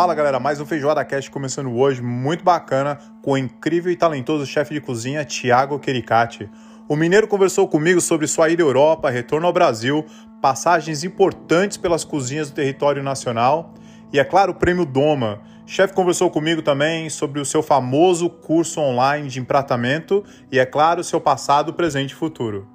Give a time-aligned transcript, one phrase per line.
[0.00, 4.46] Fala galera, mais um Feijoada Cast começando hoje, muito bacana, com o incrível e talentoso
[4.46, 6.48] chefe de cozinha Thiago Quericati.
[6.88, 10.06] O mineiro conversou comigo sobre sua ida à Europa, retorno ao Brasil,
[10.40, 13.74] passagens importantes pelas cozinhas do território nacional
[14.10, 15.42] e, é claro, o prêmio Doma.
[15.66, 21.04] Chefe conversou comigo também sobre o seu famoso curso online de empratamento e, é claro,
[21.04, 22.66] seu passado, presente e futuro.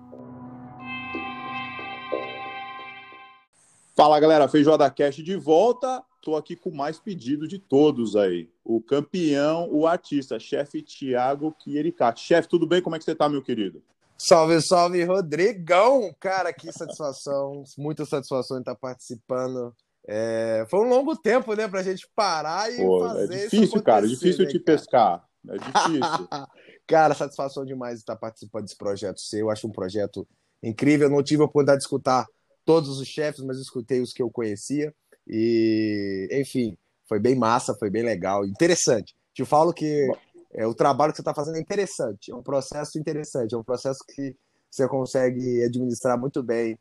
[3.96, 6.04] Fala galera, Feijoada Cast de volta.
[6.26, 8.50] Tô aqui com mais pedido de todos aí.
[8.64, 12.20] O campeão, o artista, chefe Thiago Quiericati.
[12.20, 12.82] Chefe, tudo bem?
[12.82, 13.80] Como é que você tá, meu querido?
[14.18, 16.12] Salve, salve, Rodrigão!
[16.20, 19.72] Cara, que satisfação, muita satisfação em estar participando.
[20.08, 23.84] É, foi um longo tempo, né, pra gente parar e Pô, é fazer É difícil,
[23.84, 24.78] cara, é difícil né, te cara?
[24.78, 25.26] pescar.
[25.48, 26.28] É difícil.
[26.88, 29.42] cara, satisfação demais estar participando desse projeto seu.
[29.42, 30.28] Eu acho um projeto
[30.64, 31.06] incrível.
[31.06, 32.26] Eu não tive a oportunidade de escutar
[32.66, 34.92] todos os chefes, mas escutei os que eu conhecia.
[35.28, 39.16] E, enfim, foi bem massa, foi bem legal, interessante.
[39.34, 40.08] Te falo que
[40.54, 43.64] é, o trabalho que você está fazendo é interessante, é um processo interessante, é um
[43.64, 44.36] processo que
[44.70, 46.78] você consegue administrar muito bem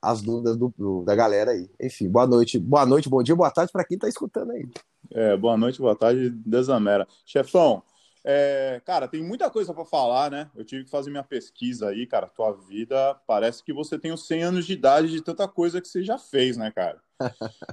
[0.00, 1.68] as dúvidas do, do, da galera aí.
[1.80, 4.68] Enfim, boa noite, boa noite, bom dia, boa tarde para quem está escutando aí.
[5.10, 7.06] É, boa noite, boa tarde, Desamera.
[7.26, 7.82] Chefão,
[8.24, 10.48] é, cara, tem muita coisa para falar, né?
[10.54, 12.28] Eu tive que fazer minha pesquisa aí, cara.
[12.28, 15.88] Tua vida parece que você tem os 100 anos de idade de tanta coisa que
[15.88, 17.00] você já fez, né, cara?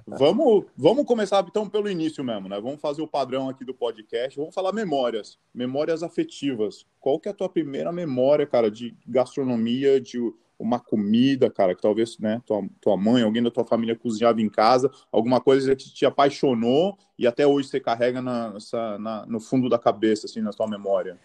[0.07, 2.59] Vamos, vamos começar então pelo início mesmo, né?
[2.59, 4.37] Vamos fazer o padrão aqui do podcast.
[4.37, 6.85] Vamos falar memórias, memórias afetivas.
[6.99, 10.19] Qual que é a tua primeira memória, cara, de gastronomia, de
[10.59, 14.49] uma comida, cara, que talvez, né, tua, tua mãe, alguém da tua família cozinhava em
[14.49, 18.53] casa, alguma coisa que te apaixonou e até hoje você carrega na,
[18.99, 21.17] na, no fundo da cabeça, assim, na tua memória?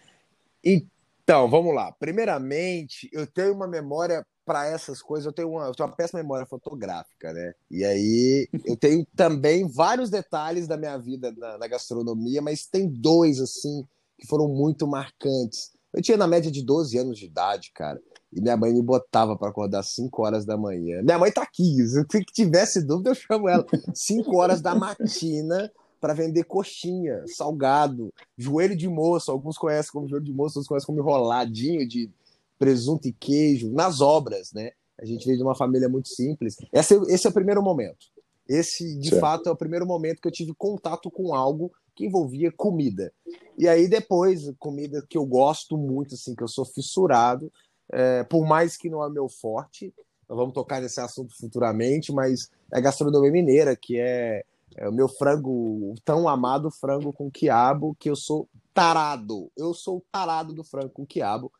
[0.63, 1.91] Então, vamos lá.
[1.91, 6.21] Primeiramente, eu tenho uma memória para essas coisas, eu tenho, uma, eu tenho uma péssima
[6.21, 7.53] memória fotográfica, né?
[7.69, 12.87] E aí eu tenho também vários detalhes da minha vida na, na gastronomia, mas tem
[12.87, 13.85] dois, assim,
[14.19, 15.71] que foram muito marcantes.
[15.91, 18.01] Eu tinha na média de 12 anos de idade, cara.
[18.31, 21.01] E minha mãe me botava para acordar 5 horas da manhã.
[21.01, 21.77] Minha mãe tá aqui.
[21.87, 23.65] Se tivesse dúvida, eu chamo ela.
[23.93, 29.31] 5 horas da matina para vender coxinha, salgado, joelho de moço.
[29.31, 32.11] Alguns conhecem como joelho de moço, outros conhecem como enroladinho de
[32.57, 34.71] presunto e queijo, nas obras, né?
[34.99, 36.55] A gente veio de uma família muito simples.
[36.71, 38.07] Esse, esse é o primeiro momento.
[38.47, 39.21] Esse, de certo.
[39.21, 43.11] fato, é o primeiro momento que eu tive contato com algo que envolvia comida.
[43.57, 47.51] E aí, depois, comida que eu gosto muito, assim, que eu sou fissurado,
[47.91, 49.93] é, por mais que não é meu forte,
[50.27, 54.43] nós vamos tocar nesse assunto futuramente, mas é gastronomia mineira, que é,
[54.75, 59.51] é o meu frango, o tão amado frango com quiabo, que eu sou tarado.
[59.55, 61.51] Eu sou tarado do frango com quiabo.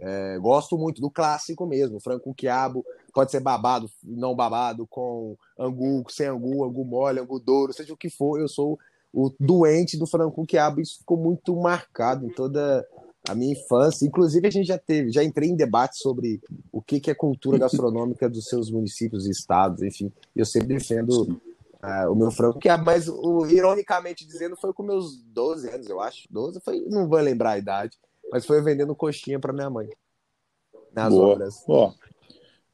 [0.00, 5.36] É, gosto muito do clássico mesmo, frango com quiabo, pode ser babado, não babado, com
[5.58, 8.78] angu, sem angu, angu mole, angu douro, seja o que for, eu sou
[9.12, 12.84] o doente do frango com quiabo, isso ficou muito marcado em toda
[13.28, 14.04] a minha infância.
[14.04, 17.56] Inclusive, a gente já teve, já entrei em debate sobre o que, que é cultura
[17.56, 20.12] gastronômica dos seus municípios e estados, enfim.
[20.34, 21.40] Eu sempre defendo
[21.82, 23.06] uh, o meu frango, que mas
[23.48, 26.26] ironicamente dizendo, foi com meus 12 anos, eu acho.
[26.30, 27.96] 12 foi, não vou lembrar a idade,
[28.34, 29.88] mas foi vendendo coxinha para minha mãe.
[30.92, 31.28] Nas Boa.
[31.28, 31.62] horas.
[31.64, 31.94] Boa.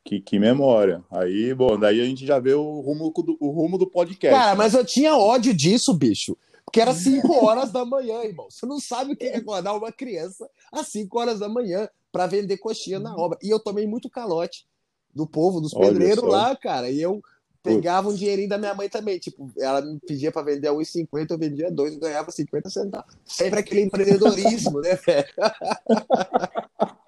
[0.02, 1.04] Que, que memória.
[1.10, 4.40] Aí, bom, daí a gente já vê o rumo do, o rumo do podcast.
[4.40, 6.34] Cara, mas eu tinha ódio disso, bicho.
[6.64, 8.46] Porque era 5 horas da manhã, irmão.
[8.48, 12.26] Você não sabe o que é acordar uma criança às 5 horas da manhã para
[12.26, 13.38] vender coxinha na obra.
[13.42, 14.66] E eu tomei muito calote
[15.14, 16.90] do povo, dos pedreiros lá, cara.
[16.90, 17.20] E eu
[17.62, 19.18] pegava um dinheirinho da minha mãe também.
[19.18, 23.14] Tipo, ela me pedia para vender 1,50, eu vendia 2 e ganhava 50 centavos.
[23.24, 25.28] Sempre aquele empreendedorismo, né, velho?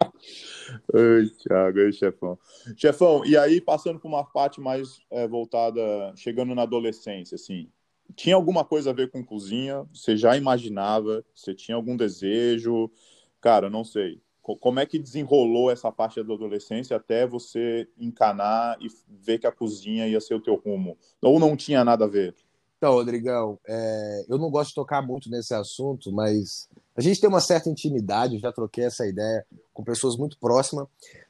[0.95, 2.39] Oi, Thiago, oi, chefão.
[2.77, 5.81] Chefão, e aí passando por uma parte mais é, voltada,
[6.17, 7.69] chegando na adolescência, assim,
[8.15, 9.85] tinha alguma coisa a ver com cozinha?
[9.93, 11.25] Você já imaginava?
[11.35, 12.91] Você tinha algum desejo?
[13.41, 14.22] Cara, não sei.
[14.43, 19.53] Como é que desenrolou essa parte da adolescência até você encanar e ver que a
[19.53, 20.97] cozinha ia ser o teu rumo?
[21.21, 22.35] Ou não tinha nada a ver?
[22.83, 27.29] Então, Rodrigão, é, eu não gosto de tocar muito nesse assunto, mas a gente tem
[27.29, 30.89] uma certa intimidade, eu já troquei essa ideia com pessoas muito próximas,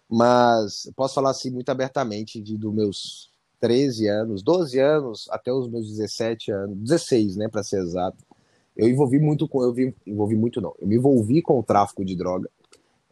[0.08, 3.30] mas posso falar assim muito abertamente de dos meus
[3.60, 8.24] 13 anos, 12 anos até os meus 17 anos, 16, né, para ser exato.
[8.74, 12.02] Eu envolvi muito com, eu vi, envolvi muito não, eu me envolvi com o tráfico
[12.02, 12.48] de droga.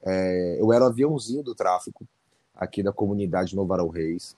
[0.05, 2.06] É, eu era o aviãozinho do tráfico
[2.55, 4.37] aqui da comunidade Novo Arão Reis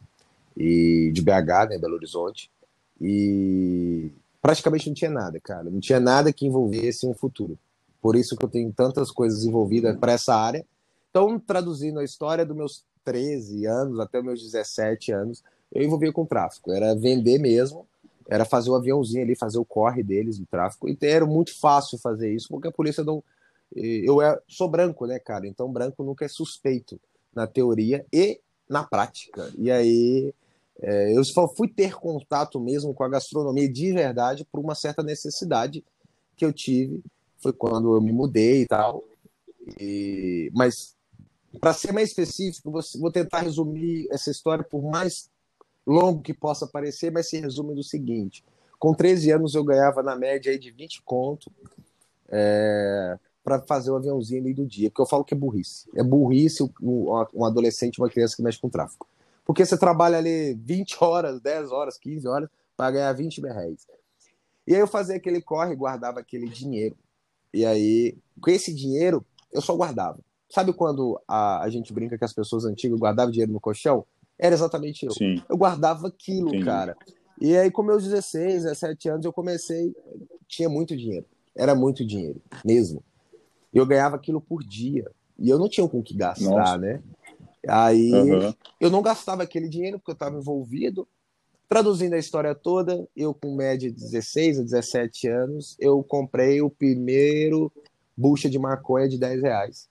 [0.57, 2.51] e de BH, né, Belo Horizonte,
[3.01, 4.11] e
[4.41, 7.59] praticamente não tinha nada, cara, não tinha nada que envolvesse um futuro.
[8.01, 10.65] Por isso que eu tenho tantas coisas envolvidas para essa área.
[11.11, 15.43] Então, traduzindo a história dos meus 13 anos até meus 17 anos,
[15.73, 16.73] eu envolvia com tráfico.
[16.73, 17.87] Era vender mesmo
[18.29, 20.89] era fazer o aviãozinho ali, fazer o corre deles no tráfico.
[20.89, 23.23] E era muito fácil fazer isso, porque a polícia não.
[23.75, 25.47] Eu sou branco, né, cara?
[25.47, 27.01] Então branco nunca é suspeito
[27.35, 29.51] na teoria e na prática.
[29.57, 30.35] E aí
[30.81, 35.03] é, eu só fui ter contato mesmo com a gastronomia de verdade por uma certa
[35.03, 35.85] necessidade
[36.37, 37.03] que eu tive.
[37.39, 39.03] Foi quando eu me mudei e tal.
[39.81, 40.97] E, mas,
[41.61, 45.31] para ser mais específico, vou tentar resumir essa história por mais
[45.87, 48.45] longo que possa parecer, mas se resume do seguinte:
[48.79, 51.51] com 13 anos eu ganhava na média aí de 20 conto
[52.29, 55.89] é, para fazer o um aviãozinho ali do dia, porque eu falo que é burrice.
[55.95, 59.07] É burrice um, um adolescente, uma criança que mexe com tráfico.
[59.45, 63.87] Porque você trabalha ali 20 horas, 10 horas, 15 horas para ganhar 20 mil reais.
[64.67, 66.97] E aí eu fazia aquele corre, guardava aquele dinheiro.
[67.53, 70.19] E aí, com esse dinheiro, eu só guardava.
[70.49, 74.05] Sabe quando a, a gente brinca que as pessoas antigas guardavam dinheiro no colchão?
[74.39, 75.13] Era exatamente eu.
[75.13, 75.43] Sim.
[75.49, 76.65] Eu guardava aquilo, Entendi.
[76.65, 76.97] cara.
[77.41, 79.95] E aí, com meus 16, 17 anos, eu comecei.
[80.47, 81.27] Tinha muito dinheiro.
[81.55, 83.03] Era muito dinheiro, mesmo.
[83.73, 85.11] Eu ganhava aquilo por dia.
[85.39, 86.79] E eu não tinha com o que gastar, Nossa.
[86.79, 87.03] né?
[87.67, 88.55] Aí uhum.
[88.81, 91.07] eu não gastava aquele dinheiro porque eu estava envolvido.
[91.69, 96.69] Traduzindo a história toda, eu com média de 16 a 17 anos, eu comprei o
[96.69, 97.73] primeiro
[98.17, 99.89] bucha de maconha de 10 reais.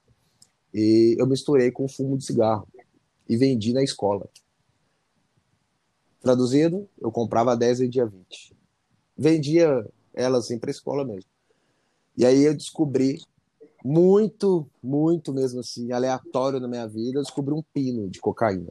[0.72, 2.68] E eu misturei com fumo de cigarro
[3.28, 4.28] e vendi na escola.
[6.20, 8.54] Traduzindo, eu comprava 10 e dia 20.
[9.16, 11.28] Vendia ela assim para a escola mesmo.
[12.16, 13.20] E aí eu descobri
[13.84, 18.70] muito, muito mesmo assim, aleatório na minha vida, eu descobri um pino de cocaína.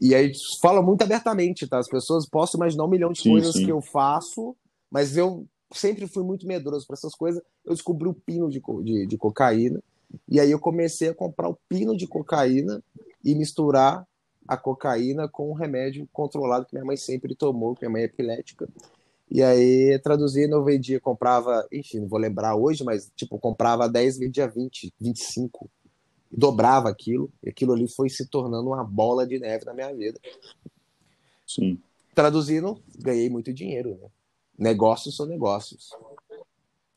[0.00, 1.78] E aí fala muito abertamente, tá?
[1.78, 3.64] As pessoas possam imaginar um milhão de sim, coisas sim.
[3.64, 4.54] que eu faço,
[4.90, 7.42] mas eu sempre fui muito medroso para essas coisas.
[7.64, 9.82] Eu descobri o pino de, de, de cocaína,
[10.28, 12.82] e aí eu comecei a comprar o pino de cocaína
[13.24, 14.06] e misturar
[14.46, 18.06] a cocaína com um remédio controlado que minha mãe sempre tomou, que minha mãe é
[18.06, 18.68] epilética.
[19.34, 24.18] E aí, traduzindo, eu vendia, comprava, enfim, não vou lembrar hoje, mas tipo, comprava 10,
[24.18, 25.70] vendia 20, 25.
[26.30, 30.20] Dobrava aquilo, e aquilo ali foi se tornando uma bola de neve na minha vida.
[31.46, 31.80] Sim.
[32.14, 34.08] Traduzindo, ganhei muito dinheiro, né?
[34.58, 35.88] Negócios são negócios.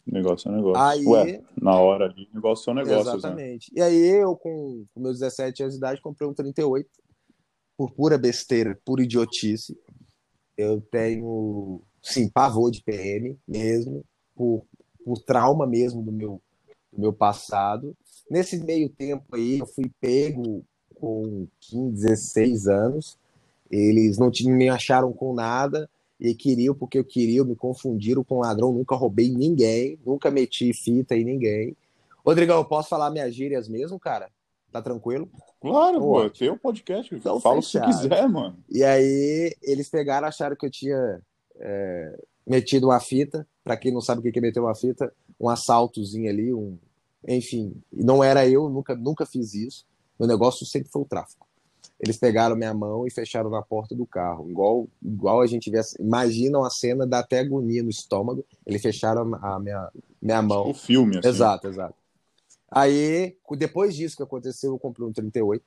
[0.05, 0.83] Negócio é negócio.
[0.83, 3.05] Aí, Ué, na hora ali, negócio são negócios.
[3.05, 3.13] Né?
[3.13, 3.73] Exatamente.
[3.73, 3.79] Né?
[3.79, 6.89] E aí eu, com, com meus 17 anos de idade, comprei um 38
[7.77, 9.79] por pura besteira, pura idiotice.
[10.57, 14.03] Eu tenho sim, pavor de PM mesmo,
[14.35, 14.63] por,
[15.03, 16.41] por trauma mesmo do meu,
[16.93, 17.97] do meu passado.
[18.29, 20.63] Nesse meio tempo aí, eu fui pego
[20.93, 23.17] com 15, 16 anos.
[23.71, 28.71] Eles não me acharam com nada e queriam porque eu queria, me confundiram com ladrão.
[28.71, 31.75] Nunca roubei ninguém, nunca meti fita em ninguém.
[32.23, 34.29] Rodrigão, eu posso falar minhas gírias mesmo, cara?
[34.71, 35.29] Tá tranquilo?
[35.59, 37.13] Claro, pô, tem um podcast.
[37.13, 38.57] Então, Fala se quiser, mano.
[38.69, 41.21] E aí, eles pegaram, acharam que eu tinha
[41.59, 43.47] é, metido uma fita.
[43.63, 46.77] Para quem não sabe o que é meter uma fita, um assaltozinho ali, um,
[47.27, 47.73] enfim.
[47.91, 49.85] Não era eu, nunca, nunca fiz isso.
[50.19, 51.45] Meu negócio sempre foi o tráfico.
[51.99, 55.79] Eles pegaram minha mão e fecharam na porta do carro, igual, igual a gente vê.
[55.99, 58.45] Imaginam a cena, dá até agonia no estômago.
[58.65, 59.89] Eles fecharam a minha,
[60.21, 60.69] minha mão.
[60.69, 61.27] O filme, assim.
[61.27, 61.95] Exato, exato.
[62.69, 65.63] Aí, depois disso que aconteceu, eu comprei um 38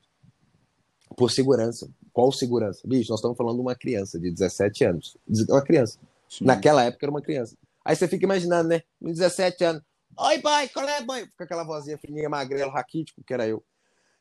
[1.19, 1.91] por segurança.
[2.13, 2.81] Qual segurança?
[2.87, 5.17] Bicho, nós estamos falando de uma criança de 17 anos.
[5.51, 5.99] Uma criança.
[6.29, 6.45] Sim.
[6.45, 7.57] Naquela época era uma criança.
[7.85, 8.83] Aí você fica imaginando, né?
[9.03, 9.83] Com 17 anos.
[10.17, 11.27] Oi, pai, qual é, mãe?
[11.37, 13.63] Com aquela vozinha fininha, magrelo, raquítico, que era eu.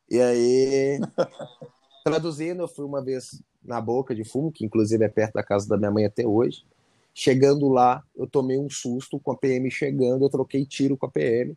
[0.09, 0.99] E aí,
[2.03, 5.67] traduzindo, eu fui uma vez na boca de fumo, que inclusive é perto da casa
[5.67, 6.65] da minha mãe até hoje.
[7.13, 11.11] Chegando lá, eu tomei um susto com a PM chegando, eu troquei tiro com a
[11.11, 11.55] PM.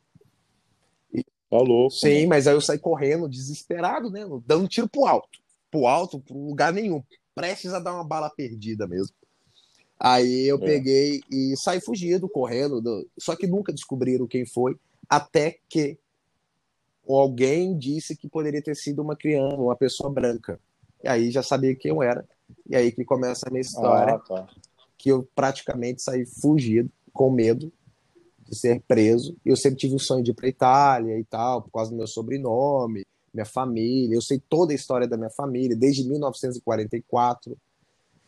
[1.50, 1.90] Tá louco.
[1.90, 4.24] Sim, mas aí eu saí correndo, desesperado, né?
[4.46, 5.28] Dando tiro pro alto.
[5.68, 7.02] Pro alto, pro lugar nenhum.
[7.34, 9.14] Prestes a dar uma bala perdida mesmo.
[9.98, 10.64] Aí eu é.
[10.64, 12.80] peguei e saí fugido, correndo.
[12.80, 13.06] Do...
[13.18, 14.76] Só que nunca descobriram quem foi,
[15.08, 15.98] até que
[17.06, 20.60] alguém disse que poderia ter sido uma criança, uma pessoa branca.
[21.02, 22.24] E aí já sabia quem eu era.
[22.68, 24.14] E aí que começa a minha história.
[24.14, 24.48] Ah, tá.
[24.96, 27.72] Que eu praticamente saí fugido, com medo,
[28.50, 29.36] de ser preso.
[29.46, 32.08] Eu sempre tive o sonho de ir para Itália e tal, por causa do meu
[32.08, 34.16] sobrenome, minha família.
[34.16, 37.56] Eu sei toda a história da minha família, desde 1944.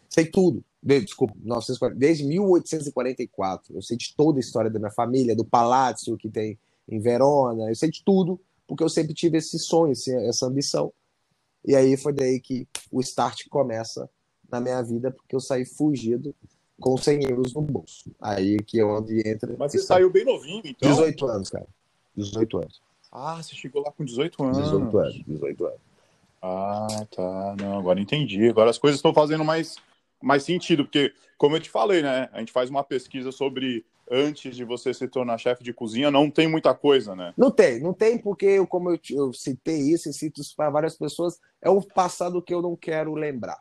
[0.09, 0.65] Sei tudo.
[0.81, 3.75] Desculpa, 1940, desde 1844.
[3.75, 6.57] Eu sei de toda a história da minha família, do palácio que tem
[6.89, 7.69] em Verona.
[7.69, 10.93] Eu sei de tudo, porque eu sempre tive esse sonho, essa ambição.
[11.67, 14.09] E aí foi daí que o start começa
[14.51, 16.35] na minha vida, porque eu saí fugido
[16.83, 18.11] com 100 euros no bolso.
[18.21, 19.55] Aí que é onde entra.
[19.59, 20.91] Mas você saiu bem novinho, então?
[20.91, 21.67] 18 anos, cara.
[22.15, 22.83] 18 anos.
[23.11, 24.59] Ah, você chegou lá com 18 anos.
[24.59, 25.79] 18 anos, 18 anos.
[26.43, 27.57] Ah, tá.
[27.59, 28.49] Não, agora entendi.
[28.49, 29.77] Agora as coisas estão fazendo mais,
[30.21, 32.29] mais sentido, porque, como eu te falei, né?
[32.33, 36.29] A gente faz uma pesquisa sobre antes de você se tornar chefe de cozinha, não
[36.31, 37.33] tem muita coisa, né?
[37.37, 40.97] Não tem, não tem, porque, como eu, eu citei isso e cito isso para várias
[40.97, 43.61] pessoas, é um passado que eu não quero lembrar.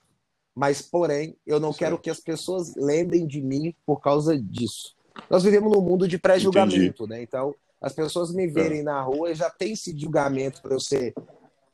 [0.56, 1.80] Mas, porém, eu não certo.
[1.80, 4.96] quero que as pessoas lembrem de mim por causa disso.
[5.30, 7.22] Nós vivemos num mundo de pré-julgamento, né?
[7.22, 8.84] Então, as pessoas me verem é.
[8.84, 11.14] na rua já tem esse julgamento para eu ser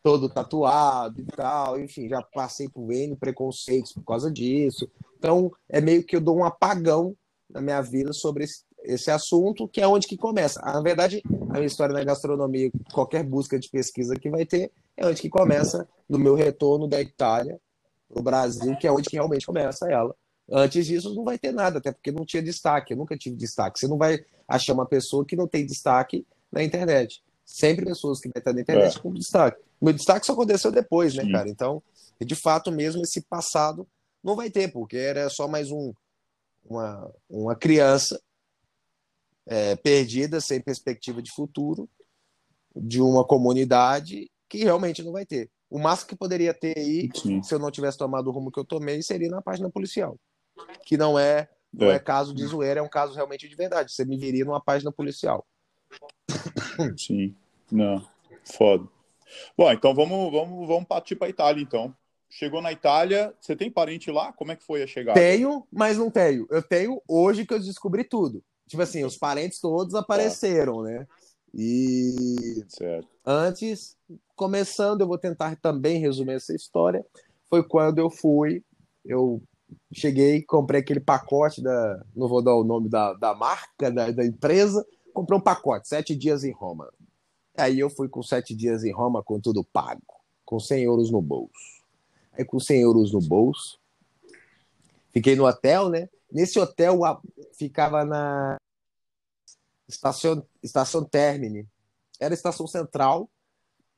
[0.01, 4.89] todo tatuado e tal, enfim, já passei por N preconceitos por causa disso.
[5.17, 7.15] Então, é meio que eu dou um apagão
[7.49, 10.61] na minha vida sobre esse, esse assunto, que é onde que começa.
[10.61, 15.05] Na verdade, a minha história na gastronomia, qualquer busca de pesquisa que vai ter, é
[15.05, 17.59] onde que começa no meu retorno da Itália
[18.13, 20.15] no Brasil, que é onde realmente começa ela.
[20.49, 22.93] Antes disso, não vai ter nada, até porque não tinha destaque.
[22.93, 23.79] Eu nunca tive destaque.
[23.79, 27.21] Você não vai achar uma pessoa que não tem destaque na internet.
[27.45, 29.01] Sempre pessoas que estar na internet é.
[29.01, 29.59] com destaque.
[29.79, 31.31] O meu destaque só aconteceu depois, né, Sim.
[31.31, 31.49] cara?
[31.49, 31.83] Então,
[32.19, 33.87] de fato mesmo, esse passado
[34.23, 35.93] não vai ter, porque era só mais um,
[36.65, 38.19] uma, uma criança
[39.45, 41.89] é, perdida, sem perspectiva de futuro,
[42.75, 45.49] de uma comunidade que realmente não vai ter.
[45.69, 47.43] O máximo que poderia ter aí, Sim.
[47.43, 50.17] se eu não tivesse tomado o rumo que eu tomei, seria na página policial.
[50.85, 51.95] Que não é, não é.
[51.95, 53.91] é caso de zoeira, é um caso realmente de verdade.
[53.91, 55.45] Você me viria numa página policial.
[56.97, 57.35] Sim.
[57.71, 58.05] Não.
[58.43, 58.87] Foda.
[59.57, 61.93] Bom, então vamos, vamos, vamos partir para a Itália, então.
[62.29, 64.33] Chegou na Itália, você tem parente lá?
[64.33, 65.19] Como é que foi a chegada?
[65.19, 66.45] Tenho, mas não tenho.
[66.49, 68.43] Eu tenho hoje que eu descobri tudo.
[68.67, 71.07] Tipo assim, os parentes todos apareceram, né?
[71.53, 73.07] E certo.
[73.25, 73.95] antes,
[74.35, 77.05] começando, eu vou tentar também resumir essa história.
[77.49, 78.63] Foi quando eu fui,
[79.05, 79.41] eu
[79.93, 82.03] cheguei, comprei aquele pacote da.
[82.15, 84.85] Não vou dar o nome da, da marca, da, da empresa.
[85.13, 86.91] Comprei um pacote, sete dias em Roma.
[87.57, 90.03] Aí eu fui com sete dias em Roma com tudo pago,
[90.45, 91.51] com 100 euros no bolso.
[92.33, 93.79] Aí com 100 euros no bolso,
[95.11, 96.07] fiquei no hotel, né?
[96.31, 96.99] Nesse hotel
[97.57, 98.56] ficava na
[99.87, 101.67] estação, estação Termini.
[102.19, 103.29] Era a estação central,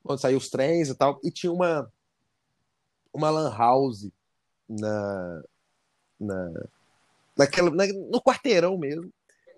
[0.04, 1.90] onde saíam os trens e tal, e tinha uma,
[3.12, 4.10] uma lan house
[4.68, 5.42] na,
[6.18, 6.52] na,
[7.36, 9.10] naquela, na, no quarteirão mesmo.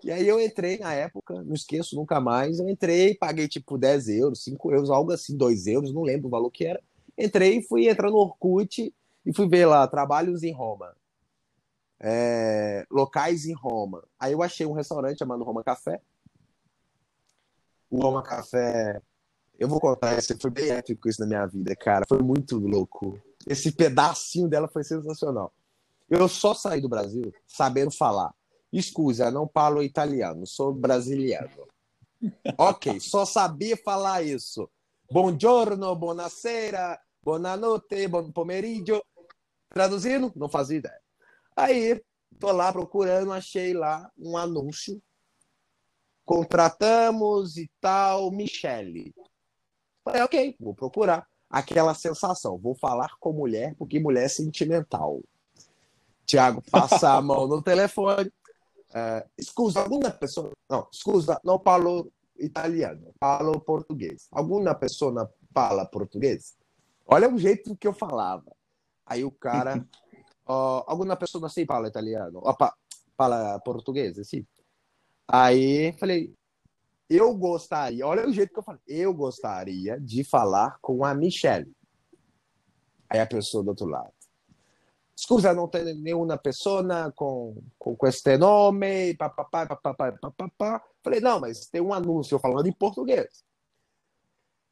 [0.03, 4.09] E aí eu entrei na época, não esqueço nunca mais, eu entrei, paguei tipo 10
[4.09, 6.81] euros, 5 euros, algo assim, 2 euros, não lembro o valor que era.
[7.17, 8.93] Entrei, fui entrar no Orkut
[9.25, 10.93] e fui ver lá, trabalhos em Roma.
[11.99, 14.03] É, locais em Roma.
[14.19, 16.01] Aí eu achei um restaurante chamado Roma Café.
[17.93, 18.99] O Roma Café,
[19.59, 22.03] eu vou contar, isso foi bem épico isso na minha vida, cara.
[22.09, 23.21] Foi muito louco.
[23.45, 25.53] Esse pedacinho dela foi sensacional.
[26.09, 28.33] Eu só saí do Brasil sabendo falar
[28.81, 31.67] Scusa, não falo italiano, sou brasiliano.
[32.57, 34.67] ok, só sabia falar isso.
[35.11, 39.03] Buongiorno, buonasera, buonanotte, buon pomeriggio.
[39.69, 41.01] Traduzindo, não fazia ideia.
[41.55, 42.03] Aí,
[42.39, 44.99] tô lá procurando, achei lá um anúncio.
[46.25, 49.13] Contratamos e tal, Michele.
[50.03, 51.27] Falei, ok, vou procurar.
[51.49, 55.21] Aquela sensação, vou falar com mulher, porque mulher é sentimental.
[56.25, 58.31] Tiago passa a mão no telefone.
[58.89, 60.51] Uh, scusa, alguma pessoa.
[60.69, 64.27] Não, scusa, não falo italiano, falo português.
[64.31, 66.55] Alguma pessoa fala português?
[67.05, 68.51] Olha o jeito que eu falava.
[69.05, 69.77] Aí o cara.
[70.47, 72.39] uh, alguma pessoa sim fala italiano?
[72.43, 72.73] Opa,
[73.17, 74.45] fala português, sim.
[75.27, 76.33] Aí falei,
[77.09, 81.71] eu gostaria, olha o jeito que eu falei, eu gostaria de falar com a Michelle.
[83.09, 84.11] Aí a pessoa do outro lado.
[85.15, 90.83] Scusa, não tem nenhuma pessoa com, com, este nome, papapá, papapá, papapá.
[91.03, 93.43] Falei, não, mas tem um anúncio falando em português.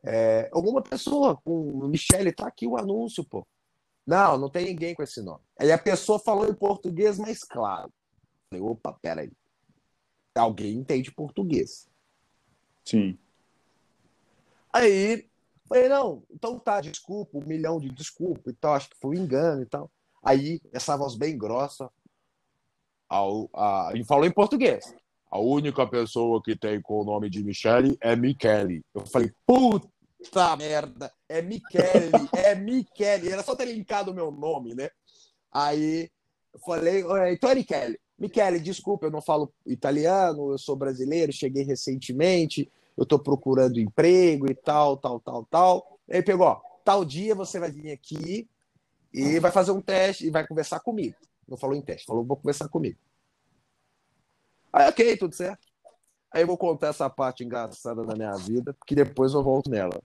[0.04, 3.46] É, alguma pessoa com Michele, tá aqui o anúncio, pô.
[4.06, 5.44] Não, não tem ninguém com esse nome.
[5.60, 7.94] Aí a pessoa falou em português mais claro.
[8.50, 9.32] Falei, opa, peraí.
[10.36, 11.90] Alguém entende português.
[12.86, 13.18] Sim.
[14.74, 15.28] Aí,
[15.68, 19.24] falei, não, então tá, desculpa, um milhão de desculpa e tal, acho que foi um
[19.24, 19.92] engano e tal.
[20.24, 21.90] Aí, essa voz bem grossa,
[23.10, 24.96] ao, a, e falou em português.
[25.30, 28.82] A única pessoa que tem com o nome de Michele é Michele.
[28.94, 33.30] Eu falei, puta merda, é Michele, é Michele.
[33.30, 34.90] Era só ter linkado o meu nome, né?
[35.52, 36.10] Aí
[36.54, 38.00] eu falei, então é Michele.
[38.22, 44.46] Michele, desculpa, eu não falo italiano, eu sou brasileiro, cheguei recentemente, eu tô procurando emprego
[44.48, 46.00] e tal, tal, tal, tal.
[46.08, 48.48] Aí pegou, ó, tal dia você vai vir aqui
[49.12, 51.16] e vai fazer um teste e vai conversar comigo.
[51.48, 53.00] Não falou em teste, falou vou conversar comigo.
[54.72, 55.68] Aí, ok, tudo certo.
[56.32, 60.00] Aí eu vou contar essa parte engraçada da minha vida, que depois eu volto nela.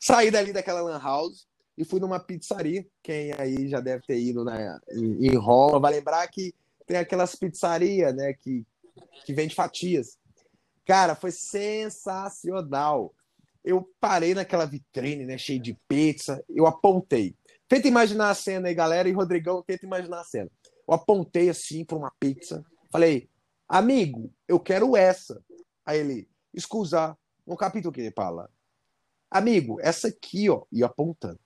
[0.00, 2.86] Saí dali daquela lan house, e fui numa pizzaria.
[3.02, 6.54] Quem aí já deve ter ido né, em, em Roma vai lembrar que
[6.86, 8.64] tem aquelas pizzarias, né, que,
[9.24, 10.18] que vende fatias.
[10.84, 13.12] Cara, foi sensacional.
[13.64, 17.34] Eu parei naquela vitrine, né, cheio de pizza, eu apontei.
[17.68, 20.50] Tenta imaginar a cena aí, galera, e Rodrigão, tenta imaginar a cena.
[20.86, 23.28] Eu apontei assim para uma pizza, falei,
[23.68, 25.42] amigo, eu quero essa.
[25.84, 28.48] Aí ele, escusa, no capítulo que ele fala,
[29.28, 31.40] amigo, essa aqui, ó, e apontando.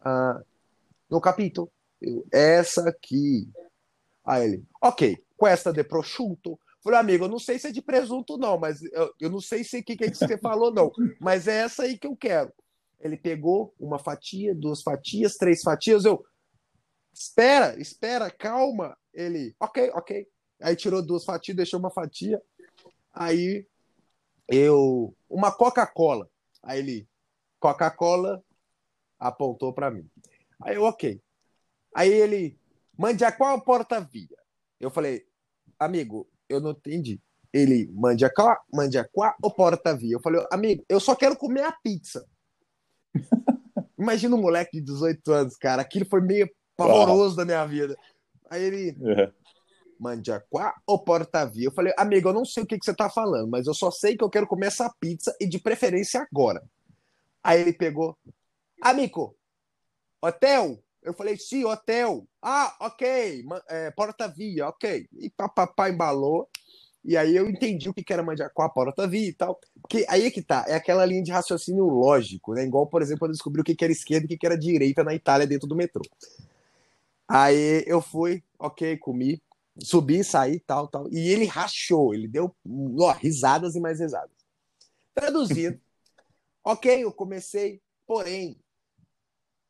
[0.00, 0.40] Ah,
[1.10, 3.48] no capítulo, eu, essa aqui.
[4.24, 6.58] Aí ele, ok, questa de prosciutto.
[6.82, 9.64] Falei, amigo, eu não sei se é de presunto, não, mas eu, eu não sei
[9.64, 12.52] se o que, é que você falou, não, mas é essa aí que eu quero.
[13.00, 16.04] Ele pegou uma fatia, duas fatias, três fatias.
[16.04, 16.24] Eu,
[17.12, 18.96] espera, espera, calma.
[19.12, 20.26] Ele, ok, ok.
[20.60, 22.40] Aí tirou duas fatias, deixou uma fatia.
[23.12, 23.66] Aí
[24.48, 26.28] eu, uma Coca-Cola.
[26.62, 27.08] Aí ele,
[27.60, 28.42] Coca-Cola,
[29.18, 30.08] apontou para mim.
[30.62, 31.20] Aí eu, ok.
[31.94, 32.58] Aí ele,
[32.98, 34.36] mande a qual porta-via?
[34.80, 35.24] Eu falei,
[35.78, 37.20] amigo, eu não entendi.
[37.52, 40.14] Ele, mande a qual, mande a qual ou porta-via?
[40.14, 42.26] Eu falei, amigo, eu só quero comer a pizza.
[43.98, 45.82] Imagina um moleque de 18 anos, cara.
[45.82, 47.96] Aquilo foi meio pavoroso da minha vida.
[48.50, 48.96] Aí ele.
[49.02, 49.32] É.
[49.98, 51.66] Mandiaquá ou Porta-Via?
[51.68, 53.90] Eu falei, amigo, eu não sei o que, que você tá falando, mas eu só
[53.90, 56.62] sei que eu quero comer essa pizza e de preferência agora.
[57.42, 58.18] Aí ele pegou,
[58.82, 59.36] amigo,
[60.20, 60.83] hotel?
[61.04, 62.26] Eu falei, sim, hotel.
[62.40, 65.06] Ah, ok, é, Porta-Via, ok.
[65.18, 66.48] E papapá embalou.
[67.04, 69.60] E aí eu entendi o que era Mandiaquá, Porta-Via e tal.
[69.82, 72.64] Porque aí é que tá, é aquela linha de raciocínio lógico, né?
[72.64, 75.14] Igual, por exemplo, eu descobri o que era esquerda e o que era direita na
[75.14, 76.02] Itália dentro do metrô.
[77.28, 79.42] Aí eu fui, ok, comi,
[79.78, 81.12] subi, saí, tal, tal.
[81.12, 82.54] E ele rachou, ele deu
[82.98, 84.30] ó, risadas e mais risadas.
[85.14, 85.78] Traduzindo,
[86.64, 88.56] ok, eu comecei, porém,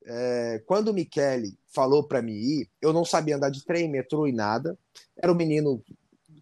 [0.07, 4.27] é, quando o Michele falou para mim ir, eu não sabia andar de trem, metrô
[4.27, 4.79] e nada.
[5.17, 5.83] Era um menino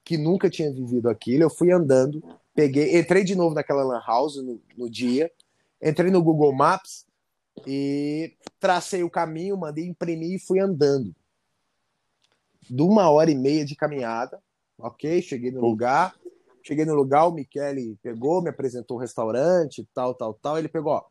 [0.05, 1.45] que nunca tinha vivido aquilo.
[1.45, 2.23] Eu fui andando,
[2.55, 5.31] peguei, entrei de novo naquela lan house no, no dia,
[5.81, 7.07] entrei no Google Maps
[7.67, 11.15] e tracei o caminho, mandei imprimir e fui andando.
[12.69, 14.41] De uma hora e meia de caminhada,
[14.79, 15.23] ok?
[15.23, 16.15] Cheguei no lugar,
[16.65, 20.59] cheguei no lugar, o Michele pegou, me apresentou o restaurante, tal, tal, tal.
[20.59, 21.05] Ele pegou, ó,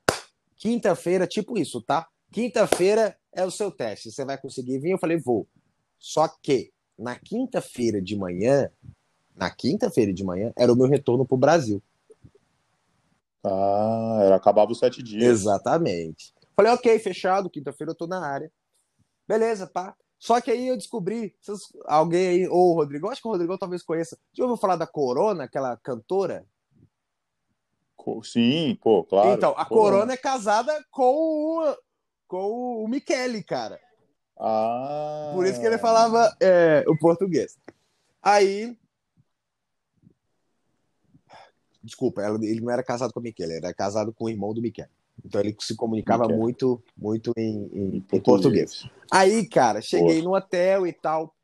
[0.58, 2.08] quinta-feira, tipo isso, tá?
[2.32, 4.92] Quinta-feira é o seu teste, você vai conseguir vir?
[4.92, 5.48] Eu falei, vou.
[6.00, 8.72] Só que na quinta-feira de manhã,
[9.36, 11.84] na quinta-feira de manhã, era o meu retorno para o Brasil.
[13.44, 15.24] Ah, era, acabava os sete dias.
[15.24, 16.34] Exatamente.
[16.56, 18.52] Falei, ok, fechado, quinta-feira eu tô na área.
[19.28, 19.96] Beleza, pá.
[20.18, 21.36] Só que aí eu descobri,
[21.86, 24.18] alguém aí, ou o Rodrigo, acho que o Rodrigo talvez conheça.
[24.34, 26.46] Já ouviu falar da Corona, aquela cantora?
[28.24, 29.32] Sim, pô, claro.
[29.32, 31.76] Então, a Corona, Corona é casada com o,
[32.32, 33.78] com o Michele, cara.
[34.40, 35.34] Ah.
[35.36, 37.58] Por isso que ele falava é, o português.
[38.24, 38.78] Aí.
[41.84, 44.62] Desculpa, ele não era casado com o Michele, ele era casado com o irmão do
[44.62, 44.88] Michele.
[45.26, 46.40] Então ele se comunicava Michele.
[46.40, 48.88] muito, muito em, em, em português.
[49.12, 51.36] Aí, cara, cheguei no hotel e tal.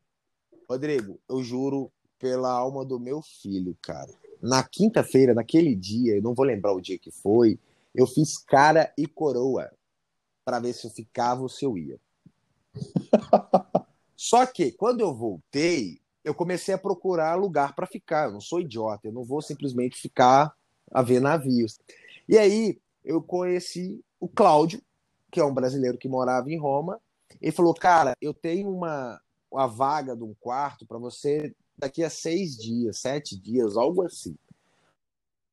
[0.69, 4.13] Rodrigo, eu juro pela alma do meu filho, cara.
[4.41, 7.59] Na quinta-feira, naquele dia, eu não vou lembrar o dia que foi,
[7.93, 9.69] eu fiz cara e coroa
[10.47, 11.99] para ver se eu ficava ou se eu ia.
[14.15, 18.27] Só que quando eu voltei, eu comecei a procurar lugar para ficar.
[18.27, 20.55] Eu não sou idiota, eu não vou simplesmente ficar
[20.89, 21.77] a ver navios.
[22.29, 24.81] E aí eu conheci o Cláudio,
[25.29, 26.97] que é um brasileiro que morava em Roma.
[27.41, 29.19] Ele falou: Cara, eu tenho uma,
[29.51, 34.33] uma vaga de um quarto para você daqui a seis dias, sete dias, algo assim.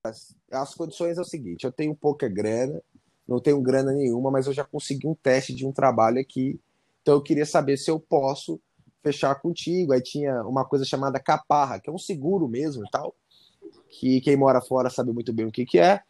[0.05, 2.81] As, as condições é o seguinte: eu tenho pouca grana,
[3.27, 6.61] não tenho grana nenhuma, mas eu já consegui um teste de um trabalho aqui
[7.05, 8.59] então eu queria saber se eu posso
[9.03, 9.93] fechar contigo.
[9.93, 13.15] Aí tinha uma coisa chamada caparra, que é um seguro mesmo e tal,
[13.91, 16.01] que quem mora fora sabe muito bem o que, que é.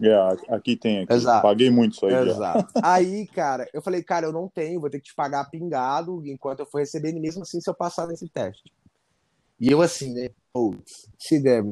[0.00, 0.14] É,
[0.48, 1.12] aqui tem, aqui.
[1.12, 1.42] Exato.
[1.42, 2.28] paguei muito isso aí.
[2.28, 2.72] Exato.
[2.82, 6.60] aí, cara, eu falei, cara, eu não tenho, vou ter que te pagar pingado enquanto
[6.60, 8.72] eu for recebendo, mesmo assim, se eu passar nesse teste.
[9.60, 10.30] E eu assim, né?
[10.52, 11.62] Putz, se der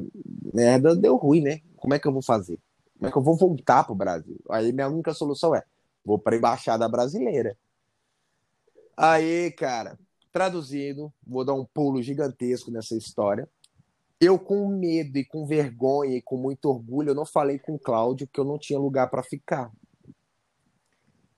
[0.54, 1.60] merda, deu ruim, né?
[1.76, 2.56] Como é que eu vou fazer?
[3.00, 4.38] Como é que eu vou voltar pro Brasil?
[4.50, 5.64] Aí minha única solução é,
[6.04, 7.56] vou pra embaixada brasileira.
[8.94, 9.98] Aí, cara,
[10.30, 13.48] traduzindo, vou dar um pulo gigantesco nessa história.
[14.20, 17.78] Eu, com medo e com vergonha e com muito orgulho, eu não falei com o
[17.78, 19.72] Cláudio que eu não tinha lugar para ficar.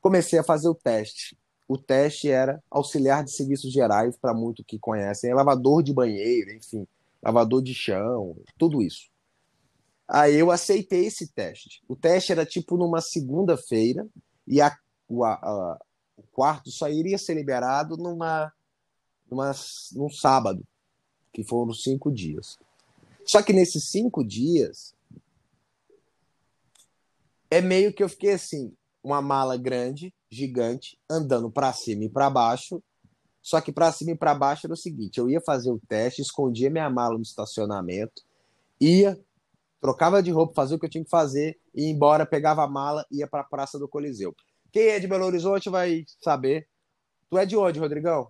[0.01, 1.39] Comecei a fazer o teste.
[1.69, 6.51] O teste era auxiliar de serviços gerais, para muitos que conhecem, é lavador de banheiro,
[6.51, 6.89] enfim,
[7.23, 9.12] lavador de chão, tudo isso.
[10.15, 11.83] Aí eu aceitei esse teste.
[11.89, 14.07] O teste era tipo numa segunda-feira,
[14.47, 14.77] e a
[15.09, 15.79] o, a,
[16.17, 18.53] o quarto só iria ser liberado numa,
[19.31, 19.53] numa,
[19.93, 20.63] num sábado,
[21.33, 22.59] que foram cinco dias.
[23.25, 24.95] Só que nesses cinco dias,
[27.51, 32.29] é meio que eu fiquei assim, uma mala grande, gigante, andando para cima e para
[32.29, 32.83] baixo.
[33.41, 36.21] Só que para cima e para baixo era o seguinte: eu ia fazer o teste,
[36.21, 38.23] escondia minha mala no estacionamento,
[38.79, 39.19] ia,
[39.83, 43.05] trocava de roupa, fazia o que eu tinha que fazer, ia embora, pegava a mala,
[43.11, 44.33] ia para a Praça do Coliseu.
[44.71, 46.69] Quem é de Belo Horizonte vai saber.
[47.29, 48.29] Tu é de onde, Rodrigão?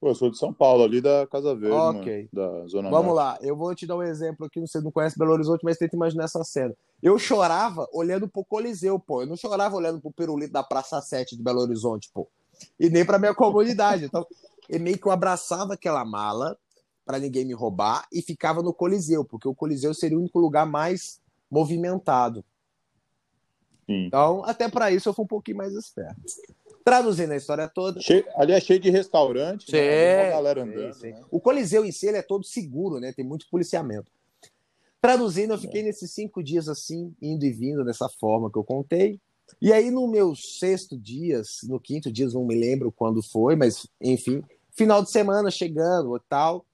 [0.00, 2.28] Pô, eu sou de São Paulo, ali da Casa Verde, okay.
[2.32, 3.16] mano, da Zona Vamos Norte.
[3.16, 5.96] lá, eu vou te dar um exemplo aqui, você não conhece Belo Horizonte, mas tenta
[5.96, 6.74] imaginar essa cena.
[7.02, 9.22] Eu chorava olhando pro Coliseu, pô.
[9.22, 12.28] Eu não chorava olhando pro pirulito da Praça 7 de Belo Horizonte, pô.
[12.78, 14.04] E nem pra minha comunidade.
[14.04, 14.24] Então,
[14.68, 16.56] e meio que eu abraçava aquela mala
[17.04, 20.66] para ninguém me roubar e ficava no Coliseu, porque o Coliseu seria o único lugar
[20.66, 22.44] mais movimentado.
[23.86, 24.06] Sim.
[24.06, 26.20] Então, até para isso eu fui um pouquinho mais esperto.
[26.84, 28.00] Traduzindo a história toda.
[28.00, 30.30] Cheio, ali é cheio de restaurante, sim, né?
[30.30, 30.94] galera andando.
[30.94, 31.24] Sim, né?
[31.30, 33.12] O Coliseu em si ele é todo seguro, né?
[33.12, 34.10] Tem muito policiamento.
[35.00, 35.84] Traduzindo, eu fiquei é.
[35.84, 39.20] nesses cinco dias assim, indo e vindo dessa forma que eu contei.
[39.60, 43.86] E aí, no meu sexto dia, no quinto dia, não me lembro quando foi, mas
[44.00, 46.64] enfim, final de semana chegando e tal,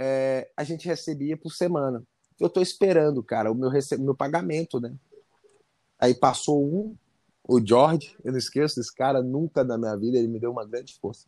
[0.00, 2.04] é, a gente recebia por semana.
[2.38, 3.98] Eu tô esperando, cara, o meu, rece...
[3.98, 4.94] meu pagamento, né?
[5.98, 6.96] Aí passou um,
[7.48, 10.64] o Jorge, eu não esqueço desse cara, nunca na minha vida, ele me deu uma
[10.64, 11.26] grande força.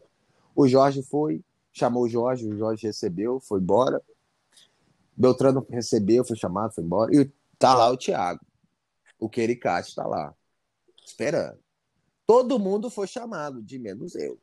[0.54, 4.00] O Jorge foi, chamou o Jorge, o Jorge recebeu, foi embora.
[5.16, 7.12] Beltrano recebeu, foi chamado, foi embora.
[7.12, 7.28] E
[7.59, 8.40] tá lá o Thiago.
[9.18, 10.33] O Quericate tá lá,
[11.04, 11.59] esperando.
[12.24, 14.38] Todo mundo foi chamado, de menos eu.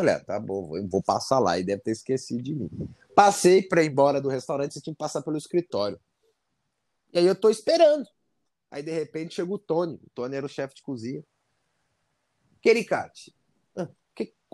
[0.00, 1.58] Falei, ah, tá bom, vou passar lá.
[1.58, 2.70] E deve ter esquecido de mim.
[3.14, 6.00] Passei para ir embora do restaurante, você tinha que passar pelo escritório.
[7.12, 8.06] E aí eu tô esperando.
[8.70, 9.94] Aí, de repente, chega o Tony.
[9.94, 11.24] O Tony era o chefe de cozinha.
[12.60, 13.34] Quericate,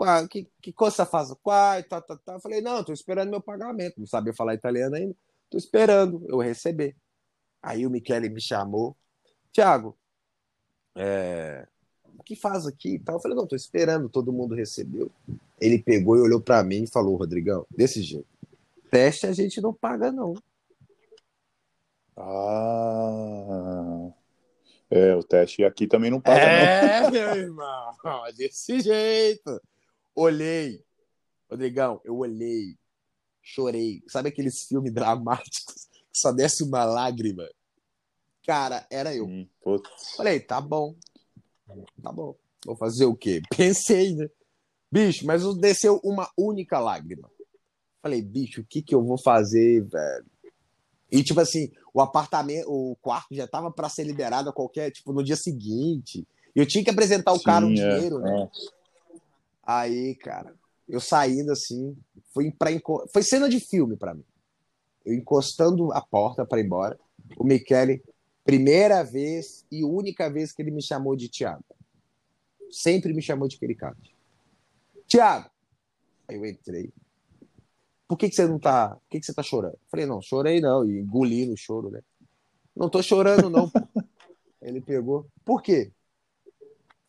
[0.00, 1.32] ah, que, que, que coisa faz?
[1.42, 1.82] Qual?
[1.84, 2.34] Tá, tá, tá.
[2.34, 3.98] Eu falei, não, tô esperando meu pagamento.
[3.98, 5.14] Não sabia falar italiano ainda.
[5.48, 6.96] Tô esperando eu receber.
[7.62, 8.96] Aí o Michele me chamou.
[9.52, 9.96] Tiago,
[10.96, 11.66] é...
[12.24, 13.00] o que faz aqui?
[13.06, 15.10] Eu falei, não, tô esperando, todo mundo recebeu.
[15.60, 18.26] Ele pegou e olhou para mim e falou, Rodrigão, desse jeito.
[18.90, 20.34] Teste a gente não paga, não.
[22.16, 24.10] Ah.
[24.90, 27.10] É, o teste aqui também não paga, é, não.
[27.12, 27.92] meu irmão.
[28.36, 29.60] Desse jeito.
[30.14, 30.82] Olhei.
[31.50, 32.78] Rodrigão, eu olhei.
[33.42, 34.02] Chorei.
[34.08, 37.46] Sabe aqueles filmes dramáticos que só desce uma lágrima?
[38.46, 39.26] Cara, era eu.
[39.26, 39.46] Hum,
[40.16, 40.94] Falei, tá bom.
[42.02, 42.34] Tá bom.
[42.64, 43.42] Vou fazer o quê?
[43.56, 44.28] Pensei, né?
[44.90, 47.30] Bicho, mas desceu uma única lágrima.
[48.00, 50.26] Falei, bicho, o que que eu vou fazer, velho?
[51.10, 55.12] E, tipo assim, o apartamento, o quarto já tava para ser liberado a qualquer, tipo,
[55.12, 56.26] no dia seguinte.
[56.54, 58.42] E eu tinha que apresentar o Sim, cara o é, dinheiro, né?
[58.42, 58.48] É.
[59.62, 60.54] Aí, cara,
[60.88, 61.96] eu saindo assim,
[62.32, 62.70] foi para
[63.12, 64.24] foi cena de filme para mim.
[65.04, 66.98] Eu encostando a porta para ir embora,
[67.38, 68.02] o Michele,
[68.44, 71.64] primeira vez e única vez que ele me chamou de Tiago.
[72.70, 74.14] Sempre me chamou de Pericate.
[75.06, 75.50] Tiago.
[76.28, 76.92] Aí eu entrei
[78.06, 78.90] por que, que você não tá.
[78.90, 79.78] Por que, que você tá chorando?
[79.90, 82.00] Falei, não, chorei não, e engoli no choro, né?
[82.76, 83.70] Não tô chorando, não.
[84.60, 85.26] ele pegou.
[85.44, 85.92] Por quê?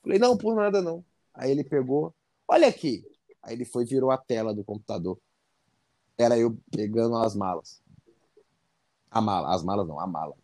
[0.01, 1.03] Falei, não, por nada não.
[1.33, 2.13] Aí ele pegou,
[2.47, 3.05] olha aqui.
[3.43, 5.19] Aí ele foi virou a tela do computador.
[6.17, 7.81] Era eu pegando as malas.
[9.11, 10.35] A mala, as malas não, a mala.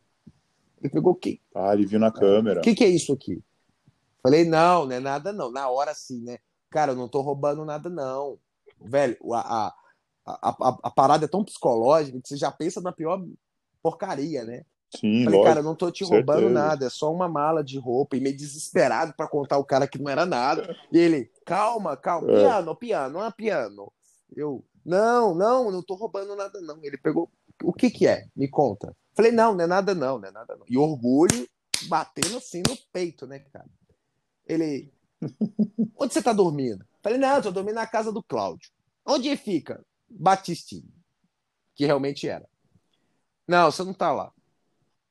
[0.81, 1.39] Ele pegou o quê?
[1.53, 2.59] Ah, ele viu na câmera.
[2.59, 3.43] O que, que é isso aqui?
[4.21, 5.51] Falei, não, não é nada não.
[5.51, 6.39] Na hora sim, né?
[6.69, 8.37] Cara, eu não tô roubando nada, não.
[8.79, 9.73] Velho, a, a,
[10.25, 13.23] a, a, parada é tão psicológica que você já pensa na pior
[13.81, 14.63] porcaria, né?
[14.95, 16.59] Sim, Falei, lógico, cara, eu não tô te roubando certeza.
[16.59, 18.15] nada, é só uma mala de roupa.
[18.15, 20.75] E meio desesperado para contar o cara que não era nada.
[20.91, 22.35] E ele, calma, calma, é.
[22.35, 23.91] piano, piano, ah, piano.
[24.35, 26.79] Eu, não, não, não tô roubando nada, não.
[26.83, 27.29] Ele pegou,
[27.63, 28.27] o que que é?
[28.35, 28.95] Me conta.
[29.13, 30.65] Falei, não, não é nada, não, não é nada, não.
[30.67, 31.47] E orgulho
[31.87, 33.69] batendo assim no peito, né, cara?
[34.45, 34.91] Ele,
[35.97, 36.85] onde você tá dormindo?
[37.01, 38.71] Falei, não, eu tô dormindo na casa do Cláudio.
[39.05, 39.83] Onde fica?
[40.09, 40.93] Batistini,
[41.75, 42.47] que realmente era.
[43.47, 44.31] Não, você não tá lá.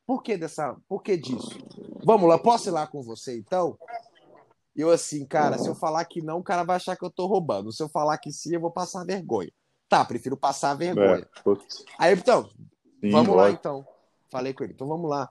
[0.07, 1.59] Por que dessa, por que disso?
[2.05, 3.79] Vamos lá, posso ir lá com você então?
[4.75, 7.27] Eu assim, cara, se eu falar que não, o cara vai achar que eu tô
[7.27, 7.73] roubando.
[7.73, 9.53] Se eu falar que sim, eu vou passar vergonha.
[9.89, 11.29] Tá, prefiro passar vergonha.
[11.47, 11.51] É,
[11.99, 12.49] Aí, então,
[13.01, 13.87] sim, vamos lá então.
[14.31, 15.29] Falei com ele, então vamos lá.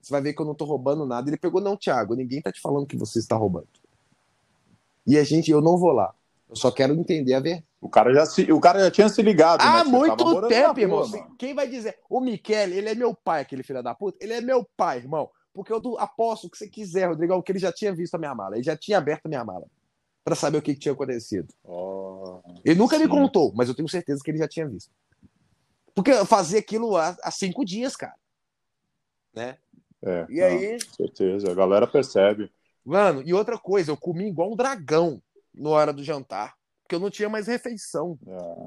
[0.00, 1.28] Você vai ver que eu não tô roubando nada.
[1.28, 3.66] Ele pegou, não, Thiago, ninguém tá te falando que você está roubando.
[5.06, 6.14] E a gente, eu não vou lá.
[6.48, 7.64] Eu só quero entender a ver.
[7.80, 9.60] O cara já, se, o cara já tinha se ligado.
[9.60, 9.90] Há né?
[9.90, 11.10] muito tempo, irmão.
[11.38, 11.98] Quem vai dizer?
[12.08, 14.16] O Michele, ele é meu pai, aquele filho da puta.
[14.20, 15.28] Ele é meu pai, irmão.
[15.52, 18.34] porque eu aposto o que você quiser, Rodrigão, que ele já tinha visto a minha
[18.34, 18.56] mala.
[18.56, 19.66] Ele já tinha aberto a minha mala
[20.24, 21.52] para saber o que, que, tinha acontecido.
[21.64, 23.04] Oh, ele nunca sim.
[23.04, 24.90] me contou, mas eu tenho certeza que ele já tinha visto.
[25.96, 28.14] Porque eu fazia aquilo há, há cinco dias, cara.
[29.34, 29.56] Né?
[30.04, 30.78] É, e não, aí.
[30.94, 32.52] Certeza, a galera percebe.
[32.84, 35.22] Mano, e outra coisa, eu comi igual um dragão
[35.54, 38.18] na hora do jantar, porque eu não tinha mais refeição.
[38.28, 38.66] É.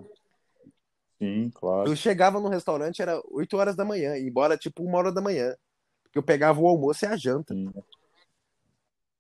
[1.19, 1.87] Sim, claro.
[1.87, 5.21] Eu chegava no restaurante, era 8 horas da manhã, e embora tipo uma hora da
[5.21, 5.55] manhã.
[6.01, 7.53] Porque eu pegava o almoço e a janta.
[7.53, 7.71] Sim.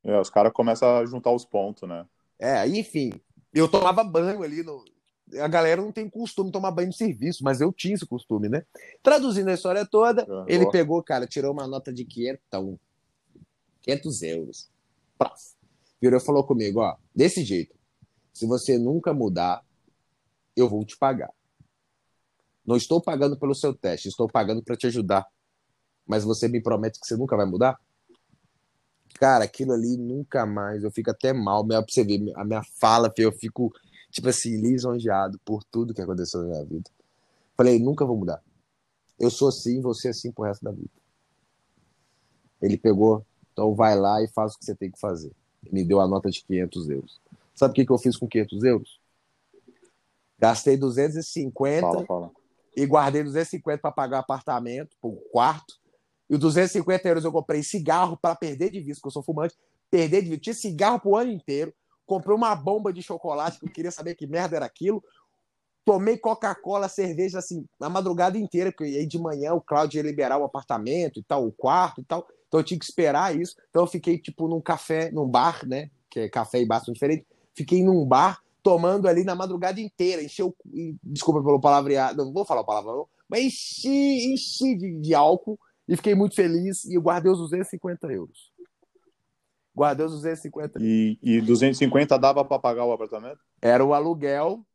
[0.03, 2.07] É, os caras começam a juntar os pontos, né?
[2.39, 3.11] É, enfim,
[3.53, 4.83] eu tomava banho ali no.
[5.41, 8.49] A galera não tem costume de tomar banho de serviço, mas eu tinha esse costume,
[8.49, 8.65] né?
[9.03, 10.45] Traduzindo a história toda, uhum.
[10.47, 12.41] ele pegou, cara, tirou uma nota de 500,
[13.81, 14.69] 500 euros.
[15.17, 15.55] Praça.
[16.01, 17.75] Virou e falou comigo, ó, desse jeito,
[18.33, 19.63] se você nunca mudar,
[20.55, 21.31] eu vou te pagar.
[22.65, 25.27] Não estou pagando pelo seu teste, estou pagando para te ajudar.
[26.05, 27.79] Mas você me promete que você nunca vai mudar?
[29.15, 30.83] Cara, aquilo ali nunca mais.
[30.83, 31.65] Eu fico até mal.
[31.65, 33.73] Pra você ver, a minha fala, eu fico,
[34.09, 36.89] tipo assim, lisonjeado por tudo que aconteceu na minha vida.
[37.55, 38.41] Falei, nunca vou mudar.
[39.19, 40.89] Eu sou assim, você assim pro resto da vida.
[42.61, 45.31] Ele pegou, então vai lá e faz o que você tem que fazer.
[45.71, 47.21] Me deu a nota de 500 euros.
[47.53, 48.99] Sabe o que, que eu fiz com 500 euros?
[50.37, 52.31] Gastei 250 fala, fala
[52.75, 55.75] e guardei 250 para pagar o apartamento, o quarto.
[56.29, 59.55] E os 250 euros eu comprei cigarro para perder de vista, porque eu sou fumante,
[59.89, 60.43] perder de vista.
[60.43, 61.73] Tinha cigarro pro ano inteiro.
[62.09, 65.03] Comprei uma bomba de chocolate, que eu queria saber que merda era aquilo.
[65.85, 70.39] Tomei Coca-Cola, cerveja, assim, na madrugada inteira, porque aí de manhã o Cláudio ia liberar
[70.39, 72.27] o apartamento e tal, o quarto e tal.
[72.47, 73.55] Então eu tinha que esperar isso.
[73.69, 75.91] Então eu fiquei, tipo, num café, num bar, né?
[76.09, 77.27] Que é café e bar são diferentes.
[77.53, 80.23] Fiquei num bar tomando ali na madrugada inteira.
[80.23, 80.55] Encheu,
[81.03, 85.95] desculpa pelo palavreado, não vou falar o palavrão, mas enchi, enchi de, de, álcool e
[85.95, 88.48] fiquei muito feliz e guardei os 250 euros.
[89.79, 93.39] Guardei os 250 E, e 250 dava para pagar o apartamento?
[93.61, 94.65] Era o aluguel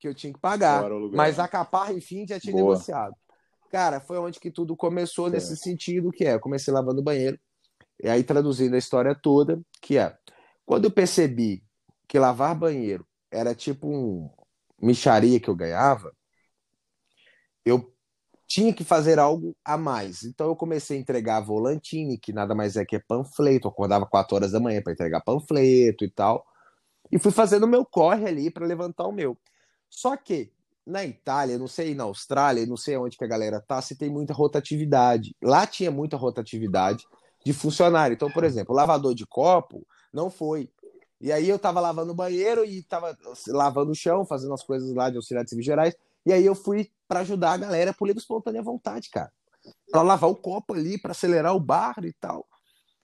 [0.00, 0.82] que eu tinha que pagar.
[1.12, 2.72] Mas a Capar, enfim, já tinha Boa.
[2.72, 3.14] negociado.
[3.70, 7.38] Cara, foi onde que tudo começou nesse sentido, que é, eu comecei lavando o banheiro,
[8.02, 10.12] e aí traduzindo a história toda, que é,
[10.66, 11.62] quando eu percebi
[12.08, 14.28] que lavar banheiro era tipo um
[14.82, 16.12] micharia que eu ganhava,
[17.64, 17.91] eu
[18.52, 20.24] tinha que fazer algo a mais.
[20.24, 23.66] Então eu comecei a entregar volantine, que nada mais é que é panfleto.
[23.66, 26.44] Eu acordava 4 horas da manhã para entregar panfleto e tal.
[27.10, 29.38] E fui fazendo o meu corre ali para levantar o meu.
[29.88, 30.52] Só que
[30.86, 34.10] na Itália, não sei na Austrália, não sei onde que a galera tá, se tem
[34.10, 35.34] muita rotatividade.
[35.42, 37.06] Lá tinha muita rotatividade
[37.46, 38.12] de funcionário.
[38.12, 40.68] Então, por exemplo, lavador de copo não foi.
[41.22, 43.16] E aí eu tava lavando o banheiro e tava
[43.48, 45.96] lavando o chão, fazendo as coisas lá de auxiliar de serviços gerais.
[46.24, 49.30] E aí eu fui para ajudar a galera por livre espontânea vontade, cara.
[49.90, 52.46] Para lavar o copo ali, para acelerar o bar e tal.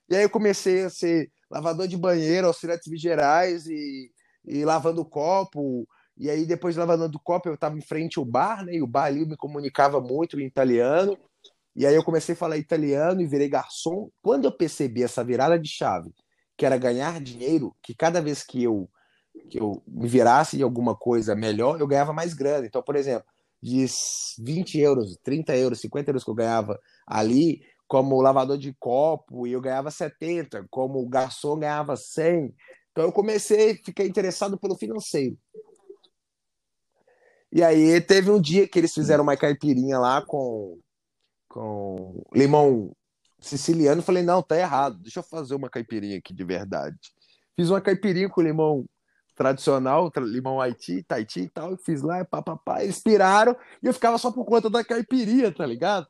[0.09, 4.11] E aí eu comecei a ser lavador de banheiro, auxiliar de gerais e,
[4.45, 5.87] e lavando o copo.
[6.17, 8.75] E aí depois de lavando o copo eu tava em frente ao bar, né?
[8.75, 11.17] E o bar ali me comunicava muito em italiano.
[11.75, 14.09] E aí eu comecei a falar italiano e virei garçom.
[14.21, 16.13] Quando eu percebi essa virada de chave,
[16.57, 18.89] que era ganhar dinheiro, que cada vez que eu,
[19.49, 22.65] que eu me virasse em alguma coisa melhor, eu ganhava mais grana.
[22.65, 23.27] Então, por exemplo,
[23.61, 23.85] de
[24.39, 29.51] 20 euros, 30 euros, 50 euros que eu ganhava ali, como lavador de copo, e
[29.51, 32.53] eu ganhava 70, como garçom ganhava 100.
[32.91, 35.37] Então eu comecei ficar interessado pelo financeiro.
[37.51, 40.79] E aí teve um dia que eles fizeram uma caipirinha lá com,
[41.47, 42.95] com limão
[43.39, 46.95] siciliano, falei, não, tá errado, deixa eu fazer uma caipirinha aqui de verdade.
[47.55, 48.85] Fiz uma caipirinha com limão
[49.39, 54.29] tradicional, limão Haiti, Tahiti e tal, fiz lá, papapá, eles piraram, e eu ficava só
[54.29, 56.05] por conta da caipirinha, tá ligado?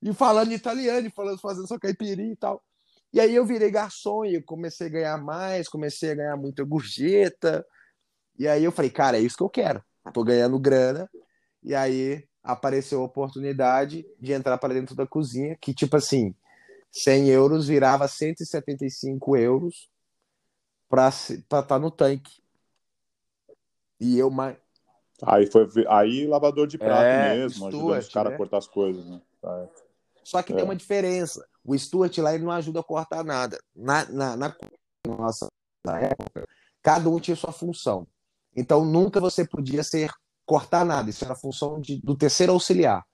[0.00, 2.62] E falando italiano, e falando, fazendo só caipirinha e tal.
[3.12, 6.62] E aí eu virei garçom e eu comecei a ganhar mais, comecei a ganhar muita
[6.62, 7.66] gorjeta.
[8.38, 9.82] E aí eu falei, cara, é isso que eu quero.
[10.14, 11.10] Tô ganhando grana.
[11.64, 16.32] E aí apareceu a oportunidade de entrar para dentro da cozinha, que tipo assim,
[16.92, 19.90] 100 euros virava 175 euros
[20.88, 22.40] para estar tá no tanque.
[24.00, 24.56] E eu mais.
[25.22, 28.34] Aí foi aí lavador de prato é, mesmo, Stuart, ajudando os caras né?
[28.34, 29.20] a cortar as coisas, né?
[29.40, 29.68] Tá.
[30.24, 30.56] Só que é.
[30.56, 31.46] tem uma diferença.
[31.64, 33.58] O Stuart lá ele não ajuda a cortar nada.
[33.76, 34.56] Na, na, na
[35.06, 35.46] nossa
[35.86, 36.48] época,
[36.82, 38.06] cada um tinha sua função.
[38.56, 40.10] Então nunca você podia ser
[40.46, 41.10] cortar nada.
[41.10, 43.04] Isso era a função de, do terceiro auxiliar.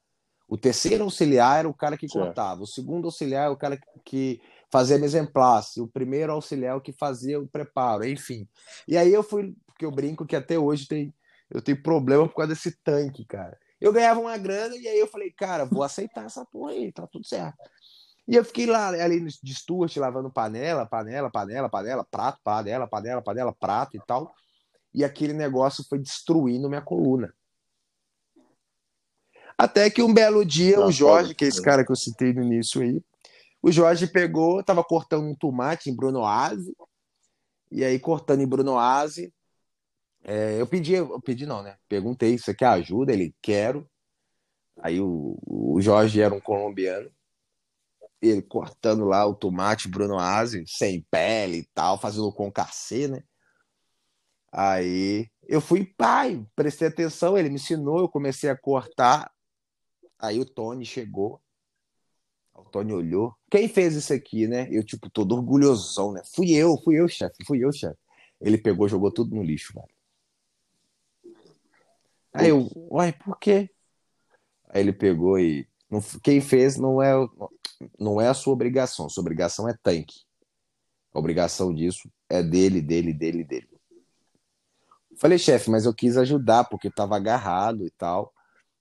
[0.49, 4.40] O terceiro auxiliar era o cara que cortava, o segundo auxiliar é o cara que
[4.70, 8.49] fazia mise en place, o primeiro auxiliar é o que fazia o preparo, enfim.
[8.87, 11.15] E aí eu fui, porque eu brinco que até hoje tem,
[11.51, 13.59] eu tenho problema por causa desse tanque, cara.
[13.79, 17.07] Eu ganhava uma grana e aí eu falei, cara, vou aceitar essa porra aí, tá
[17.07, 17.59] tudo certo.
[18.27, 23.23] E eu fiquei lá, ali de Stuart, lavando panela, panela, panela, panela, prato, panela, panela,
[23.23, 24.35] panela, prato e tal.
[24.95, 27.33] E aquele negócio foi destruindo minha coluna.
[29.59, 32.43] Até que um belo dia, o Jorge, que é esse cara que eu citei no
[32.43, 33.03] início aí,
[33.62, 36.75] o Jorge pegou, tava cortando um tomate em Brunoise,
[37.71, 39.33] e aí cortando em Brunoise,
[40.29, 41.79] é, eu pedi, eu pedi não, né?
[41.89, 43.12] Perguntei, você quer ajuda?
[43.12, 43.89] Ele, quero.
[44.81, 47.11] Aí o, o Jorge era um colombiano,
[48.21, 53.23] ele cortando lá o tomate Brunoise, sem pele e tal, fazendo com cacê, né?
[54.53, 59.31] Aí eu fui pai, prestei atenção, ele me ensinou, eu comecei a cortar.
[60.19, 61.41] Aí o Tony chegou.
[62.53, 63.35] O Tony olhou.
[63.51, 64.67] Quem fez isso aqui, né?
[64.73, 66.23] Eu, tipo, todo orgulhosão, né?
[66.35, 67.99] Fui eu, fui eu, chefe, fui eu, chefe.
[68.41, 69.96] Ele pegou, jogou tudo no lixo, velho.
[72.37, 73.70] Aí eu, uai, por quê?
[74.68, 75.68] Aí ele pegou e.
[76.22, 77.12] Quem fez não é,
[77.99, 79.09] não é a sua obrigação.
[79.09, 80.27] Sua obrigação é tanque.
[81.14, 83.68] A obrigação disso é dele, dele, dele, dele.
[85.18, 88.33] Falei, chefe, mas eu quis ajudar porque estava agarrado e tal.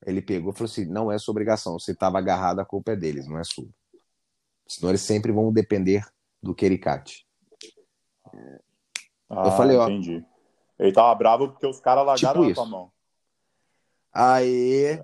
[0.05, 1.79] Ele pegou e falou assim: não é sua obrigação.
[1.79, 3.67] Se estava agarrado, a culpa é deles, não é sua.
[4.67, 6.05] Senão eles sempre vão depender
[6.41, 7.25] do Kericate.
[9.29, 9.87] Ah, eu falei, ó.
[9.87, 10.25] Entendi.
[10.77, 12.91] Ele tava bravo porque os caras largaram tipo na tua mão.
[14.15, 15.04] Aí,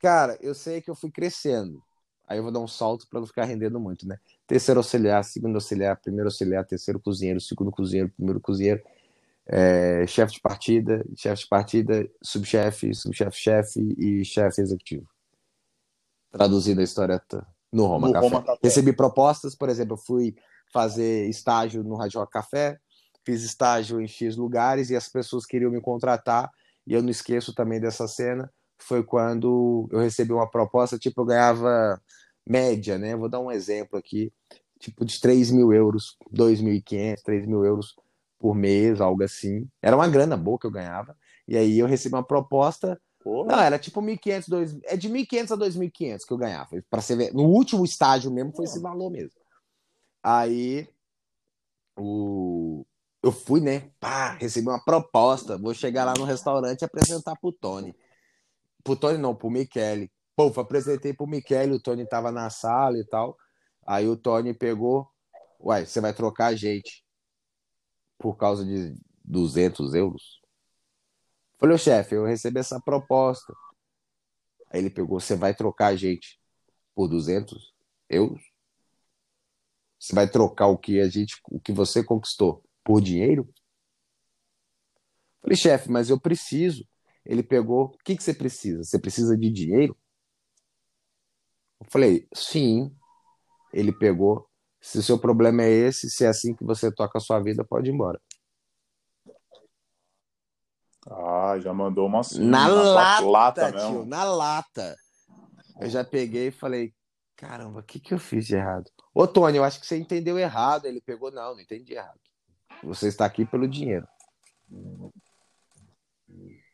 [0.00, 1.82] cara, eu sei que eu fui crescendo.
[2.26, 4.18] Aí eu vou dar um salto para não ficar rendendo muito, né?
[4.46, 8.82] Terceiro auxiliar, segundo auxiliar, primeiro auxiliar, terceiro cozinheiro, segundo cozinheiro, primeiro cozinheiro
[9.46, 15.06] é, chefe de partida, chefe de partida, subchefe, subchefe-chefe e chefe executivo.
[16.30, 17.22] Traduzindo a história
[17.72, 18.26] no Roma, no Café.
[18.26, 18.60] Roma Café.
[18.62, 20.34] Recebi propostas, por exemplo, eu fui
[20.72, 22.78] fazer estágio no Radio Café,
[23.24, 26.50] fiz estágio em X lugares e as pessoas queriam me contratar,
[26.86, 31.26] e eu não esqueço também dessa cena, foi quando eu recebi uma proposta, tipo, eu
[31.26, 32.00] ganhava
[32.46, 33.16] média, né?
[33.16, 34.32] Vou dar um exemplo aqui,
[34.78, 37.94] tipo de 3 mil euros, 2.500, 3 mil euros
[38.38, 39.68] por mês, algo assim.
[39.80, 41.16] Era uma grana boa que eu ganhava.
[41.46, 43.00] E aí eu recebi uma proposta.
[43.24, 46.68] Não, era tipo 1.500, 2, é de 1.500 a 2.500 que eu ganhava.
[46.90, 49.40] Para você ver, no último estágio mesmo foi esse valor mesmo.
[50.20, 50.88] Aí
[51.96, 52.84] o
[53.22, 53.90] eu fui, né?
[54.00, 55.56] Pá, recebi uma proposta.
[55.56, 57.94] Vou chegar lá no restaurante e apresentar pro Tony.
[58.82, 60.10] Pro Tony não, pro Michele.
[60.34, 63.36] Pô, apresentei pro Michele, o Tony tava na sala e tal.
[63.86, 65.08] Aí o Tony pegou,
[65.60, 67.04] uai, você vai trocar a gente
[68.18, 70.40] por causa de 200 euros?
[71.58, 73.54] Falei, chefe, eu recebi essa proposta.
[74.70, 76.40] Aí ele pegou, você vai trocar a gente
[76.94, 77.72] por 200
[78.08, 78.42] euros?
[79.98, 83.48] Você vai trocar o que a gente, o que você conquistou por dinheiro?
[85.40, 86.86] Falei, chefe, mas eu preciso.
[87.24, 88.82] Ele pegou, o que, que você precisa?
[88.84, 89.96] Você precisa de dinheiro?
[91.80, 92.94] Eu falei, sim.
[93.72, 94.48] Ele pegou,
[94.80, 97.64] se o seu problema é esse, se é assim que você toca a sua vida,
[97.64, 98.20] pode ir embora.
[101.08, 104.96] Ah, já mandou uma assim, na, lata, lata tio, na lata.
[105.80, 106.94] Eu já peguei e falei,
[107.34, 108.88] caramba, o que, que eu fiz de errado?
[109.12, 110.86] Ô, Tony, eu acho que você entendeu errado.
[110.86, 112.20] Ele pegou, não, não entendi errado.
[112.82, 114.06] Você está aqui pelo dinheiro.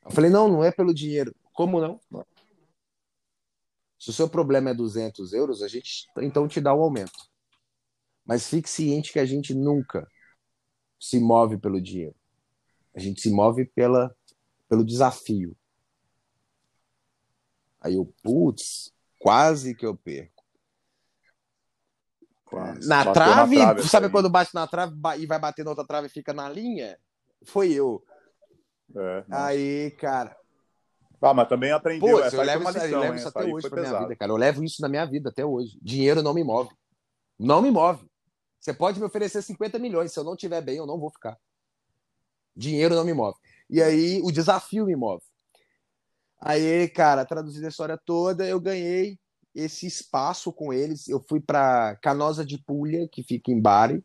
[0.05, 1.35] Eu falei, não, não é pelo dinheiro.
[1.53, 2.01] Como não?
[3.99, 7.29] Se o seu problema é 200 euros, a gente então te dá o um aumento.
[8.25, 10.09] Mas fique ciente que a gente nunca
[10.99, 12.15] se move pelo dinheiro.
[12.95, 14.15] A gente se move pela,
[14.69, 15.57] pelo desafio.
[17.81, 20.38] Aí eu, putz, quase que eu perco.
[22.49, 22.89] Quase.
[22.89, 26.07] Na trave, na trave, sabe quando bate na trave e vai bater na outra trave
[26.07, 26.99] e fica na linha?
[27.45, 28.03] Foi eu.
[28.97, 30.35] É, aí, cara.
[31.21, 32.17] Ah, mas também aprendeu.
[32.17, 34.33] Putz, eu levo, isso, eu levo isso até hoje pra minha vida, cara.
[34.33, 35.79] Eu levo isso na minha vida até hoje.
[35.83, 36.71] Dinheiro não me move.
[37.39, 38.09] Não me move.
[38.59, 40.13] Você pode me oferecer 50 milhões.
[40.13, 41.37] Se eu não estiver bem, eu não vou ficar.
[42.57, 43.37] Dinheiro não me move.
[43.69, 45.23] E aí o desafio me move.
[46.41, 49.19] Aí, cara, traduzindo a história toda, eu ganhei
[49.55, 51.09] esse espaço com eles.
[51.09, 54.05] Eu fui para Canosa de Puglia, que fica em Bari,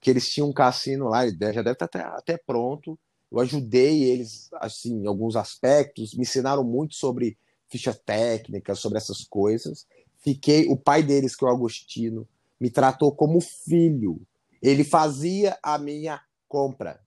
[0.00, 2.98] que eles tinham um cassino lá, já deve estar até, até pronto.
[3.30, 7.36] Eu ajudei eles, assim, em alguns aspectos, me ensinaram muito sobre
[7.68, 9.86] ficha técnica, sobre essas coisas.
[10.18, 12.26] Fiquei, o pai deles, que é o Agostino,
[12.60, 14.20] me tratou como filho.
[14.62, 17.00] Ele fazia a minha compra.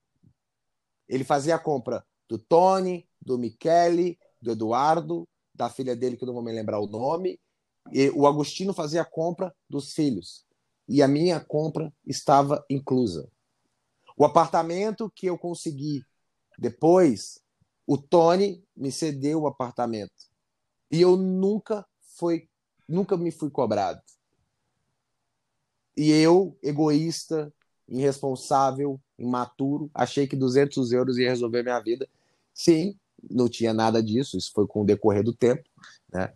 [1.07, 6.27] Ele fazia a compra do Tony, do Michele, do Eduardo, da filha dele, que eu
[6.27, 7.39] não vou me lembrar o nome.
[7.91, 10.45] E o Agostino fazia a compra dos filhos.
[10.87, 13.29] E a minha compra estava inclusa.
[14.17, 16.03] O apartamento que eu consegui
[16.57, 17.39] depois,
[17.87, 20.11] o Tony me cedeu o apartamento.
[20.91, 21.85] E eu nunca
[22.17, 22.49] fui,
[22.87, 24.01] nunca me fui cobrado.
[25.95, 27.53] e eu, egoísta,
[27.87, 32.07] irresponsável, imaturo, achei que 200 euros ia resolver minha vida.
[32.53, 32.97] Sim,
[33.29, 35.63] não tinha nada disso, isso foi com o decorrer do tempo,
[36.11, 36.33] né?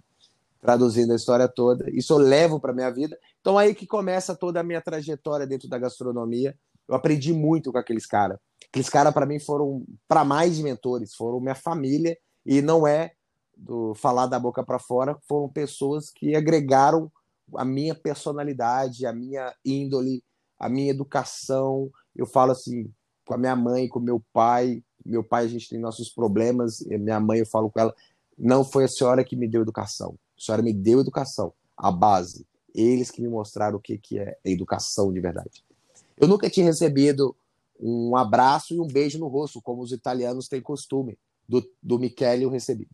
[0.64, 3.20] Traduzindo a história toda, isso eu levo para minha vida.
[3.42, 6.58] Então aí que começa toda a minha trajetória dentro da gastronomia.
[6.88, 8.40] Eu aprendi muito com aqueles caras.
[8.70, 13.12] Aqueles caras para mim foram para mais de mentores, foram minha família e não é
[13.58, 17.12] do falar da boca para fora, foram pessoas que agregaram
[17.58, 20.24] a minha personalidade, a minha índole,
[20.58, 21.92] a minha educação.
[22.16, 22.90] Eu falo assim
[23.26, 24.82] com a minha mãe, com meu pai.
[25.06, 26.80] Meu pai, a gente tem nossos problemas.
[26.88, 27.94] Minha mãe, eu falo com ela,
[28.38, 30.18] não foi a senhora que me deu educação.
[30.44, 32.46] A senhora me deu educação, a base.
[32.76, 35.64] Eles que me mostraram o que, que é educação de verdade.
[36.18, 37.36] Eu nunca tinha recebido
[37.80, 41.18] um abraço e um beijo no rosto, como os italianos têm costume.
[41.48, 42.88] Do, do Michele eu recebi.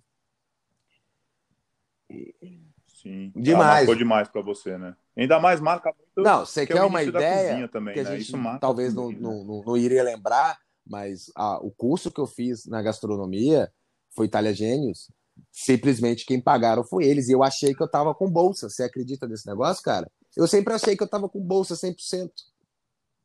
[2.87, 3.31] Sim.
[3.35, 3.87] Demais.
[3.87, 4.95] Marcou demais para você, né?
[5.17, 6.27] Ainda mais marca muito.
[6.27, 8.19] Não, você quer uma ideia também, que a né?
[8.19, 12.65] gente talvez não, não, não, não, iria lembrar, mas ah, o curso que eu fiz
[12.65, 13.71] na gastronomia
[14.11, 15.09] foi Itália Gênios.
[15.51, 17.29] Simplesmente quem pagaram foi eles.
[17.29, 18.69] E eu achei que eu tava com bolsa.
[18.69, 20.09] Você acredita nesse negócio, cara?
[20.35, 22.29] Eu sempre achei que eu tava com bolsa 100%.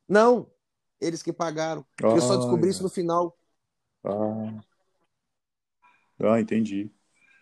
[0.09, 0.51] Não,
[1.01, 1.85] eles que pagaram.
[2.03, 3.37] eu só descobri isso no final.
[4.03, 4.61] Ah,
[6.21, 6.91] ah entendi.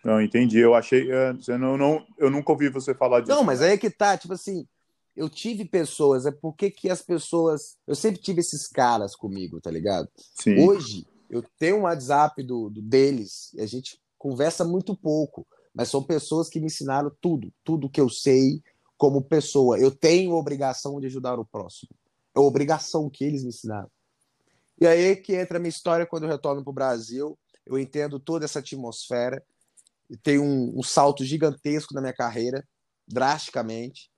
[0.04, 0.58] Não, entendi.
[0.58, 1.10] Eu achei.
[1.10, 3.32] É, você não, não, eu nunca ouvi você falar disso.
[3.32, 4.66] Não, mas aí é que tá, tipo assim,
[5.14, 7.76] eu tive pessoas, é porque que as pessoas.
[7.86, 10.08] Eu sempre tive esses caras comigo, tá ligado?
[10.16, 10.66] Sim.
[10.66, 15.44] Hoje, eu tenho um WhatsApp do, do deles, e a gente conversa muito pouco,
[15.74, 18.62] mas são pessoas que me ensinaram tudo, tudo que eu sei
[18.96, 19.80] como pessoa.
[19.80, 21.90] Eu tenho obrigação de ajudar o próximo.
[22.32, 23.90] É obrigação que eles me ensinaram.
[24.80, 27.36] E aí que entra a minha história quando eu retorno para o Brasil.
[27.66, 29.44] Eu entendo toda essa atmosfera
[30.22, 32.64] tem um, um, salto gigantesco na minha carreira,
[33.08, 34.10] drasticamente.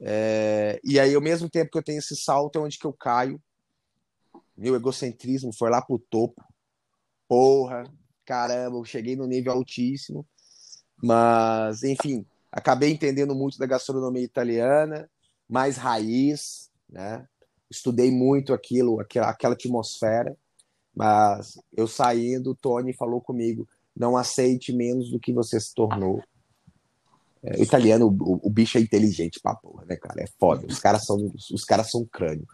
[0.00, 2.92] É, e aí, ao mesmo tempo que eu tenho esse salto, é onde que eu
[2.92, 3.40] caio.
[4.56, 6.42] Meu egocentrismo foi lá pro topo.
[7.28, 7.84] Porra,
[8.24, 10.26] caramba, eu cheguei no nível altíssimo.
[11.02, 15.10] Mas, enfim, acabei entendendo muito da gastronomia italiana,
[15.48, 17.26] mais raiz, né?
[17.70, 20.36] Estudei muito aquilo, aquela, aquela atmosfera.
[20.94, 23.66] Mas eu saindo, o Tony falou comigo:
[23.96, 26.22] não aceite menos do que você se tornou.
[27.42, 30.22] É, o italiano, o, o, bicho é inteligente pra porra, né, cara?
[30.22, 30.66] É foda.
[30.66, 32.46] Os caras são, os caras são crânio.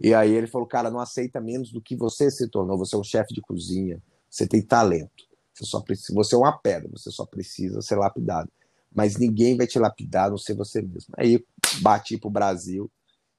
[0.00, 2.78] E aí ele falou, cara, não aceita menos do que você se tornou.
[2.78, 4.00] Você é um chefe de cozinha,
[4.32, 5.28] você tem talento.
[5.52, 8.50] Você só precisa, você é uma pedra, você só precisa ser lapidado.
[8.90, 11.14] Mas ninguém vai te lapidar, a não ser você mesmo.
[11.18, 11.44] Aí
[11.82, 12.90] bati pro Brasil.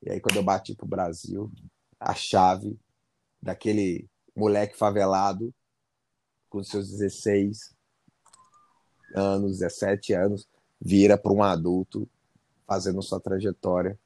[0.03, 1.51] E aí quando eu bati pro Brasil,
[1.99, 2.77] a chave
[3.41, 5.51] daquele moleque favelado
[6.47, 7.73] com seus 16
[9.15, 10.47] anos, 17 anos,
[10.79, 12.07] vira para um adulto
[12.67, 13.97] fazendo sua trajetória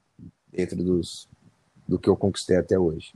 [0.49, 1.27] dentro dos,
[1.85, 3.13] do que eu conquistei até hoje.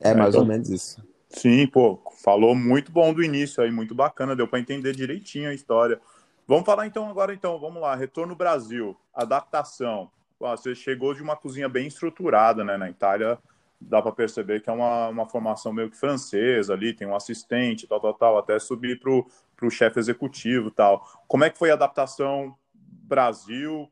[0.00, 1.09] É, é mais então, ou menos isso.
[1.30, 5.54] Sim, pô, falou muito bom do início aí, muito bacana, deu para entender direitinho a
[5.54, 6.00] história.
[6.46, 10.10] Vamos falar então agora então, vamos lá, retorno Brasil, adaptação.
[10.40, 12.76] Você chegou de uma cozinha bem estruturada, né?
[12.76, 13.38] Na Itália,
[13.80, 17.86] dá para perceber que é uma, uma formação meio que francesa ali, tem um assistente,
[17.86, 21.06] tal, tal, tal, até subir para o chefe executivo tal.
[21.28, 23.88] Como é que foi a adaptação Brasil?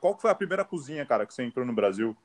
[0.00, 2.16] Qual foi a primeira cozinha, cara, que você entrou no Brasil?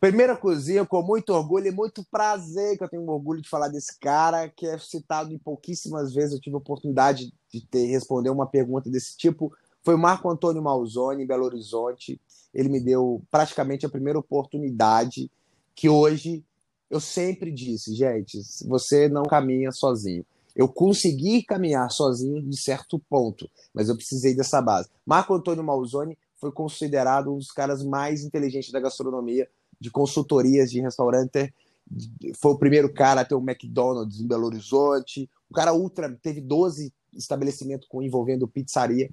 [0.00, 3.98] Primeira cozinha, com muito orgulho e muito prazer, que eu tenho orgulho de falar desse
[3.98, 6.34] cara, que é citado em pouquíssimas vezes.
[6.34, 9.52] Eu tive a oportunidade de ter, responder uma pergunta desse tipo.
[9.82, 12.20] Foi o Marco Antônio Malzoni, em Belo Horizonte.
[12.54, 15.30] Ele me deu praticamente a primeira oportunidade
[15.74, 16.44] que hoje
[16.88, 20.24] eu sempre disse, gente, você não caminha sozinho.
[20.54, 24.88] Eu consegui caminhar sozinho de certo ponto, mas eu precisei dessa base.
[25.04, 29.48] Marco Antônio Malzoni foi considerado um dos caras mais inteligentes da gastronomia,
[29.80, 31.52] de consultorias de restaurante.
[32.40, 35.28] Foi o primeiro cara a ter um McDonald's em Belo Horizonte.
[35.48, 39.10] O cara ultra teve 12 estabelecimentos envolvendo pizzaria.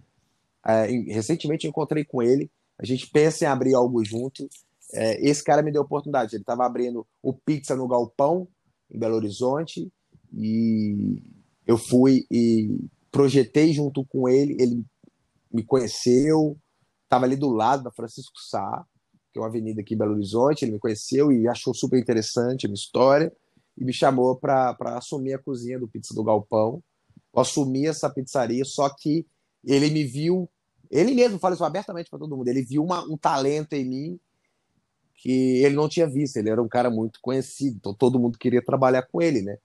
[0.65, 2.49] É, recentemente encontrei com ele.
[2.77, 4.49] A gente pensa em abrir algo junto.
[4.93, 6.35] É, esse cara me deu oportunidade.
[6.35, 8.47] Ele estava abrindo o Pizza no Galpão,
[8.91, 9.91] em Belo Horizonte,
[10.33, 11.21] e
[11.65, 12.77] eu fui e
[13.11, 14.57] projetei junto com ele.
[14.59, 14.83] Ele
[15.51, 16.57] me conheceu,
[17.03, 18.85] estava ali do lado da Francisco Sá,
[19.35, 20.63] que é uma avenida aqui em Belo Horizonte.
[20.63, 23.29] Ele me conheceu e achou super interessante a minha história
[23.77, 26.81] e me chamou para assumir a cozinha do Pizza do Galpão.
[27.33, 29.27] Eu assumi essa pizzaria, só que
[29.61, 30.49] ele me viu,
[30.89, 34.19] ele mesmo fala isso abertamente para todo mundo, ele viu uma, um talento em mim
[35.15, 36.37] que ele não tinha visto.
[36.37, 39.57] Ele era um cara muito conhecido, então todo mundo queria trabalhar com ele, né?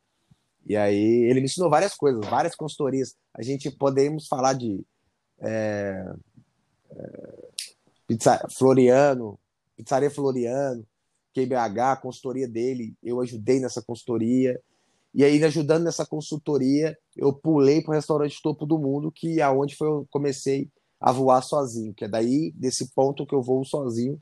[0.67, 3.15] E aí ele me ensinou várias coisas, várias consultorias.
[3.33, 4.85] A gente podemos falar de
[5.39, 6.13] é,
[6.91, 7.49] é,
[8.09, 9.39] pizza, Floriano,
[9.83, 10.85] Pizzaria Floriano,
[11.35, 14.61] QBH, consultoria dele, eu ajudei nessa consultoria.
[15.15, 19.49] E aí, ajudando nessa consultoria, eu pulei para o restaurante topo do mundo, que é
[19.49, 20.69] onde foi eu comecei
[21.01, 24.21] a voar sozinho, que é daí, desse ponto que eu voo sozinho,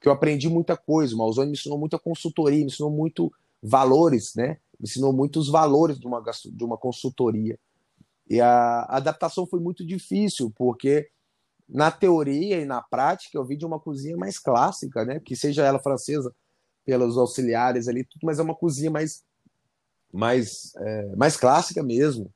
[0.00, 1.14] que eu aprendi muita coisa.
[1.14, 3.32] O Malzone me ensinou muita consultoria, me ensinou muito
[3.62, 4.58] valores, né?
[4.78, 7.58] Me ensinou muitos valores de uma, de uma consultoria.
[8.28, 11.08] E a adaptação foi muito difícil, porque
[11.68, 15.20] na teoria e na prática eu vi de uma cozinha mais clássica, né?
[15.20, 16.34] Que seja ela francesa,
[16.84, 19.22] pelos auxiliares ali, tudo, mas é uma cozinha mais
[20.10, 22.32] mais, é, mais clássica mesmo,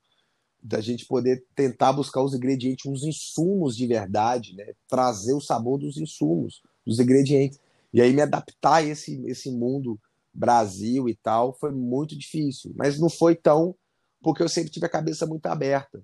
[0.61, 4.73] da gente poder tentar buscar os ingredientes, uns insumos de verdade, né?
[4.87, 7.59] trazer o sabor dos insumos, dos ingredientes.
[7.91, 9.99] E aí me adaptar a esse, esse mundo
[10.33, 13.75] Brasil e tal foi muito difícil, mas não foi tão
[14.21, 16.01] porque eu sempre tive a cabeça muito aberta.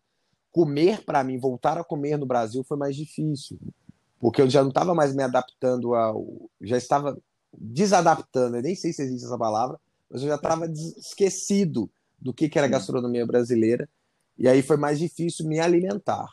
[0.52, 3.60] Comer para mim, voltar a comer no Brasil foi mais difícil,
[4.20, 6.26] porque eu já não estava mais me adaptando ao,
[6.62, 7.18] já estava
[7.58, 9.80] desadaptando, nem sei se existe essa palavra,
[10.10, 11.90] mas eu já estava esquecido
[12.20, 13.88] do que, que era gastronomia brasileira,
[14.38, 16.30] e aí foi mais difícil me alimentar.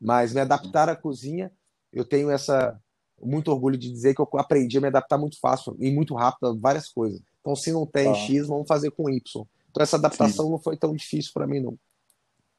[0.00, 1.50] Mas me adaptar à cozinha,
[1.92, 2.78] eu tenho essa
[3.22, 6.48] muito orgulho de dizer que eu aprendi a me adaptar muito fácil e muito rápido
[6.48, 7.20] a várias coisas.
[7.40, 8.14] Então, se não tem ah.
[8.14, 9.46] X, vamos fazer com Y.
[9.70, 10.50] Então, essa adaptação Sim.
[10.50, 11.78] não foi tão difícil para mim, não.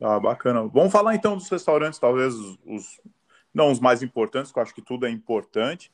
[0.02, 0.68] Ah, bacana.
[0.68, 3.02] Vamos falar então dos restaurantes, talvez os,
[3.54, 5.92] não os mais importantes, que eu acho que tudo é importante,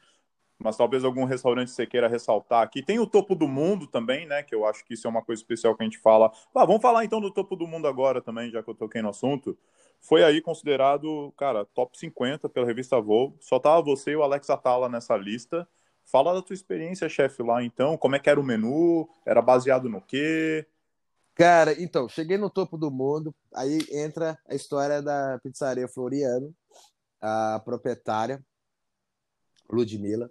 [0.59, 2.83] mas talvez algum restaurante você queira ressaltar aqui.
[2.83, 4.43] Tem o Topo do Mundo também, né?
[4.43, 6.31] Que eu acho que isso é uma coisa especial que a gente fala.
[6.53, 9.09] Ah, vamos falar então do Topo do Mundo agora também, já que eu toquei no
[9.09, 9.57] assunto.
[10.01, 13.37] Foi aí considerado, cara, top 50 pela revista Voo.
[13.39, 15.67] Só tava você e o Alex Atala nessa lista.
[16.05, 17.97] Fala da tua experiência, chefe, lá então.
[17.97, 19.07] Como é que era o menu?
[19.25, 20.65] Era baseado no quê?
[21.35, 23.33] Cara, então, cheguei no topo do mundo.
[23.53, 26.53] Aí entra a história da pizzaria Floriano,
[27.21, 28.43] a proprietária,
[29.69, 30.29] Ludmilla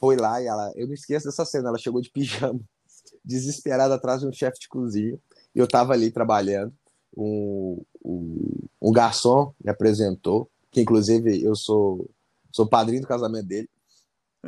[0.00, 0.72] foi lá e ela.
[0.74, 2.58] Eu não esqueço dessa cena, ela chegou de pijama,
[3.22, 5.20] desesperada atrás de um chefe de cozinha.
[5.54, 6.74] E eu estava ali trabalhando.
[7.16, 12.08] Um, um, um, garçom me apresentou, que inclusive eu sou,
[12.52, 13.68] sou padrinho do casamento dele.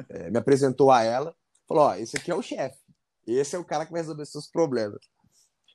[0.09, 1.35] É, me apresentou a ela,
[1.69, 2.79] falou: Ó, esse aqui é o chefe.
[3.27, 5.01] Esse é o cara que vai resolver seus problemas.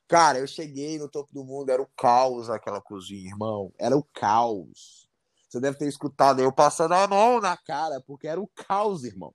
[0.07, 3.73] Cara, eu cheguei no topo do mundo, era o caos aquela cozinha, irmão.
[3.77, 5.09] Era o caos.
[5.49, 9.33] Você deve ter escutado eu passando a mão na cara, porque era o caos, irmão.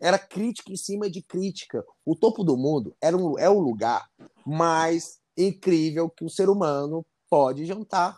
[0.00, 1.84] Era crítica em cima de crítica.
[2.04, 4.08] O topo do mundo era um, é o lugar
[4.46, 8.16] mais incrível que o ser humano pode jantar.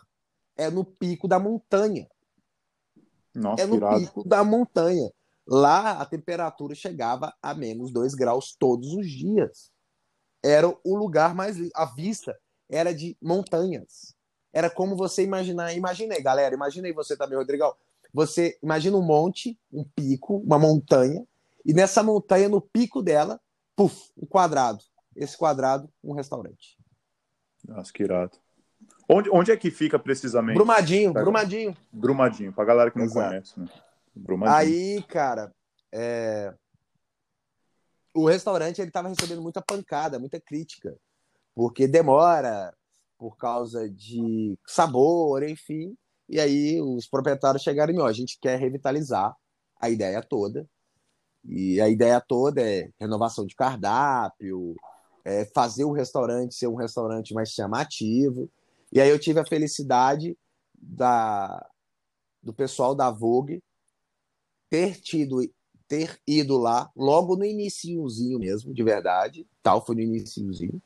[0.55, 2.07] É no pico da montanha.
[3.33, 3.99] Nossa, é no irado.
[3.99, 5.11] pico da montanha.
[5.47, 9.71] Lá a temperatura chegava a menos 2 graus todos os dias.
[10.43, 11.57] Era o lugar mais.
[11.75, 12.37] A vista
[12.69, 14.15] era de montanhas.
[14.53, 15.73] Era como você imaginar.
[15.73, 16.55] Imaginei, galera.
[16.55, 17.73] Imaginei você também, Rodrigão.
[18.13, 21.25] Você imagina um monte, um pico, uma montanha,
[21.65, 23.39] e nessa montanha, no pico dela,
[23.75, 24.81] puf, um quadrado.
[25.15, 26.77] Esse quadrado, um restaurante.
[27.67, 28.37] Nossa, que irado.
[29.09, 30.55] Onde, onde é que fica precisamente?
[30.55, 31.21] Brumadinho, pra...
[31.21, 31.75] Brumadinho.
[31.91, 33.29] Brumadinho, pra galera que não Exato.
[33.29, 33.67] conhece, né?
[34.15, 34.55] Brumadinho.
[34.55, 35.53] Aí, cara,
[35.91, 36.53] é...
[38.17, 40.97] o restaurante ele tava recebendo muita pancada, muita crítica,
[41.53, 42.73] porque demora
[43.17, 45.95] por causa de sabor, enfim.
[46.29, 49.35] E aí os proprietários chegaram e, ó, a gente quer revitalizar
[49.79, 50.67] a ideia toda
[51.47, 54.75] e a ideia toda é renovação de cardápio,
[55.23, 58.49] é fazer o restaurante ser um restaurante mais chamativo.
[58.91, 60.37] E aí eu tive a felicidade
[60.73, 61.65] da,
[62.41, 63.63] do pessoal da Vogue
[64.69, 65.41] ter tido
[65.87, 70.81] ter ido lá logo no iniciozinho mesmo, de verdade, tal foi no iniciozinho.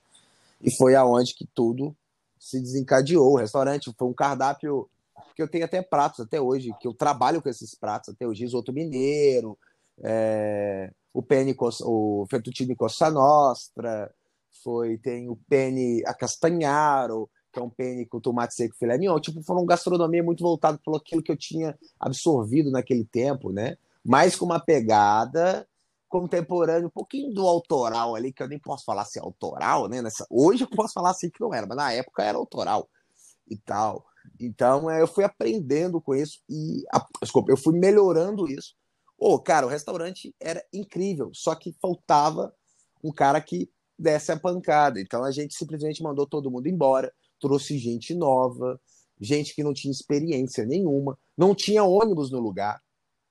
[0.62, 1.95] E foi aonde que tudo
[2.39, 3.34] se desencadeou.
[3.34, 4.88] O restaurante foi um cardápio
[5.36, 8.43] que eu tenho até pratos até hoje, que eu trabalho com esses pratos até hoje,
[8.43, 9.58] risoto mineiro,
[10.04, 14.14] é, o pene, o fettuccine Costa Nostra,
[14.64, 19.20] foi, tem o pene a castanharo, que é um pene com tomate seco filé mignon.
[19.20, 23.78] Tipo, foi uma gastronomia muito voltada pelo aquilo que eu tinha absorvido naquele tempo, né?
[24.04, 25.68] Mais com uma pegada
[26.08, 30.02] contemporânea, um pouquinho do autoral ali, que eu nem posso falar se é autoral, né?
[30.02, 30.26] Nessa...
[30.30, 32.89] Hoje eu posso falar assim que não era, mas na época era autoral
[33.49, 34.06] e tal.
[34.39, 36.84] Então, é, eu fui aprendendo com isso e,
[37.22, 38.76] desculpa, eu fui melhorando isso
[39.24, 42.52] Ô, oh, cara, o restaurante era incrível, só que faltava
[43.04, 44.99] um cara que desse a pancada.
[44.99, 48.82] Então a gente simplesmente mandou todo mundo embora, trouxe gente nova,
[49.20, 52.82] gente que não tinha experiência nenhuma, não tinha ônibus no lugar,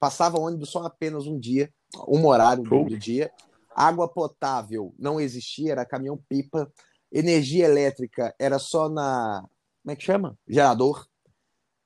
[0.01, 1.71] passava ônibus só apenas um dia,
[2.09, 3.31] um horário do dia.
[3.77, 6.73] Água potável não existia, era caminhão-pipa.
[7.13, 9.45] Energia elétrica era só na.
[9.83, 10.37] Como é que chama?
[10.49, 11.07] Gerador.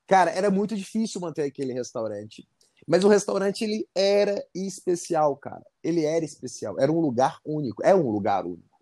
[0.07, 2.47] Cara, era muito difícil manter aquele restaurante.
[2.87, 5.65] Mas o restaurante, ele era especial, cara.
[5.83, 6.79] Ele era especial.
[6.79, 7.83] Era um lugar único.
[7.83, 8.75] É um lugar único.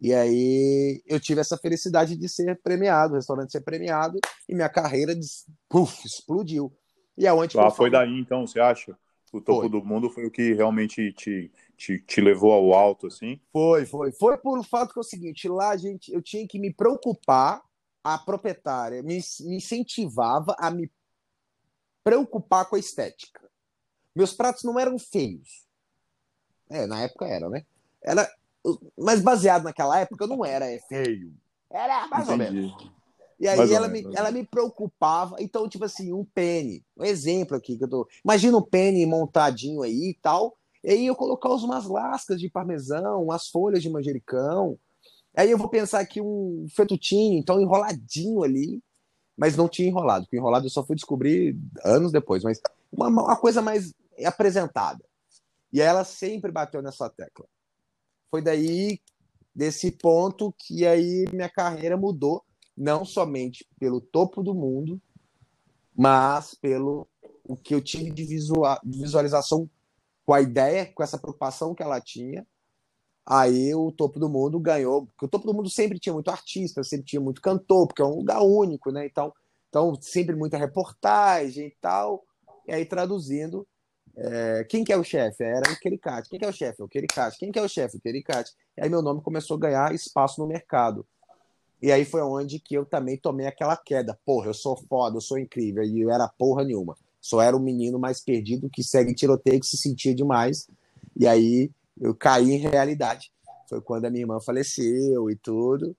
[0.00, 4.68] E aí eu tive essa felicidade de ser premiado, o restaurante ser premiado, e minha
[4.68, 5.14] carreira
[5.68, 6.72] puff, explodiu.
[7.16, 8.96] E aonde ah, foi daí então, você acha?
[9.32, 9.68] O topo foi.
[9.68, 13.40] do mundo foi o que realmente te, te, te levou ao alto, assim?
[13.52, 14.12] Foi, foi.
[14.12, 17.60] Foi por o fato que é o seguinte, lá, gente, eu tinha que me preocupar,
[18.04, 20.90] a proprietária me, me incentivava a me
[22.04, 23.40] preocupar com a estética.
[24.14, 25.66] Meus pratos não eram feios.
[26.70, 27.64] É, na época era, né?
[28.02, 28.30] Era,
[28.96, 31.34] mas baseado naquela época não era é feio.
[31.70, 32.42] Era mais Entendi.
[32.44, 32.92] ou menos.
[33.44, 35.36] E aí ela me, ela me preocupava.
[35.38, 36.82] Então, tipo assim, um pene.
[36.96, 38.08] Um exemplo aqui que eu tô.
[38.24, 40.56] Imagina um pene montadinho aí e tal.
[40.82, 44.78] E aí eu colocar umas lascas de parmesão, umas folhas de manjericão.
[45.36, 48.82] Aí eu vou pensar aqui um fettuccine, então enroladinho ali.
[49.36, 52.42] Mas não tinha enrolado, porque enrolado eu só fui descobrir anos depois.
[52.42, 52.58] Mas
[52.90, 53.92] uma, uma coisa mais
[54.24, 55.04] apresentada.
[55.70, 57.44] E ela sempre bateu nessa tecla.
[58.30, 59.00] Foi daí,
[59.54, 62.42] desse ponto, que aí minha carreira mudou,
[62.76, 65.00] não somente pelo topo do mundo,
[65.96, 67.06] mas pelo
[67.46, 68.24] o que eu tive de
[68.84, 69.68] visualização
[70.24, 72.46] com a ideia, com essa preocupação que ela tinha.
[73.26, 76.82] Aí o topo do mundo ganhou, porque o topo do mundo sempre tinha muito artista,
[76.82, 79.06] sempre tinha muito cantor, porque é um lugar único, né?
[79.06, 79.32] Então,
[79.68, 82.24] então sempre muita reportagem e tal.
[82.66, 83.66] E aí traduzindo,
[84.16, 85.42] é, quem que é o chefe?
[85.42, 86.28] Era o Kericati.
[86.28, 86.82] Quem que é o chefe?
[86.82, 87.38] O Kericati.
[87.38, 87.96] Quem que é o chefe?
[87.96, 88.52] O Kericati.
[88.76, 91.06] E aí meu nome começou a ganhar espaço no mercado.
[91.84, 94.18] E aí foi onde que eu também tomei aquela queda.
[94.24, 95.84] Porra, eu sou foda, eu sou incrível.
[95.84, 96.96] E eu era porra nenhuma.
[97.20, 100.66] Só era o menino mais perdido que segue tiroteio, que se sentia demais.
[101.14, 101.70] E aí
[102.00, 103.30] eu caí em realidade.
[103.68, 105.94] Foi quando a minha irmã faleceu e tudo.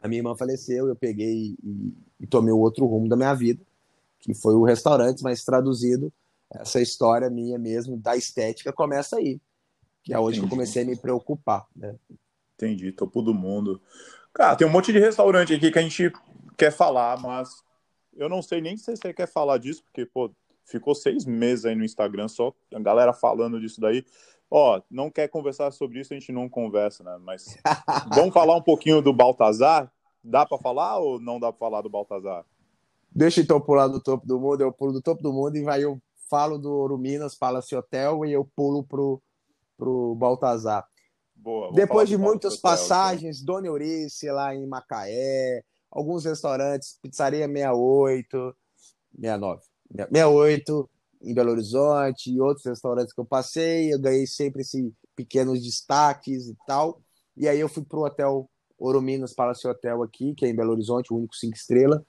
[0.00, 3.60] A minha irmã faleceu, eu peguei e, e tomei o outro rumo da minha vida,
[4.20, 6.12] que foi o restaurante, mas traduzido
[6.48, 9.40] essa história minha mesmo da estética começa aí,
[10.04, 11.96] que é onde eu comecei a me preocupar, né?
[12.54, 13.82] Entendi, topo do mundo.
[14.34, 16.12] Cara, tem um monte de restaurante aqui que a gente
[16.58, 17.62] quer falar, mas
[18.16, 20.30] eu não sei nem se você quer falar disso, porque, pô,
[20.64, 24.04] ficou seis meses aí no Instagram só a galera falando disso daí.
[24.50, 27.16] Ó, não quer conversar sobre isso, a gente não conversa, né?
[27.22, 27.56] Mas
[28.12, 29.90] vamos falar um pouquinho do Baltazar?
[30.22, 32.44] Dá para falar ou não dá para falar do Baltazar?
[33.14, 35.84] Deixa então pular do topo do mundo, eu pulo do topo do mundo e vai
[35.84, 39.22] eu falo do Ouro Minas Palace Hotel e eu pulo pro,
[39.76, 40.84] pro Baltazar.
[41.44, 43.56] Boa, Depois de muitas Hotel, passagens, então.
[43.56, 48.56] Dona Eurice lá em Macaé, alguns restaurantes, Pizzaria 68,
[49.14, 50.90] 69, 68
[51.20, 56.48] em Belo Horizonte e outros restaurantes que eu passei, eu ganhei sempre esses pequenos destaques
[56.48, 57.02] e tal.
[57.36, 60.72] E aí eu fui pro hotel Ouro Minas Palace Hotel aqui, que é em Belo
[60.72, 62.02] Horizonte, o único cinco estrela.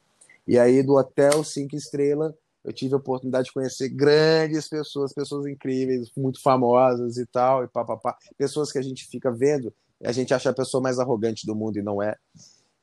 [0.48, 2.34] E aí do hotel cinco estrela
[2.66, 7.68] eu tive a oportunidade de conhecer grandes pessoas, pessoas incríveis, muito famosas e tal, e
[7.68, 8.18] papapá.
[8.38, 9.72] Pessoas que a gente fica vendo,
[10.03, 12.16] a gente acha a pessoa mais arrogante do mundo e não é.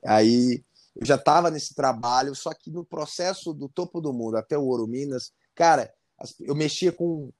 [0.04, 0.64] Aí
[0.94, 4.64] eu já estava nesse trabalho, só que no processo do topo do mundo até o
[4.64, 5.92] Ouro Minas, cara,
[6.40, 7.32] eu mexia com.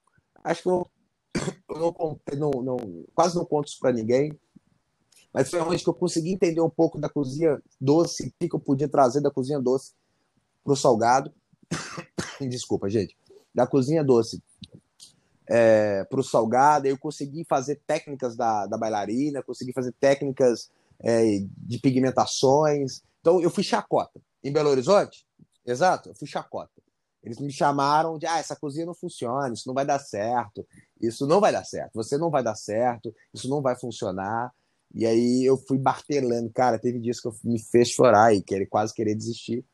[0.42, 0.90] Acho que eu,
[1.70, 1.94] eu
[2.36, 4.36] não, não, não, quase não conto isso para ninguém,
[5.32, 8.60] mas foi onde que eu consegui entender um pouco da cozinha doce, o que eu
[8.60, 9.92] podia trazer da cozinha doce
[10.64, 11.32] para o salgado.
[12.48, 13.16] desculpa, gente,
[13.54, 14.42] da cozinha doce
[15.48, 20.70] é, para o salgado, eu consegui fazer técnicas da, da bailarina, consegui fazer técnicas
[21.00, 23.02] é, de pigmentações.
[23.20, 24.20] Então, eu fui chacota.
[24.42, 25.26] Em Belo Horizonte,
[25.66, 26.70] exato, eu fui chacota.
[27.22, 30.66] Eles me chamaram de, ah, essa cozinha não funciona, isso não vai dar certo,
[31.00, 34.52] isso não vai dar certo, você não vai dar certo, isso não vai funcionar.
[34.94, 38.92] E aí eu fui martelando, cara, teve dias que eu me fez chorar e quase
[38.92, 39.64] querer desistir.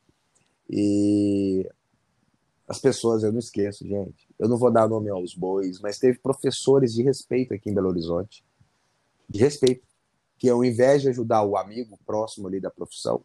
[0.69, 1.67] E
[2.69, 4.29] as pessoas, eu não esqueço, gente.
[4.37, 7.89] Eu não vou dar nome aos bois, mas teve professores de respeito aqui em Belo
[7.89, 8.45] Horizonte.
[9.27, 9.87] De respeito.
[10.37, 13.21] Que ao invés de ajudar o amigo próximo ali da profissão,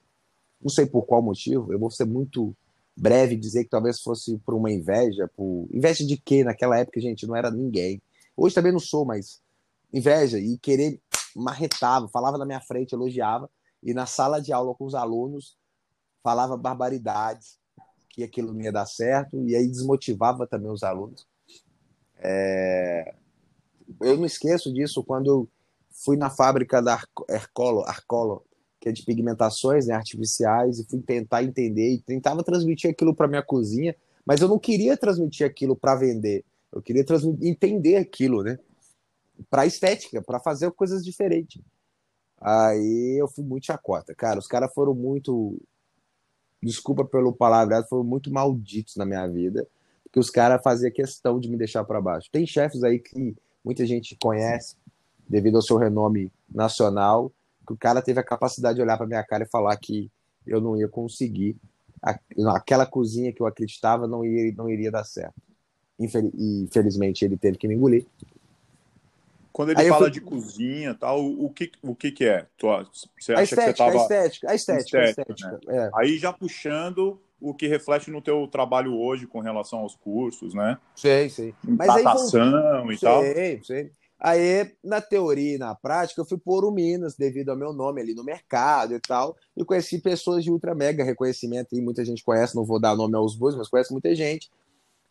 [0.60, 2.56] não sei por qual motivo, eu vou ser muito
[2.96, 6.42] breve dizer que talvez fosse por uma inveja, por inveja de quê?
[6.42, 8.00] Naquela época, gente, não era ninguém.
[8.34, 9.42] Hoje também não sou, mas
[9.92, 10.98] inveja e querer
[11.36, 13.50] marretava, falava na minha frente, elogiava,
[13.82, 15.54] e na sala de aula com os alunos
[16.22, 17.58] falava barbaridades,
[18.14, 21.26] que aquilo não ia dar certo, e aí desmotivava também os alunos.
[22.18, 23.12] É...
[24.00, 25.48] Eu não esqueço disso quando eu
[25.90, 28.44] fui na fábrica da Arcolo, Arcolo
[28.80, 33.26] que é de pigmentações né, artificiais, e fui tentar entender e tentava transmitir aquilo para
[33.26, 37.04] minha cozinha, mas eu não queria transmitir aquilo para vender, eu queria
[37.40, 38.58] entender aquilo, né?
[39.50, 41.60] Para estética, para fazer coisas diferentes.
[42.40, 44.38] Aí eu fui muito chacota, cara.
[44.38, 45.60] Os caras foram muito
[46.64, 49.66] desculpa pelo palavreado, foram muito malditos na minha vida.
[50.12, 52.28] que os caras faziam questão de me deixar para baixo.
[52.30, 54.76] Tem chefes aí que muita gente conhece,
[55.28, 57.32] devido ao seu renome nacional,
[57.66, 60.08] que o cara teve a capacidade de olhar para minha cara e falar que
[60.46, 61.56] eu não ia conseguir,
[62.54, 64.22] aquela cozinha que eu acreditava não,
[64.56, 65.34] não iria dar certo.
[65.98, 68.06] Infelizmente ele teve que me engolir.
[69.54, 70.10] Quando ele Aí fala fui...
[70.10, 72.44] de cozinha tal, o que, o que, que é?
[73.16, 73.92] Você acha a estética, que você tava...
[73.92, 75.86] a estética, a estética, estética, a estética né?
[75.86, 75.90] é.
[75.94, 80.76] Aí já puxando o que reflete no teu trabalho hoje com relação aos cursos, né?
[80.96, 81.54] Sei, sei.
[81.62, 83.22] Mas Datação aí, e sei, tal.
[83.22, 83.90] Sei, sei.
[84.18, 88.00] Aí, na teoria e na prática, eu fui por Ouro Minas, devido ao meu nome
[88.00, 92.24] ali no mercado e tal, e conheci pessoas de ultra mega reconhecimento, e muita gente
[92.24, 94.50] conhece, não vou dar nome aos bois, mas conhece muita gente.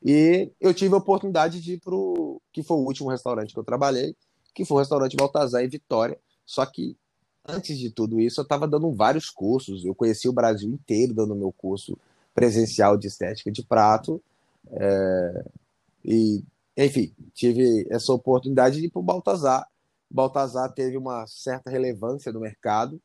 [0.04, 3.60] E eu tive a oportunidade de ir para o que foi o último restaurante que
[3.60, 4.14] eu trabalhei,
[4.54, 6.18] que foi o restaurante Baltazar em Vitória.
[6.45, 6.97] Só que
[7.47, 9.86] antes de tudo isso, eu estava dando vários cursos.
[9.86, 11.97] Eu conheci o Brasil inteiro dando meu curso
[12.34, 14.22] presencial de estética de prato.
[14.72, 15.45] É...
[16.06, 16.43] E,
[16.78, 19.68] enfim, tive essa oportunidade de ir para o Baltazar.
[20.10, 23.01] Baltazar teve uma certa relevância no mercado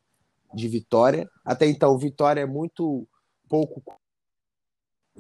[0.55, 1.29] de Vitória.
[1.45, 3.07] Até então, Vitória é muito
[3.49, 3.83] pouco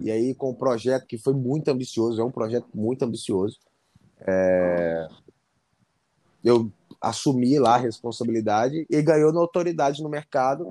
[0.01, 3.59] e aí, com um projeto que foi muito ambicioso, é um projeto muito ambicioso,
[4.20, 5.09] é...
[6.49, 6.70] eu
[7.01, 10.68] assumi lá a responsabilidade e ganhou na autoridade no mercado,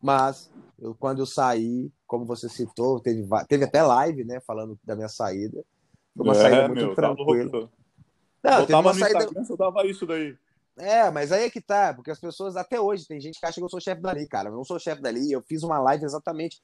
[0.00, 4.94] mas eu, quando eu saí, como você citou, teve, teve até live, né, falando da
[4.94, 5.64] minha saída.
[6.16, 7.70] Foi uma é, saída muito meu, tranquila.
[8.40, 9.24] Tá Não, teve uma saída...
[9.24, 10.36] Instagram, dava isso daí.
[10.76, 13.60] É, mas aí é que tá, porque as pessoas até hoje tem gente que acha
[13.60, 14.48] que eu sou chefe dali, cara.
[14.48, 16.60] Eu não sou chefe dali, eu fiz uma live exatamente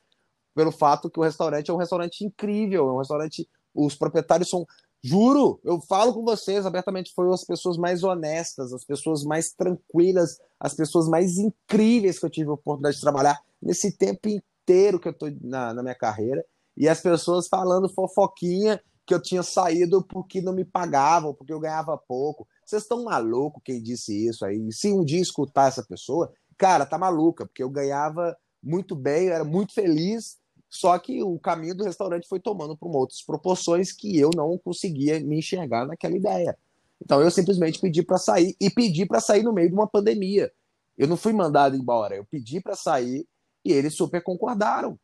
[0.55, 3.49] pelo fato que o restaurante é um restaurante incrível, é um restaurante.
[3.75, 4.67] Os proprietários são.
[5.03, 10.39] Juro, eu falo com vocês abertamente, foram as pessoas mais honestas, as pessoas mais tranquilas,
[10.59, 15.09] as pessoas mais incríveis que eu tive a oportunidade de trabalhar nesse tempo inteiro que
[15.09, 16.45] eu estou na, na minha carreira.
[16.77, 21.59] E as pessoas falando fofoquinha que eu tinha saído porque não me pagavam, porque eu
[21.59, 22.47] ganhava pouco.
[22.65, 24.71] Vocês estão maluco quem disse isso aí?
[24.71, 29.35] Se um dia escutar essa pessoa, cara, tá maluca, porque eu ganhava muito bem, eu
[29.35, 30.40] era muito feliz
[30.71, 35.19] só que o caminho do restaurante foi tomando para outras proporções que eu não conseguia
[35.19, 36.57] me enxergar naquela ideia.
[37.03, 40.53] Então eu simplesmente pedi para sair e pedi para sair no meio de uma pandemia.
[40.97, 43.27] Eu não fui mandado embora, eu pedi para sair
[43.65, 44.97] e eles super concordaram.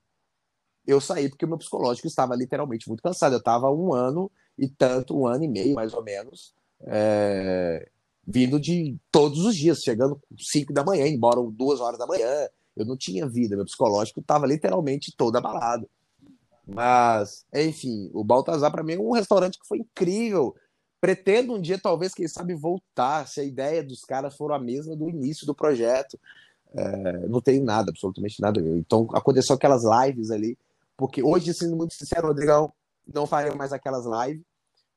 [0.86, 3.32] Eu saí porque o meu psicológico estava literalmente muito cansado.
[3.32, 7.88] Eu estava um ano e tanto, um ano e meio mais ou menos, é...
[8.24, 12.84] vindo de todos os dias, chegando 5 da manhã, embora duas horas da manhã, eu
[12.84, 15.88] não tinha vida, meu psicológico estava literalmente todo abalado.
[16.66, 20.54] Mas, enfim, o Baltazar para mim é um restaurante que foi incrível.
[21.00, 24.96] Pretendo um dia, talvez, quem sabe, voltar, se a ideia dos caras for a mesma
[24.96, 26.18] do início do projeto.
[26.74, 28.60] É, não tenho nada, absolutamente nada.
[28.60, 30.58] Então, aconteceu aquelas lives ali,
[30.96, 32.72] porque hoje, sendo muito sincero, Rodrigão,
[33.06, 34.44] não farei mais aquelas lives,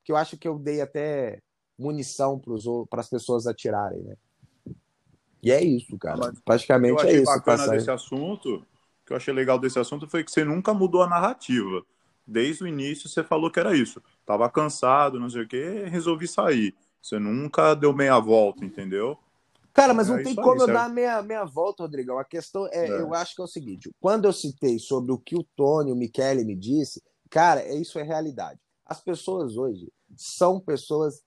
[0.04, 1.40] que eu acho que eu dei até
[1.78, 2.42] munição
[2.90, 4.16] para as pessoas atirarem, né?
[5.42, 6.18] E é isso, cara.
[6.18, 7.22] Mas Praticamente é isso.
[7.22, 8.66] O que eu achei bacana desse assunto, o
[9.06, 11.84] que eu achei legal desse assunto foi que você nunca mudou a narrativa.
[12.26, 14.02] Desde o início você falou que era isso.
[14.26, 16.76] Tava cansado, não sei o quê, resolvi sair.
[17.02, 19.18] Você nunca deu meia volta, entendeu?
[19.74, 22.20] Cara, mas é não tem como aí, eu dar meia, meia volta, Rodrigão.
[22.20, 25.18] A questão é, é, eu acho que é o seguinte: quando eu citei sobre o
[25.18, 28.60] que o Tony, o Michele me disse, cara, isso é realidade.
[28.86, 29.88] As pessoas hoje
[30.18, 31.22] são pessoas,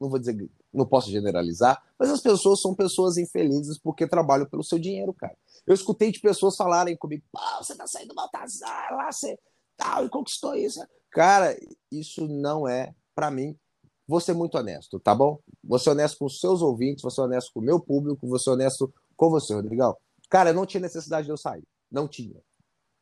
[0.00, 4.62] não vou dizer não posso generalizar, mas as pessoas são pessoas infelizes porque trabalham pelo
[4.62, 5.36] seu dinheiro, cara.
[5.66, 9.38] Eu escutei de pessoas falarem comigo, pô, você tá saindo do Baltazar, lá você
[9.76, 10.80] tal, e conquistou isso.
[11.10, 11.56] Cara,
[11.90, 13.58] isso não é, para mim,
[14.06, 15.38] vou ser muito honesto, tá bom?
[15.62, 18.38] Vou ser honesto com os seus ouvintes, vou ser honesto com o meu público, vou
[18.38, 19.96] ser honesto com você, Rodrigão.
[20.28, 21.66] Cara, não tinha necessidade de eu sair.
[21.90, 22.40] Não tinha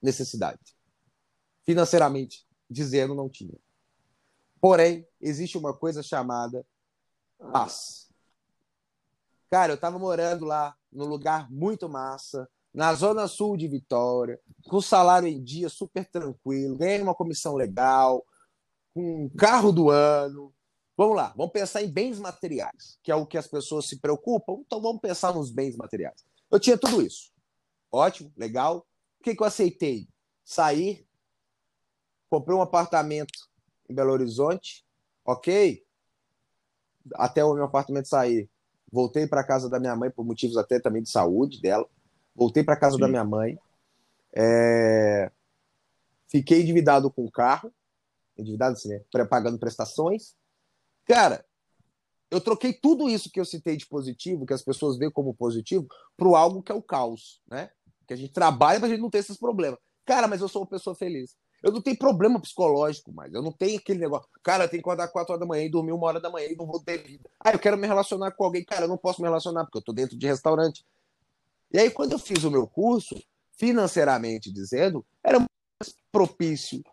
[0.00, 0.60] necessidade.
[1.64, 3.58] Financeiramente, dizendo, não tinha.
[4.60, 6.64] Porém, existe uma coisa chamada
[7.52, 8.08] paz.
[9.50, 14.80] Cara, eu tava morando lá num lugar muito massa, na zona sul de Vitória, com
[14.80, 18.24] salário em dia super tranquilo, ganhei uma comissão legal,
[18.92, 20.52] com um carro do ano.
[20.96, 24.60] Vamos lá, vamos pensar em bens materiais, que é o que as pessoas se preocupam,
[24.60, 26.24] então vamos pensar nos bens materiais.
[26.50, 27.32] Eu tinha tudo isso.
[27.90, 28.86] Ótimo, legal.
[29.20, 30.08] O que, que eu aceitei?
[30.44, 31.06] Sair,
[32.28, 33.48] comprei um apartamento
[33.88, 34.84] em Belo Horizonte,
[35.24, 35.83] ok?
[37.14, 38.48] Até o meu apartamento sair.
[38.90, 41.86] Voltei para casa da minha mãe por motivos até também de saúde dela.
[42.34, 43.00] Voltei para casa Sim.
[43.00, 43.58] da minha mãe.
[44.34, 45.30] É...
[46.28, 47.72] Fiquei endividado com o carro,
[48.36, 49.00] endividado assim, né?
[49.28, 50.34] pagando prestações.
[51.04, 51.44] Cara,
[52.30, 55.86] eu troquei tudo isso que eu citei de positivo, que as pessoas veem como positivo,
[56.16, 57.70] para algo que é o caos, né?
[58.06, 59.78] Que a gente trabalha para a gente não ter esses problemas.
[60.04, 61.36] Cara, mas eu sou uma pessoa feliz.
[61.64, 63.32] Eu não tenho problema psicológico mais.
[63.32, 64.28] Eu não tenho aquele negócio.
[64.42, 66.48] Cara, eu tenho que acordar 4 horas da manhã e dormir uma hora da manhã
[66.48, 67.30] e não vou ter vida.
[67.40, 68.62] Ah, eu quero me relacionar com alguém.
[68.62, 70.84] Cara, eu não posso me relacionar porque eu tô dentro de restaurante.
[71.72, 73.16] E aí, quando eu fiz o meu curso,
[73.56, 76.84] financeiramente dizendo, era mais propício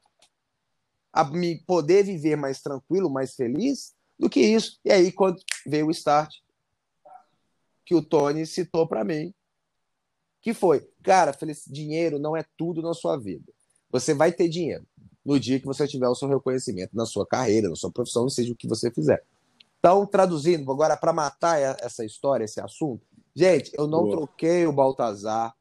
[1.11, 4.79] a me poder viver mais tranquilo, mais feliz do que isso.
[4.85, 6.33] E aí, quando veio o start,
[7.85, 9.33] que o Tony citou para mim,
[10.41, 13.51] que foi, cara, dinheiro não é tudo na sua vida.
[13.91, 14.85] Você vai ter dinheiro
[15.23, 18.53] no dia que você tiver o seu reconhecimento na sua carreira, na sua profissão, seja
[18.53, 19.23] o que você fizer.
[19.79, 24.11] Então, traduzindo, agora para matar essa história, esse assunto, gente, eu não Boa.
[24.17, 25.55] troquei o Baltazar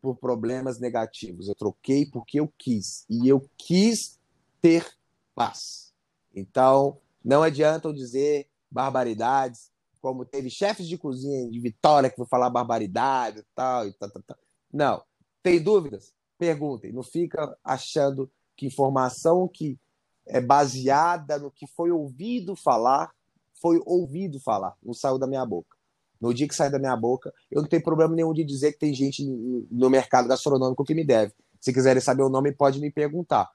[0.00, 1.48] por problemas negativos.
[1.48, 3.04] Eu troquei porque eu quis.
[3.08, 4.18] E eu quis
[4.62, 4.86] ter
[5.34, 5.92] paz.
[6.34, 9.70] Então, não adianta eu dizer barbaridades,
[10.00, 14.10] como teve chefes de cozinha de Vitória que vão falar barbaridade e tal, e tal,
[14.10, 14.38] tal, tal.
[14.72, 15.02] Não.
[15.42, 16.15] Tem dúvidas?
[16.38, 16.92] Perguntem.
[16.92, 19.78] Não fica achando que informação que
[20.26, 23.12] é baseada no que foi ouvido falar,
[23.60, 25.76] foi ouvido falar, não saiu da minha boca.
[26.20, 28.78] No dia que sai da minha boca, eu não tenho problema nenhum de dizer que
[28.78, 29.24] tem gente
[29.70, 31.32] no mercado gastronômico que me deve.
[31.60, 33.50] Se quiserem saber o nome, pode me perguntar.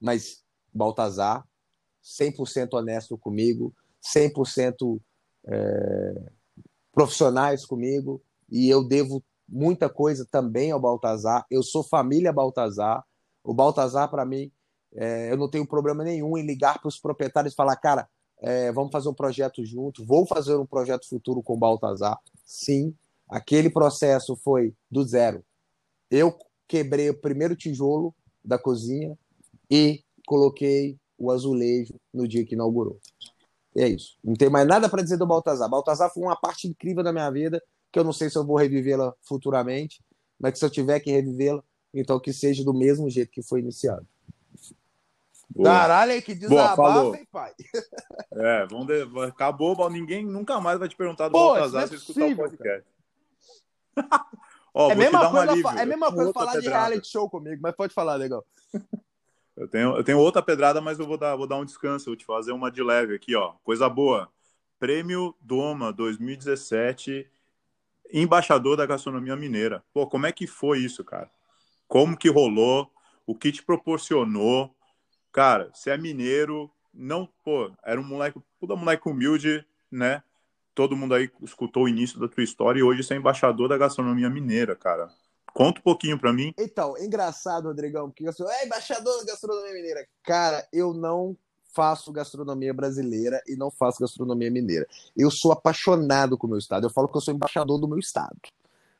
[0.00, 1.46] Mas Baltazar,
[2.02, 5.00] 100% honesto comigo, 100%
[5.46, 6.22] é,
[6.92, 11.44] profissionais comigo, e eu devo muita coisa também ao Baltazar.
[11.50, 13.04] Eu sou família Baltazar.
[13.42, 14.50] O Baltazar, para mim,
[14.94, 18.70] é, eu não tenho problema nenhum em ligar para os proprietários e falar, cara, é,
[18.72, 22.18] vamos fazer um projeto junto, vou fazer um projeto futuro com o Baltazar.
[22.44, 22.94] Sim,
[23.28, 25.44] aquele processo foi do zero.
[26.10, 26.36] Eu
[26.68, 29.16] quebrei o primeiro tijolo da cozinha
[29.70, 32.98] e coloquei o azulejo no dia que inaugurou.
[33.74, 34.16] E é isso.
[34.22, 35.68] Não tem mais nada para dizer do Baltazar.
[35.68, 38.56] Baltazar foi uma parte incrível da minha vida, que eu não sei se eu vou
[38.56, 40.02] revivê-la futuramente,
[40.38, 41.62] mas que se eu tiver que revivê-la,
[41.94, 44.06] então que seja do mesmo jeito que foi iniciado.
[45.48, 45.70] Boa.
[45.70, 47.52] Caralho, que desabafa, hein, pai?
[48.38, 49.02] É, vamos de...
[49.26, 52.86] acabou, ninguém nunca mais vai te perguntar do Pô, Baltazar é se escutar o podcast.
[54.74, 56.60] Ó, é, mesma coisa, é a mesma coisa falar pedrada.
[56.60, 58.44] de reality show comigo, mas pode falar, legal.
[59.56, 62.14] Eu tenho, eu tenho outra pedrada, mas eu vou dar, vou dar um descanso, vou
[62.16, 63.54] te fazer uma de leve aqui, ó.
[63.64, 64.30] Coisa boa.
[64.78, 67.26] Prêmio Doma 2017,
[68.12, 69.82] embaixador da gastronomia mineira.
[69.92, 71.30] Pô, como é que foi isso, cara?
[71.88, 72.90] Como que rolou?
[73.26, 74.74] O que te proporcionou?
[75.32, 80.22] Cara, você é mineiro, não, pô, era um moleque, puta moleque humilde, né?
[80.74, 83.78] Todo mundo aí escutou o início da tua história e hoje você é embaixador da
[83.78, 85.10] gastronomia mineira, cara.
[85.52, 86.52] Conta um pouquinho para mim.
[86.58, 90.06] Então, engraçado, Rodrigão, porque eu sou é embaixador da gastronomia mineira.
[90.22, 91.36] Cara, eu não
[91.76, 94.86] faço gastronomia brasileira e não faço gastronomia mineira.
[95.14, 96.86] Eu sou apaixonado com o meu estado.
[96.86, 98.36] Eu falo que eu sou embaixador do meu estado.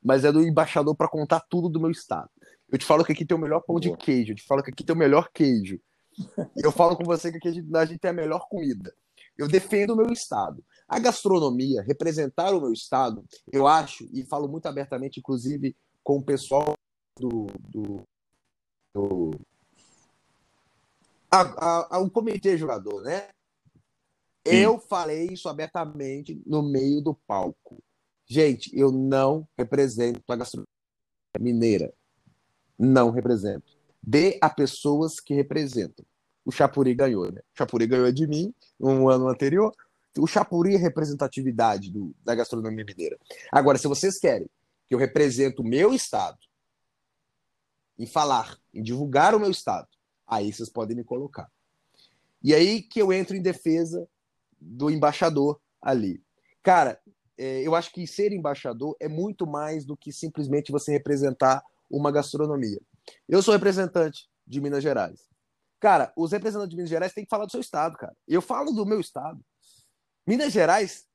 [0.05, 2.29] Mas é do embaixador para contar tudo do meu estado.
[2.71, 4.33] Eu te falo que aqui tem o melhor pão de queijo.
[4.33, 5.81] Eu te falo que aqui tem o melhor queijo.
[6.55, 8.95] Eu falo com você que aqui a gente, a gente tem a melhor comida.
[9.39, 10.63] Eu defendo o meu estado.
[10.87, 15.75] A gastronomia, representar o meu estado, eu acho, e falo muito abertamente, inclusive
[16.05, 16.75] com o pessoal
[17.19, 18.03] do, do,
[18.95, 19.31] do
[21.41, 23.29] a, a, o comitê jogador, né?
[24.47, 24.57] Sim.
[24.57, 27.83] Eu falei isso abertamente no meio do palco.
[28.29, 30.69] Gente, eu não represento a gastronomia
[31.41, 31.93] mineira.
[32.79, 33.77] Não represento.
[34.03, 36.05] Dê a pessoas que representam.
[36.45, 37.41] O Chapuri ganhou, né?
[37.41, 39.75] O Chapuri ganhou de mim no ano anterior.
[40.17, 43.19] O Chapuri é representatividade do, da gastronomia mineira.
[43.51, 44.49] Agora, se vocês querem
[44.89, 46.39] que eu represento o meu estado,
[47.99, 49.89] em falar, em divulgar o meu estado,
[50.27, 51.51] aí vocês podem me colocar.
[52.43, 54.09] E aí que eu entro em defesa
[54.61, 56.23] do embaixador ali.
[56.63, 57.01] Cara,
[57.39, 62.11] é, eu acho que ser embaixador é muito mais do que simplesmente você representar uma
[62.11, 62.81] gastronomia.
[63.29, 65.29] Eu sou representante de Minas Gerais.
[65.79, 68.17] Cara, os representantes de Minas Gerais têm que falar do seu estado, cara.
[68.27, 69.41] Eu falo do meu estado.
[70.27, 71.07] Minas Gerais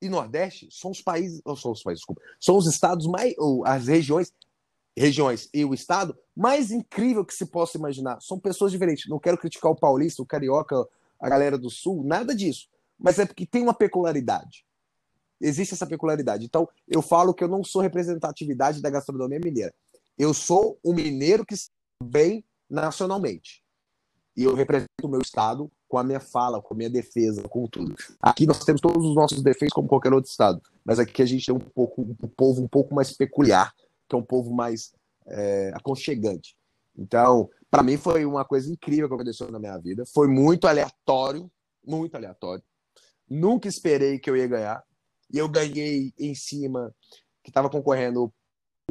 [0.00, 3.66] e Nordeste são os países, ou são os países, desculpa, são os estados mais, ou
[3.66, 4.32] as regiões,
[4.96, 8.20] regiões e o estado mais incrível que se possa imaginar.
[8.20, 9.08] São pessoas diferentes.
[9.08, 10.76] Não quero criticar o paulista, o carioca,
[11.18, 12.68] a galera do sul, nada disso.
[12.98, 14.64] Mas é porque tem uma peculiaridade.
[15.40, 16.44] Existe essa peculiaridade.
[16.44, 19.72] Então, eu falo que eu não sou representatividade da gastronomia mineira.
[20.18, 21.54] Eu sou um mineiro que
[22.02, 23.62] bem nacionalmente.
[24.36, 27.66] E eu represento o meu estado com a minha fala, com a minha defesa, com
[27.66, 27.96] tudo.
[28.20, 31.44] Aqui nós temos todos os nossos defeitos como qualquer outro estado, mas aqui a gente
[31.44, 33.74] tem um pouco um povo um pouco mais peculiar,
[34.10, 34.92] que é um povo mais
[35.26, 36.56] é, aconchegante.
[36.98, 40.04] Então, para mim foi uma coisa incrível que aconteceu na minha vida.
[40.04, 41.50] Foi muito aleatório,
[41.86, 42.64] muito aleatório.
[43.28, 44.84] Nunca esperei que eu ia ganhar.
[45.32, 46.92] E eu ganhei em cima
[47.44, 48.32] que estava concorrendo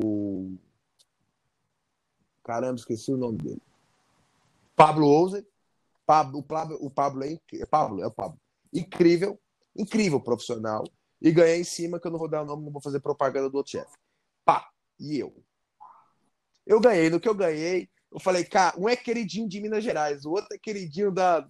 [0.02, 0.58] o
[2.44, 3.62] caramba, esqueci o nome dele.
[4.76, 5.46] Pablo Ouser,
[6.06, 8.40] Pablo, o Pablo, o Pablo é, Pablo, é o Pablo.
[8.74, 9.38] Incrível,
[9.76, 10.84] incrível profissional.
[11.22, 13.50] E ganhei em cima, que eu não vou dar o nome, não vou fazer propaganda
[13.50, 13.92] do outro chefe.
[15.00, 15.34] E eu.
[16.66, 17.10] Eu ganhei.
[17.10, 20.54] No que eu ganhei, eu falei, cara, um é queridinho de Minas Gerais, o outro
[20.54, 21.48] é queridinho da,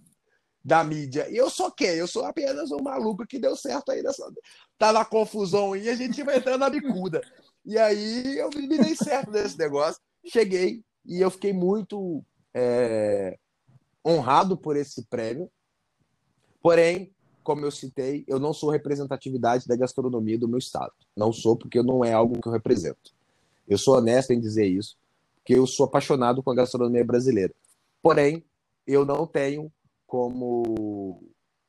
[0.64, 1.28] da mídia.
[1.30, 1.90] E eu sou quem?
[1.90, 4.30] Eu sou apenas um maluco que deu certo aí nessa.
[4.78, 7.20] Tá na confusão e a gente vai entrando na bicuda.
[7.64, 10.00] E aí eu me dei certo nesse negócio.
[10.24, 12.24] Cheguei e eu fiquei muito
[12.54, 13.38] é,
[14.06, 15.50] honrado por esse prêmio.
[16.62, 20.92] Porém, como eu citei, eu não sou representatividade da gastronomia do meu estado.
[21.16, 23.14] Não sou, porque não é algo que eu represento.
[23.70, 24.96] Eu sou honesto em dizer isso,
[25.36, 27.54] porque eu sou apaixonado com a gastronomia brasileira.
[28.02, 28.44] Porém,
[28.84, 29.72] eu não tenho
[30.08, 31.22] como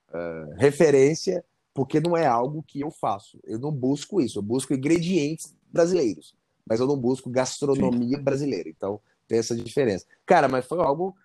[0.10, 1.45] uh, referência,
[1.76, 3.39] porque não é algo que eu faço.
[3.43, 6.36] Eu não busco isso, eu busco ingredientes brasileiros,
[6.66, 8.24] mas eu não busco gastronomia sim.
[8.24, 8.68] brasileira.
[8.68, 10.08] Então, tem essa diferença.
[10.26, 11.16] Cara, mas foi algo,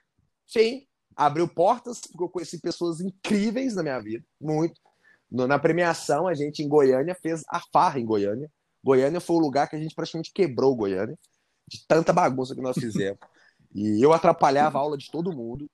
[0.47, 4.79] sim, abriu portas, porque eu conheci pessoas incríveis na minha vida, muito.
[5.31, 8.53] Na premiação, a gente em Goiânia fez a farra em Goiânia.
[8.83, 11.18] Goiânia foi o lugar que a gente praticamente quebrou Goiânia,
[11.66, 13.18] de tanta bagunça que nós fizemos.
[13.74, 15.68] e eu atrapalhava a aula de todo mundo.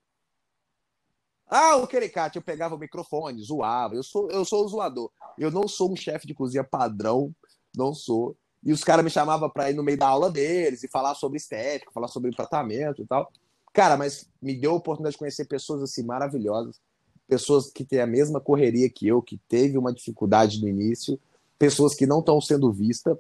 [1.47, 3.95] Ah, o Quericate, eu pegava o microfone, zoava.
[3.95, 5.11] Eu sou, eu sou o zoador.
[5.37, 7.31] Eu não sou um chefe de cozinha padrão,
[7.77, 8.35] não sou.
[8.65, 11.37] E os caras me chamavam para ir no meio da aula deles e falar sobre
[11.37, 13.31] estética, falar sobre tratamento e tal.
[13.73, 16.81] Cara, mas me deu a oportunidade de conhecer pessoas assim maravilhosas,
[17.27, 21.21] pessoas que têm a mesma correria que eu, que teve uma dificuldade no início,
[21.63, 23.17] pessoas que não estão sendo vistas,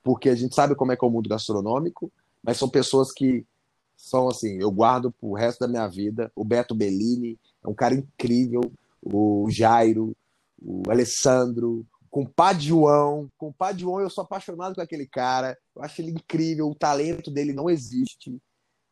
[0.00, 2.08] porque a gente sabe como é que é o mundo gastronômico,
[2.40, 3.44] mas são pessoas que
[3.96, 6.30] são assim, eu guardo pro resto da minha vida.
[6.36, 8.60] O Beto Bellini é um cara incrível,
[9.02, 10.16] o Jairo,
[10.62, 13.28] o Alessandro, com o João.
[13.36, 15.58] Com o João eu sou apaixonado com aquele cara.
[15.74, 18.40] Eu acho ele incrível, o talento dele não existe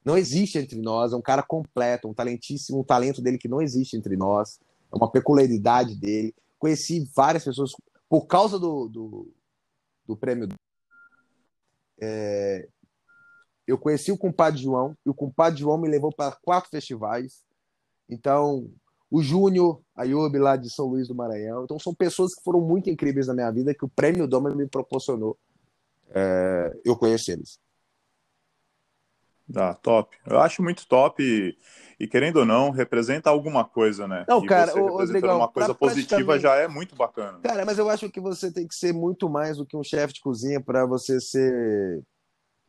[0.04, 3.62] não existe entre nós, é um cara completo, um talentíssimo, um talento dele que não
[3.62, 4.60] existe entre nós,
[4.92, 6.34] é uma peculiaridade dele.
[6.64, 7.72] Conheci várias pessoas
[8.08, 9.30] por causa do, do,
[10.06, 10.48] do prêmio.
[12.00, 12.66] É,
[13.66, 17.44] eu conheci o compadre João, e o compadre João me levou para quatro festivais.
[18.08, 18.72] Então,
[19.10, 21.64] o Júnior Ayub, lá de São Luís do Maranhão.
[21.64, 24.66] Então, são pessoas que foram muito incríveis na minha vida, que o prêmio Doma me
[24.66, 25.36] proporcionou
[26.14, 27.60] é, eu conhecê-los.
[29.54, 30.16] Ah, top.
[30.26, 31.58] Eu acho muito top
[31.98, 34.24] e, querendo ou não, representa alguma coisa, né?
[34.28, 37.38] Não, e cara, você o, Rodrigão, uma coisa positiva já é muito bacana.
[37.42, 40.14] Cara, mas eu acho que você tem que ser muito mais do que um chefe
[40.14, 42.02] de cozinha para você ser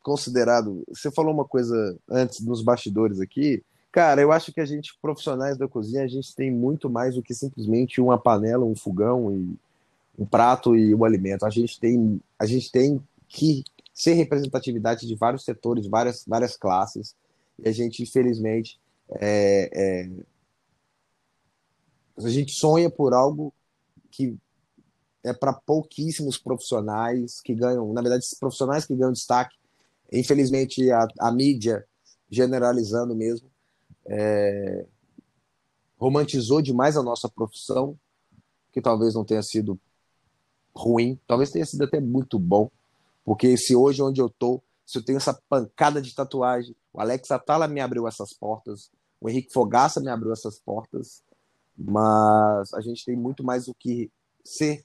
[0.04, 0.84] considerado.
[0.90, 3.64] Você falou uma coisa antes nos bastidores aqui.
[3.92, 7.24] Cara, eu acho que a gente, profissionais da cozinha, a gente tem muito mais do
[7.24, 9.56] que simplesmente uma panela, um fogão e
[10.18, 11.46] um prato e um alimento.
[11.46, 13.64] A gente tem, a gente tem que
[13.94, 17.16] ser representatividade de vários setores, várias, várias classes,
[17.58, 18.78] e a gente, infelizmente,
[19.10, 20.10] é, é,
[22.18, 23.54] a gente sonha por algo
[24.10, 24.38] que
[25.24, 29.56] é para pouquíssimos profissionais que ganham, na verdade, profissionais que ganham destaque.
[30.12, 31.86] Infelizmente, a, a mídia,
[32.30, 33.50] generalizando mesmo,
[34.06, 34.86] é,
[35.98, 37.98] romantizou demais a nossa profissão,
[38.72, 39.80] que talvez não tenha sido
[40.76, 42.70] ruim, talvez tenha sido até muito bom,
[43.24, 47.30] porque se hoje onde eu tô, se eu tenho essa pancada de tatuagem, o Alex
[47.30, 48.90] Atala me abriu essas portas,
[49.20, 51.22] o Henrique Fogaça me abriu essas portas,
[51.78, 54.10] mas a gente tem muito mais o que
[54.42, 54.82] ser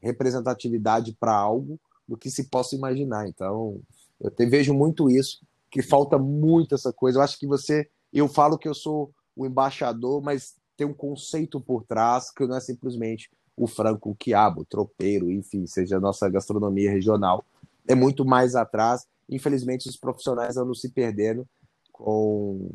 [0.00, 3.28] representatividade para algo do que se possa imaginar.
[3.28, 3.80] Então,
[4.20, 7.18] eu te, vejo muito isso, que falta muito essa coisa.
[7.18, 11.60] Eu acho que você, eu falo que eu sou o embaixador, mas tem um conceito
[11.60, 16.00] por trás que não é simplesmente o franco, o quiabo, o tropeiro, enfim, seja a
[16.00, 17.44] nossa gastronomia regional,
[17.86, 19.06] é muito mais atrás.
[19.34, 21.46] Infelizmente, os profissionais andam se perdendo
[21.92, 22.70] com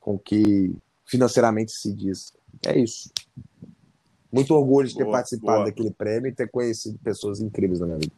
[0.00, 0.74] o que
[1.04, 2.32] financeiramente se diz.
[2.64, 3.10] É isso.
[4.32, 5.64] Muito orgulho de ter boa, participado boa.
[5.66, 8.12] daquele prêmio e ter conhecido pessoas incríveis na minha vida.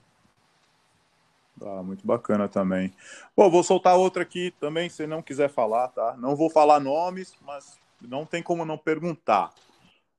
[1.64, 2.92] Ah, muito bacana também.
[3.36, 6.16] Bom, vou soltar outra aqui também, se não quiser falar, tá?
[6.18, 9.52] Não vou falar nomes, mas não tem como não perguntar.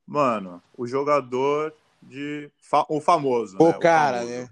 [0.05, 2.49] Mano, o jogador de.
[2.89, 3.57] O famoso.
[3.59, 3.74] O né?
[3.74, 4.41] cara, o famoso.
[4.41, 4.49] né?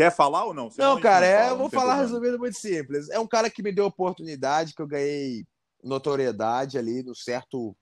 [0.00, 0.70] Quer falar ou não?
[0.78, 2.08] não, cara, não é, eu vou falar problema.
[2.08, 3.10] resumindo muito simples.
[3.10, 5.46] É um cara que me deu oportunidade, que eu ganhei
[5.84, 7.76] notoriedade ali no certo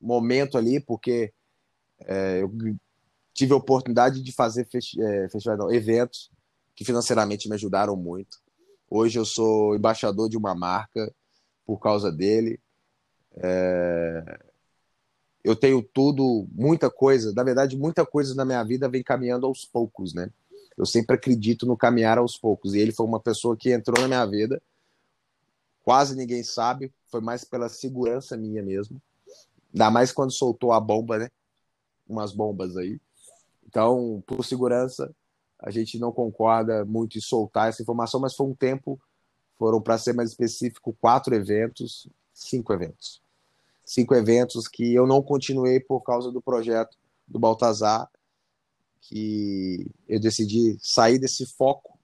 [0.00, 1.32] momento ali, porque
[2.02, 2.52] é, eu
[3.34, 6.30] tive a oportunidade de fazer festi é, não, eventos
[6.76, 8.38] que financeiramente me ajudaram muito.
[8.88, 11.12] Hoje eu sou embaixador de uma marca
[11.66, 12.60] por causa dele.
[13.34, 14.38] É,
[15.42, 19.64] eu tenho tudo, muita coisa, na verdade, muita coisa na minha vida vem caminhando aos
[19.64, 20.30] poucos, né?
[20.78, 22.74] Eu sempre acredito no caminhar aos poucos.
[22.74, 24.62] E ele foi uma pessoa que entrou na minha vida
[25.88, 29.00] quase ninguém sabe, foi mais pela segurança minha mesmo.
[29.72, 31.30] Ainda mais quando soltou a bomba, né?
[32.06, 33.00] Umas bombas aí.
[33.66, 35.10] Então, por segurança,
[35.58, 39.00] a gente não concorda muito em soltar essa informação, mas foi um tempo,
[39.58, 43.22] foram, para ser mais específico, quatro eventos, cinco eventos.
[43.82, 48.10] Cinco eventos que eu não continuei por causa do projeto do Baltazar,
[49.00, 51.98] que eu decidi sair desse foco,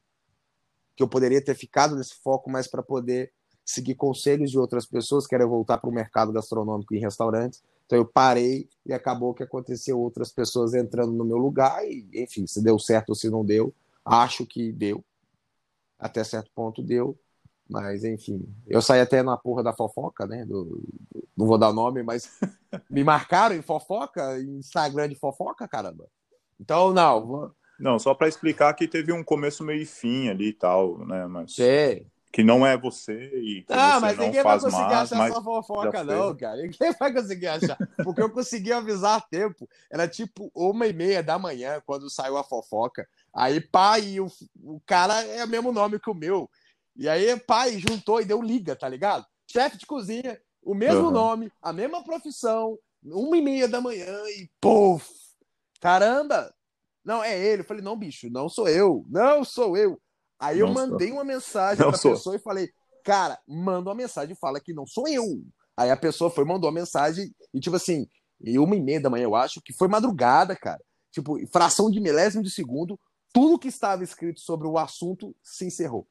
[0.96, 3.32] que eu poderia ter ficado nesse foco, mas para poder
[3.64, 7.62] seguir conselhos de outras pessoas, que era voltar para o mercado gastronômico em restaurantes.
[7.86, 12.46] Então eu parei e acabou que aconteceu outras pessoas entrando no meu lugar e, enfim,
[12.46, 13.74] se deu certo ou se não deu,
[14.04, 15.04] acho que deu.
[15.98, 17.18] Até certo ponto deu,
[17.68, 20.44] mas enfim, eu saí até na porra da fofoca, né?
[20.44, 20.82] Do, do,
[21.36, 22.38] não vou dar nome, mas
[22.90, 26.06] me marcaram em fofoca, Instagram de fofoca, caramba.
[26.60, 27.52] Então, não.
[27.78, 31.26] Não, só para explicar que teve um começo, meio e fim ali e tal, né?
[31.26, 31.54] Mas...
[31.54, 34.92] Sei que não é você e que ah, você mas não ninguém faz vai conseguir
[34.92, 36.56] mais, achar sua fofoca, não, cara.
[36.66, 37.78] Ninguém vai conseguir achar.
[38.02, 39.68] Porque eu consegui avisar a tempo.
[39.88, 43.06] Era tipo uma e meia da manhã quando saiu a fofoca.
[43.32, 44.26] Aí, pai, o,
[44.64, 46.50] o cara é o mesmo nome que o meu.
[46.96, 49.24] E aí, pai, juntou e deu liga, tá ligado?
[49.48, 51.12] Chefe de cozinha, o mesmo uhum.
[51.12, 55.23] nome, a mesma profissão, uma e meia da manhã e puf!
[55.84, 56.50] Caramba!
[57.04, 57.60] Não, é ele.
[57.60, 59.04] Eu falei, não, bicho, não sou eu.
[59.06, 60.00] Não sou eu.
[60.40, 61.18] Aí não eu mandei sou.
[61.18, 62.70] uma mensagem para a pessoa e falei,
[63.04, 65.44] cara, manda uma mensagem e fala que não sou eu.
[65.76, 68.08] Aí a pessoa foi, mandou uma mensagem e, tipo assim,
[68.40, 70.80] e uma e meia da manhã, eu acho, que foi madrugada, cara.
[71.12, 72.98] Tipo, fração de milésimo de segundo,
[73.30, 76.08] tudo que estava escrito sobre o assunto se encerrou.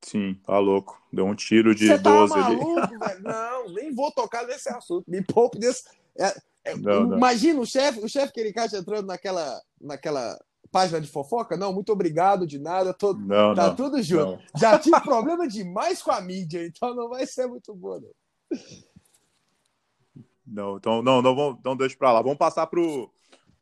[0.00, 0.98] Sim, tá louco.
[1.12, 2.98] Deu um tiro de Você 12 tá maluco, ali.
[2.98, 3.20] velho?
[3.22, 5.04] Não, nem vou tocar nesse assunto.
[5.06, 5.84] Me poupe desse.
[6.18, 6.34] É,
[6.78, 7.62] não, imagina não.
[7.62, 10.38] o chefe, o chefe que ele caixa entrando naquela, naquela
[10.70, 11.56] página de fofoca?
[11.56, 12.92] Não, muito obrigado, de nada.
[12.92, 14.42] Tô, não, tá tudo junto.
[14.56, 18.00] Já tive problema demais com a mídia, então não vai ser muito bom.
[20.46, 22.22] Não, não então não, não, vamos, não deixa para lá.
[22.22, 22.80] Vamos passar para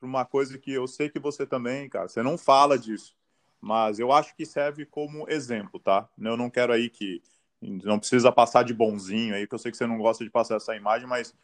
[0.02, 3.16] uma coisa que eu sei que você também, cara, você não fala disso,
[3.60, 6.08] mas eu acho que serve como exemplo, tá?
[6.18, 7.22] Eu não quero aí que
[7.60, 10.56] não precisa passar de bonzinho aí, que eu sei que você não gosta de passar
[10.56, 11.34] essa imagem, mas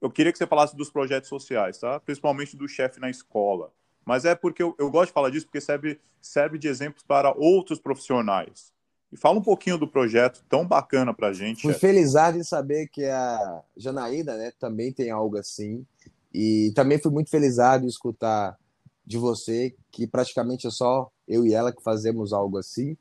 [0.00, 2.00] eu queria que você falasse dos projetos sociais, tá?
[2.00, 3.72] Principalmente do chefe na escola.
[4.04, 7.32] Mas é porque eu, eu gosto de falar disso porque serve, serve de exemplo para
[7.36, 8.72] outros profissionais.
[9.12, 11.62] E fala um pouquinho do projeto tão bacana para a gente.
[11.62, 15.84] Fui felizado em saber que a Janaína né, também tem algo assim.
[16.32, 18.56] E também fui muito felizado em escutar
[19.04, 22.96] de você que praticamente é só eu e ela que fazemos algo assim.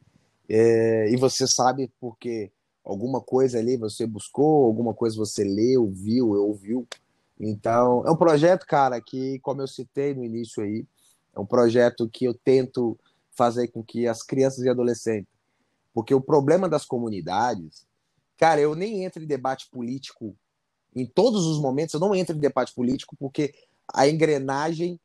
[0.49, 2.51] É, e você sabe porque
[2.89, 6.87] alguma coisa ali você buscou, alguma coisa você leu, viu, ouviu.
[7.39, 10.85] Então, é um projeto, cara, que, como eu citei no início aí,
[11.35, 12.99] é um projeto que eu tento
[13.31, 15.31] fazer com que as crianças e adolescentes,
[15.93, 17.87] porque o problema das comunidades,
[18.35, 20.35] cara, eu nem entro em debate político
[20.95, 23.53] em todos os momentos, eu não entro em debate político porque
[23.93, 24.99] a engrenagem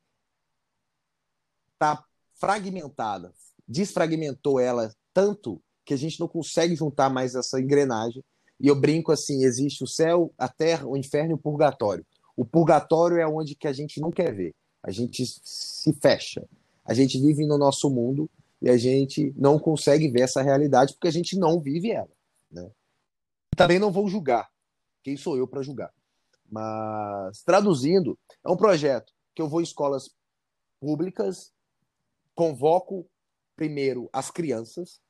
[1.78, 3.32] tá fragmentada,
[3.68, 8.24] desfragmentou ela tanto que a gente não consegue juntar mais essa engrenagem.
[8.58, 12.04] E eu brinco assim, existe o céu, a terra, o inferno e o purgatório.
[12.36, 14.54] O purgatório é onde que a gente não quer ver.
[14.82, 16.44] A gente se fecha.
[16.84, 18.30] A gente vive no nosso mundo
[18.60, 22.10] e a gente não consegue ver essa realidade porque a gente não vive ela.
[22.50, 22.70] Né?
[23.56, 24.48] Também não vou julgar.
[25.02, 25.92] Quem sou eu para julgar?
[26.50, 30.10] Mas, traduzindo, é um projeto que eu vou em escolas
[30.80, 31.52] públicas,
[32.34, 33.06] convoco
[33.56, 35.00] primeiro as crianças,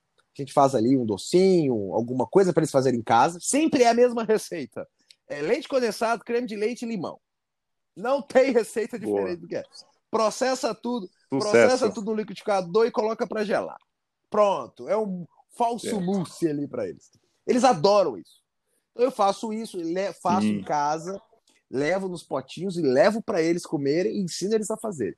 [0.42, 3.38] a gente faz ali um docinho, alguma coisa para eles fazerem em casa.
[3.40, 4.86] Sempre é a mesma receita.
[5.28, 7.18] É leite condensado, creme de leite e limão.
[7.96, 9.36] Não tem receita diferente Boa.
[9.36, 9.62] do que é.
[10.10, 11.50] Processa tudo, Sucesso.
[11.50, 13.78] processa tudo no liquidificador e coloca para gelar.
[14.30, 16.00] Pronto, é um falso é.
[16.00, 17.10] mousse ali para eles.
[17.46, 18.42] Eles adoram isso.
[18.92, 19.78] Então eu faço isso,
[20.22, 20.58] faço Sim.
[20.58, 21.20] em casa,
[21.70, 25.16] levo nos potinhos e levo para eles comerem e ensino eles a fazer.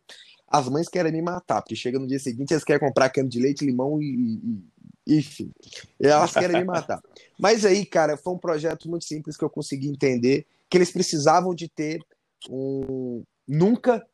[0.49, 3.41] As mães querem me matar, porque chega no dia seguinte eles querem comprar creme de
[3.41, 4.65] leite, limão e, e
[5.07, 5.53] enfim,
[6.01, 7.01] elas querem me matar.
[7.39, 11.55] Mas aí, cara, foi um projeto muito simples que eu consegui entender que eles precisavam
[11.55, 12.01] de ter
[12.51, 14.05] um nunca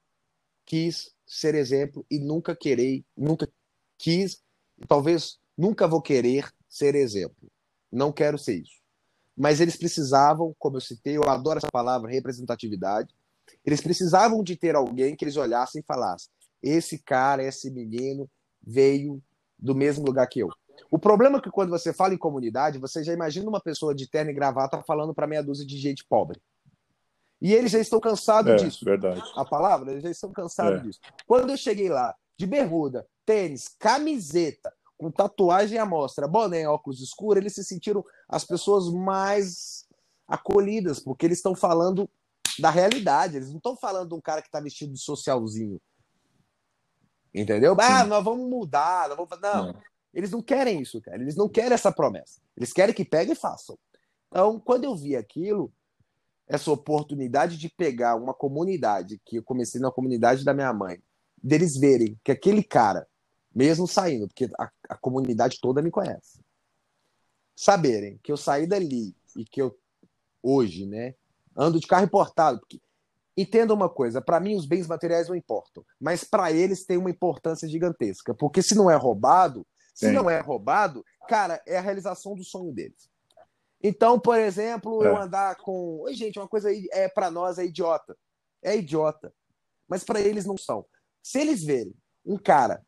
[0.67, 3.49] quis ser exemplo e nunca querei, nunca
[3.97, 4.43] quis,
[4.87, 7.51] talvez nunca vou querer ser exemplo.
[7.91, 8.83] Não quero ser isso.
[9.37, 13.15] Mas eles precisavam, como eu citei, eu adoro essa palavra, representatividade.
[13.65, 16.31] Eles precisavam de ter alguém que eles olhassem e falassem:
[16.63, 18.29] esse cara, esse menino
[18.63, 19.23] veio
[19.59, 20.51] do mesmo lugar que eu.
[20.91, 24.09] O problema é que quando você fala em comunidade, você já imagina uma pessoa de
[24.09, 26.41] terno e gravata falando para meia dúzia de gente pobre.
[27.41, 28.85] E eles já estão cansados é, disso.
[28.85, 29.21] Verdade.
[29.35, 30.83] A palavra, eles já estão cansados é.
[30.83, 31.01] disso.
[31.27, 37.41] Quando eu cheguei lá, de bermuda, tênis, camiseta, com tatuagem à mostra, boné, óculos escuros,
[37.41, 39.85] eles se sentiram as pessoas mais
[40.29, 42.09] acolhidas, porque eles estão falando
[42.59, 45.81] da realidade, eles não estão falando de um cara que está vestido de socialzinho.
[47.35, 47.75] Entendeu?
[47.81, 49.83] Ah, nós vamos mudar, nós vamos Não, não,
[50.13, 51.21] eles não querem isso, cara.
[51.21, 52.41] Eles não querem essa promessa.
[52.57, 53.79] Eles querem que peguem e façam.
[54.29, 55.73] Então, quando eu vi aquilo,
[56.47, 61.03] essa oportunidade de pegar uma comunidade, que eu comecei na comunidade da minha mãe,
[61.43, 63.07] deles verem que aquele cara,
[63.55, 66.41] mesmo saindo, porque a, a comunidade toda me conhece,
[67.55, 69.77] saberem que eu saí dali e que eu,
[70.43, 71.15] hoje, né,
[71.57, 72.81] ando de carro importado, porque
[73.37, 77.11] Entenda uma coisa, para mim os bens materiais não importam, mas para eles tem uma
[77.11, 80.13] importância gigantesca, porque se não é roubado, se Sim.
[80.13, 83.11] não é roubado, cara, é a realização do sonho deles.
[83.83, 85.09] Então, por exemplo, é.
[85.09, 86.01] eu andar com.
[86.03, 88.17] Oi, gente, uma coisa aí é para nós é idiota.
[88.63, 89.35] É idiota.
[89.89, 90.87] Mas para eles não são.
[91.23, 91.95] Se eles verem
[92.25, 92.85] um cara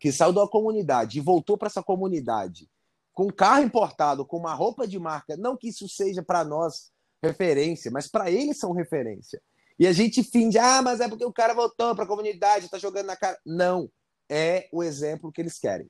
[0.00, 2.68] que saiu da comunidade e voltou para essa comunidade
[3.12, 6.90] com um carro importado, com uma roupa de marca, não que isso seja para nós
[7.22, 9.40] referência, mas para eles são referência.
[9.78, 12.78] E a gente finge, ah, mas é porque o cara voltou para a comunidade, está
[12.78, 13.38] jogando na cara.
[13.44, 13.88] Não,
[14.28, 15.88] é o exemplo que eles querem.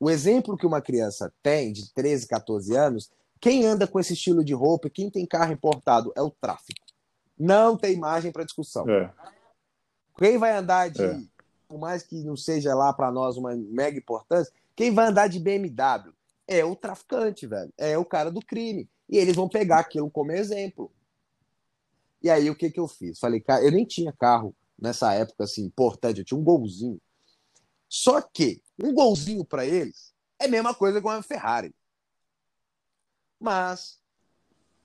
[0.00, 4.42] O exemplo que uma criança tem de 13, 14 anos, quem anda com esse estilo
[4.42, 6.80] de roupa e quem tem carro importado é o tráfico.
[7.38, 8.88] Não tem margem para discussão.
[8.88, 9.12] É.
[10.16, 11.20] Quem vai andar de, é.
[11.68, 15.38] por mais que não seja lá para nós uma mega importância, quem vai andar de
[15.38, 16.14] BMW
[16.48, 17.72] é o traficante, velho.
[17.76, 18.88] É o cara do crime.
[19.06, 20.90] E eles vão pegar aquilo como exemplo.
[22.22, 23.18] E aí o que, que eu fiz?
[23.18, 27.00] Falei, cara, eu nem tinha carro nessa época assim importante, eu tinha um golzinho.
[27.88, 31.74] Só que um golzinho para eles é a mesma coisa com uma Ferrari.
[33.38, 33.98] Mas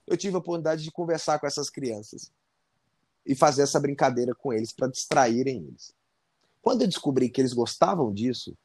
[0.06, 2.30] eu tive a oportunidade de conversar com essas crianças
[3.24, 5.92] e fazer essa brincadeira com eles para distraírem eles.
[6.62, 8.56] Quando eu descobri que eles gostavam disso,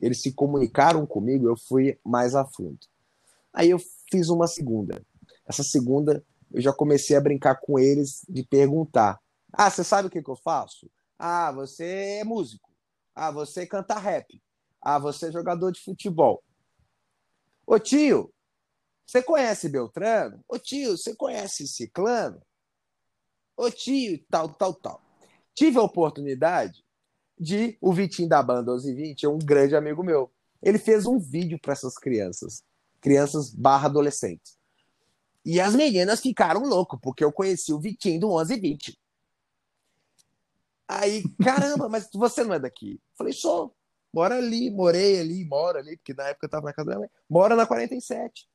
[0.00, 2.78] eles se comunicaram comigo, eu fui mais a fundo.
[3.52, 3.78] Aí eu
[4.10, 5.04] fiz uma segunda.
[5.46, 9.20] Essa segunda, eu já comecei a brincar com eles de perguntar:
[9.52, 10.90] Ah, você sabe o que, que eu faço?
[11.18, 12.70] Ah, você é músico.
[13.14, 14.40] Ah, você canta rap.
[14.80, 16.42] Ah, você é jogador de futebol.
[17.66, 18.32] Ô tio,
[19.06, 20.42] você conhece Beltrano?
[20.48, 22.40] Ô tio, você conhece Ciclano?
[23.56, 25.02] Ô tio, tal, tal, tal.
[25.54, 26.84] Tive a oportunidade
[27.38, 27.76] de.
[27.80, 30.32] O Vitinho da banda 1120 é um grande amigo meu.
[30.62, 32.62] Ele fez um vídeo para essas crianças,
[33.00, 34.58] crianças barra adolescentes.
[35.44, 38.98] E as meninas ficaram loucas, porque eu conheci o Vitinho do 1120.
[40.86, 43.00] Aí, caramba, mas você não é daqui?
[43.16, 43.74] Falei, sou.
[44.12, 47.00] Mora ali, morei ali, moro ali, porque na época eu tava na casa da minha
[47.00, 47.10] mãe.
[47.28, 48.48] Mora na 47.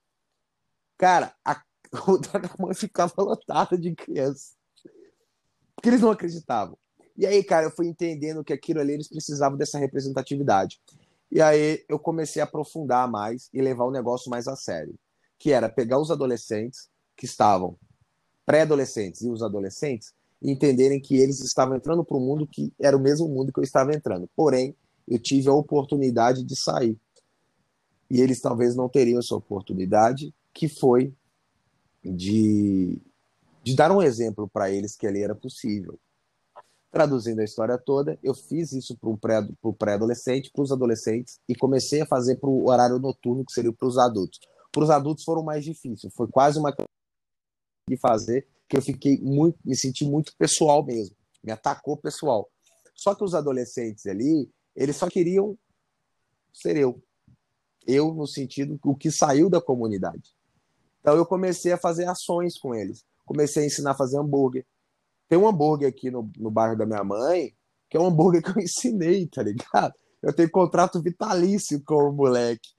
[0.97, 1.61] Cara, a
[1.95, 4.55] rua da mãe ficava lotada de crianças.
[5.75, 6.77] Porque eles não acreditavam.
[7.17, 10.81] E aí, cara, eu fui entendendo que aquilo ali eles precisavam dessa representatividade.
[11.31, 14.95] E aí eu comecei a aprofundar mais e levar o negócio mais a sério.
[15.37, 17.77] Que era pegar os adolescentes que estavam
[18.45, 22.95] pré-adolescentes e os adolescentes e entenderem que eles estavam entrando para um mundo que era
[22.95, 24.29] o mesmo mundo que eu estava entrando.
[24.35, 24.75] Porém,
[25.07, 26.97] eu tive a oportunidade de sair.
[28.09, 31.13] E eles talvez não teriam essa oportunidade, que foi
[32.03, 33.01] de,
[33.63, 35.99] de dar um exemplo para eles que ali era possível.
[36.91, 39.09] Traduzindo a história toda, eu fiz isso para
[39.69, 43.73] o pré-adolescente, para os adolescentes, e comecei a fazer para o horário noturno, que seria
[43.73, 44.39] para os adultos.
[44.71, 46.73] Para os adultos foram mais difíceis, foi quase uma
[47.87, 52.49] de fazer que eu fiquei muito, me senti muito pessoal mesmo, me atacou pessoal.
[52.95, 55.57] Só que os adolescentes ali, eles só queriam
[56.53, 57.01] ser eu.
[57.87, 60.35] Eu, no sentido, o que saiu da comunidade.
[60.99, 63.05] Então eu comecei a fazer ações com eles.
[63.25, 64.65] Comecei a ensinar a fazer hambúrguer.
[65.27, 67.55] Tem um hambúrguer aqui no, no bairro da minha mãe,
[67.89, 69.93] que é um hambúrguer que eu ensinei, tá ligado?
[70.21, 72.69] Eu tenho contrato vitalício com o moleque.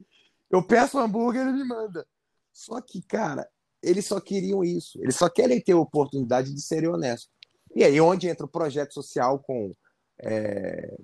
[0.51, 2.07] Eu peço um hambúrguer, ele me manda.
[2.53, 3.49] Só que, cara,
[3.83, 5.01] eles só queriam isso.
[5.01, 7.31] Eles só querem ter a oportunidade de serem honestos.
[7.75, 9.75] E aí, onde entra o projeto social com.
[10.19, 10.97] É,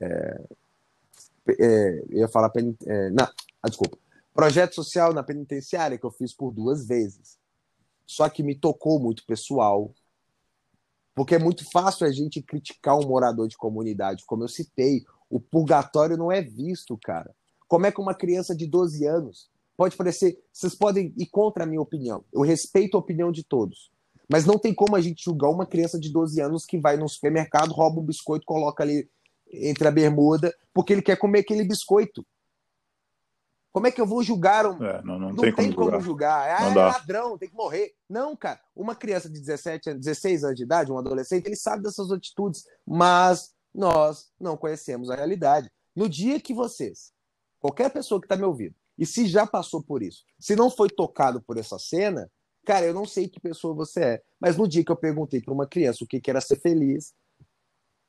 [0.00, 0.40] é,
[1.48, 2.50] é, eu ia falar.
[2.86, 3.28] É, não,
[3.62, 3.98] ah, desculpa.
[4.34, 7.38] Projeto social na penitenciária que eu fiz por duas vezes.
[8.06, 9.94] Só que me tocou muito pessoal.
[11.14, 14.24] Porque é muito fácil a gente criticar um morador de comunidade.
[14.26, 17.34] Como eu citei, o purgatório não é visto, cara.
[17.66, 20.38] Como é que uma criança de 12 anos pode parecer.
[20.52, 22.24] Vocês podem ir contra a minha opinião.
[22.32, 23.90] Eu respeito a opinião de todos.
[24.28, 27.08] Mas não tem como a gente julgar uma criança de 12 anos que vai no
[27.08, 29.08] supermercado, rouba um biscoito, coloca ali
[29.52, 32.24] entre a bermuda, porque ele quer comer aquele biscoito.
[33.72, 34.82] Como é que eu vou julgar um.
[34.82, 36.60] É, não, não, não, tem, tem como, como julgar.
[36.60, 37.92] Ah, é ladrão, tem que morrer.
[38.08, 38.58] Não, cara.
[38.74, 43.54] Uma criança de 17, 16 anos de idade, um adolescente, ele sabe dessas atitudes, mas
[43.74, 45.70] nós não conhecemos a realidade.
[45.94, 47.12] No dia que vocês
[47.58, 50.88] qualquer pessoa que está me ouvindo, e se já passou por isso, se não foi
[50.88, 52.30] tocado por essa cena,
[52.64, 54.22] cara, eu não sei que pessoa você é.
[54.40, 57.14] Mas no dia que eu perguntei para uma criança o que, que era ser feliz,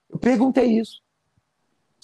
[0.10, 1.02] eu perguntei isso.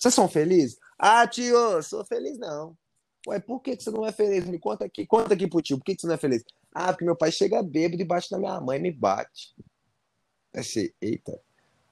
[0.03, 0.77] Vocês são felizes?
[0.99, 2.77] Ah, tio, sou feliz não.
[3.25, 4.43] Ué, por que, que você não é feliz?
[4.43, 6.43] Me conta aqui, conta aqui pro tio, por que, que você não é feliz?
[6.73, 9.55] Ah, porque meu pai chega bêbado debaixo da minha mãe e me bate.
[10.53, 11.39] Achei, eita.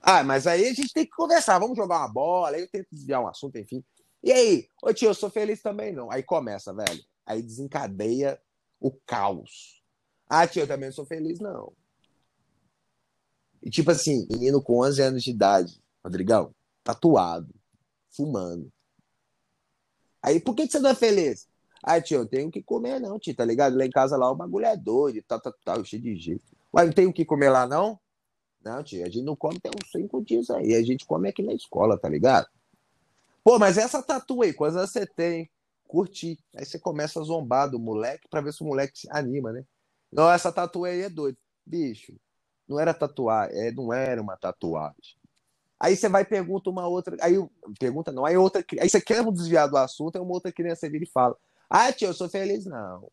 [0.01, 2.87] Ah, mas aí a gente tem que conversar, vamos jogar uma bola, aí eu tento
[2.91, 3.81] desviar um assunto, enfim.
[4.21, 6.11] E aí, ô tio, eu sou feliz também não.
[6.11, 7.01] Aí começa, velho.
[7.25, 8.37] Aí desencadeia
[8.77, 9.81] o caos.
[10.27, 11.71] Ah, tio, eu também sou feliz não.
[13.63, 17.60] E tipo assim, menino com 11 anos de idade, Rodrigão, tatuado,
[18.11, 18.71] fumando.
[20.21, 21.47] Aí, por que, que você não é feliz?
[21.83, 23.75] Ah, tio, eu tenho que comer não, tio, tá ligado?
[23.75, 26.45] Lá em casa lá o bagulho é doido, tá, tá, tá, cheio de jeito.
[26.73, 27.99] Ué, não tenho o que comer lá não?
[28.63, 31.41] Não, tio, a gente não come tem uns cinco dias aí, a gente come aqui
[31.41, 32.47] na escola, tá ligado?
[33.43, 35.49] Pô, mas essa tatu aí, quantas você tem?
[35.87, 36.37] Curti.
[36.55, 39.65] Aí você começa a zombar do moleque pra ver se o moleque se anima, né?
[40.11, 41.37] Não, essa tatu aí é doida.
[41.65, 42.13] Bicho,
[42.67, 45.17] não era tatuagem, é, não era uma tatuagem.
[45.81, 47.17] Aí você vai pergunta uma outra.
[47.21, 47.43] Aí
[47.79, 48.63] pergunta não, aí outra.
[48.79, 51.35] Aí você quer desviar do assunto, aí uma outra criança vira e fala:
[51.67, 53.11] Ah, tio, eu sou feliz, não.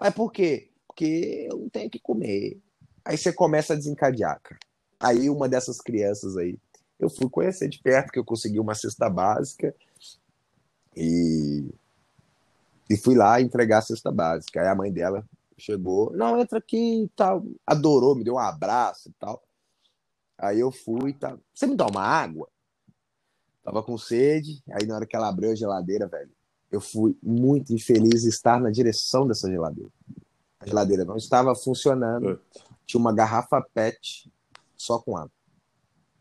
[0.00, 0.72] Mas por quê?
[0.88, 2.60] Porque eu não tenho que comer.
[3.04, 4.58] Aí você começa a desencadear, cara.
[4.98, 6.58] Aí uma dessas crianças aí,
[6.98, 9.72] eu fui conhecer de perto, que eu consegui uma cesta básica
[10.96, 11.64] e,
[12.90, 14.60] e fui lá entregar a cesta básica.
[14.60, 15.24] Aí a mãe dela
[15.56, 19.43] chegou, não, entra aqui e tal, adorou, me deu um abraço e tal.
[20.38, 21.38] Aí eu fui, tá.
[21.52, 22.48] Você me dá uma água?
[23.62, 26.30] Tava com sede, aí na hora que ela abriu a geladeira, velho,
[26.70, 29.90] eu fui muito infeliz estar na direção dessa geladeira.
[30.60, 32.40] A geladeira não estava funcionando.
[32.84, 34.30] Tinha uma garrafa PET
[34.76, 35.32] só com água.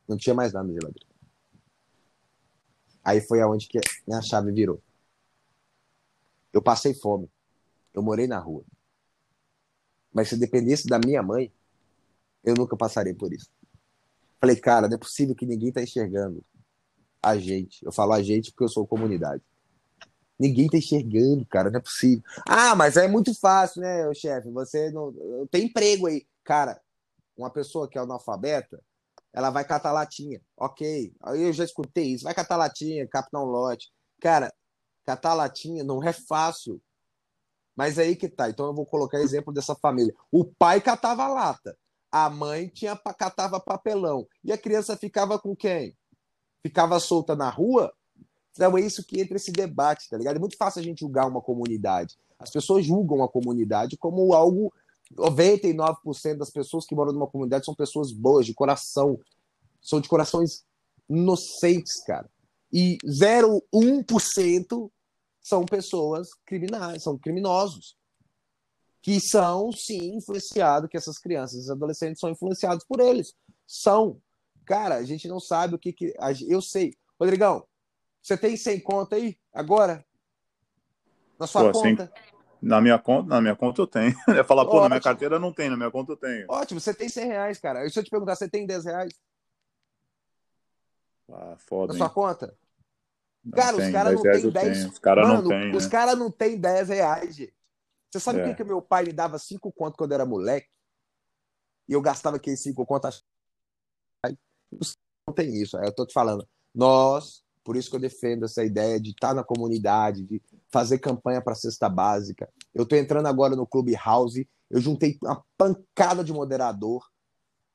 [0.08, 1.08] Não tinha mais nada na geladeira.
[3.04, 4.82] Aí foi aonde que minha chave virou.
[6.54, 7.30] Eu passei fome.
[7.94, 8.64] Eu morei na rua.
[10.14, 11.52] Mas se dependesse da minha mãe,
[12.44, 13.50] eu nunca passaria por isso.
[14.44, 16.44] Falei, cara, não é possível que ninguém tá enxergando
[17.22, 17.82] a gente.
[17.86, 19.42] Eu falo a gente porque eu sou comunidade.
[20.38, 22.22] Ninguém tá enxergando, cara, não é possível.
[22.46, 24.52] Ah, mas é muito fácil, né, chefe?
[24.52, 25.14] Você não
[25.50, 26.28] tem emprego aí.
[26.44, 26.78] Cara,
[27.38, 28.84] uma pessoa que é analfabeta,
[29.32, 30.42] ela vai catar latinha.
[30.58, 32.26] Ok, aí eu já escutei isso.
[32.26, 33.94] Vai catar latinha, um lote.
[34.20, 34.54] Cara,
[35.06, 36.82] catar latinha não é fácil.
[37.78, 38.50] Mas aí que tá.
[38.50, 40.14] Então eu vou colocar exemplo dessa família.
[40.30, 41.78] O pai catava lata
[42.14, 44.28] a mãe tinha catava papelão.
[44.44, 45.98] E a criança ficava com quem?
[46.62, 47.92] Ficava solta na rua?
[48.52, 50.36] Então é isso que entra esse debate, tá ligado?
[50.36, 52.16] É muito fácil a gente julgar uma comunidade.
[52.38, 54.72] As pessoas julgam a comunidade como algo.
[55.12, 59.20] 99% das pessoas que moram numa comunidade são pessoas boas, de coração.
[59.82, 60.64] São de corações
[61.10, 62.30] inocentes, cara.
[62.72, 64.92] E 0,1%
[65.42, 67.98] são pessoas criminais, são criminosos
[69.04, 73.36] que são, sim, influenciados, que essas crianças e adolescentes são influenciados por eles.
[73.68, 74.18] São.
[74.66, 75.92] Cara, a gente não sabe o que.
[75.92, 76.14] que
[76.48, 76.96] eu sei.
[77.20, 77.68] Rodrigão,
[78.22, 80.06] você tem 100 conta aí, agora?
[81.38, 82.10] Na sua Pô, conta?
[82.62, 84.16] Na minha conta, na minha conta eu tenho.
[84.26, 84.84] Eu ia falar, pô, Ótimo.
[84.84, 86.46] na minha carteira não tem, na minha conta eu tenho.
[86.48, 87.90] Ótimo, você tem 100 reais, cara.
[87.90, 89.14] Se eu te perguntar, você tem 10 reais?
[91.30, 91.92] Ah, foda.
[91.92, 92.06] Na hein?
[92.06, 92.58] sua conta?
[93.44, 94.86] Não cara, tem, os caras não têm 10.
[94.86, 95.76] Os caras não têm.
[95.76, 95.90] Os né?
[95.90, 97.63] caras não têm 10 reais, gente.
[98.14, 98.44] Você sabe é.
[98.44, 100.68] o que, que meu pai me dava cinco contos quando eu era moleque?
[101.90, 103.24] E eu gastava aqueles cinco contos.
[105.28, 105.78] Não tem isso.
[105.78, 106.48] Eu tô te falando.
[106.76, 110.40] Nós, por isso que eu defendo essa ideia de estar na comunidade, de
[110.72, 112.48] fazer campanha para cesta básica.
[112.72, 114.46] Eu tô entrando agora no Clube House.
[114.70, 117.04] Eu juntei uma pancada de moderador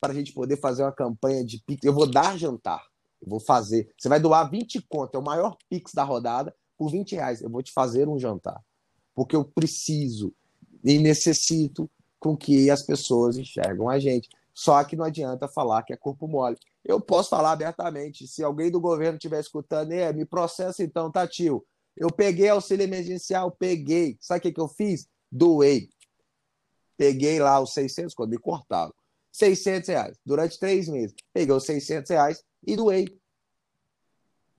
[0.00, 1.82] para a gente poder fazer uma campanha de Pix.
[1.82, 2.86] Eu vou dar jantar.
[3.20, 3.92] Eu vou fazer.
[3.98, 7.42] Você vai doar 20 contos, é o maior Pix da rodada, por 20 reais.
[7.42, 8.62] Eu vou te fazer um jantar
[9.18, 10.32] porque eu preciso
[10.84, 11.90] e necessito
[12.20, 14.28] com que as pessoas enxergam a gente.
[14.54, 16.56] Só que não adianta falar que é corpo mole.
[16.84, 21.26] Eu posso falar abertamente, se alguém do governo estiver escutando, é, me processa então, tá,
[21.26, 21.66] tio?
[21.96, 24.16] Eu peguei auxílio emergencial, peguei.
[24.20, 25.08] Sabe o que, que eu fiz?
[25.32, 25.88] Doei.
[26.96, 28.94] Peguei lá os 600, quando me cortaram.
[29.32, 30.16] 600 reais.
[30.24, 31.16] Durante três meses.
[31.32, 33.18] Peguei os 600 reais e doei.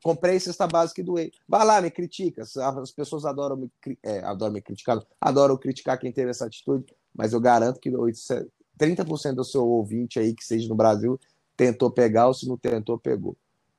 [0.03, 1.31] Comprei cesta básica e doei.
[1.47, 2.43] Vai lá, me critica.
[2.43, 3.71] As pessoas adoram me,
[4.03, 9.35] é, adoram me criticar, adoram criticar quem teve essa atitude, mas eu garanto que 30%
[9.35, 11.19] do seu ouvinte aí, que seja no Brasil,
[11.57, 13.35] tentou pegar ou se não tentou, pegou.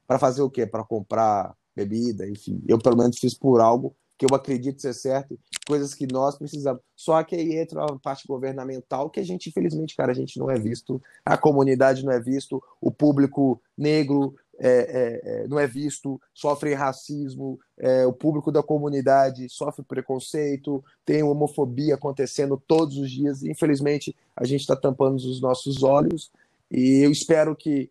[0.06, 0.66] Para fazer o quê?
[0.66, 2.62] Para comprar bebida, enfim.
[2.68, 6.82] Eu, pelo menos, fiz por algo que eu acredito ser certo, coisas que nós precisamos.
[6.94, 10.50] Só que aí entra a parte governamental que a gente, infelizmente, cara, a gente não
[10.50, 15.66] é visto, a comunidade não é visto, o público negro, é, é, é, não é
[15.66, 23.10] visto, sofre racismo, é, o público da comunidade sofre preconceito, tem homofobia acontecendo todos os
[23.10, 23.42] dias.
[23.42, 26.30] Infelizmente, a gente está tampando os nossos olhos
[26.70, 27.90] e eu espero que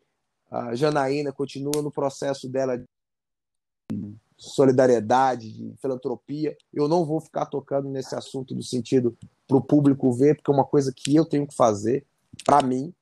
[0.52, 6.56] a Janaína continue no processo dela de solidariedade, de filantropia.
[6.72, 9.18] Eu não vou ficar tocando nesse assunto no sentido
[9.48, 12.06] para o público ver, porque é uma coisa que eu tenho que fazer
[12.46, 12.94] para mim,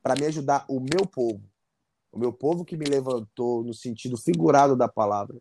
[0.00, 1.42] para me ajudar o meu povo
[2.14, 5.36] o meu povo que me levantou no sentido figurado da palavra.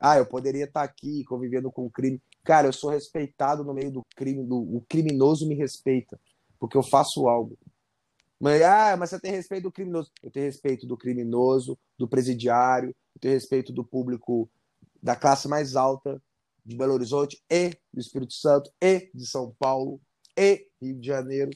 [0.00, 2.20] Ah, eu poderia estar aqui convivendo com o crime.
[2.42, 6.18] Cara, eu sou respeitado no meio do crime, do, o criminoso me respeita,
[6.58, 7.56] porque eu faço algo.
[8.40, 10.10] Mas, ah, mas você tem respeito do criminoso.
[10.20, 14.50] Eu tenho respeito do criminoso, do presidiário, eu tenho respeito do público
[15.00, 16.20] da classe mais alta
[16.64, 20.00] de Belo Horizonte e do Espírito Santo e de São Paulo
[20.36, 21.50] e Rio de Janeiro.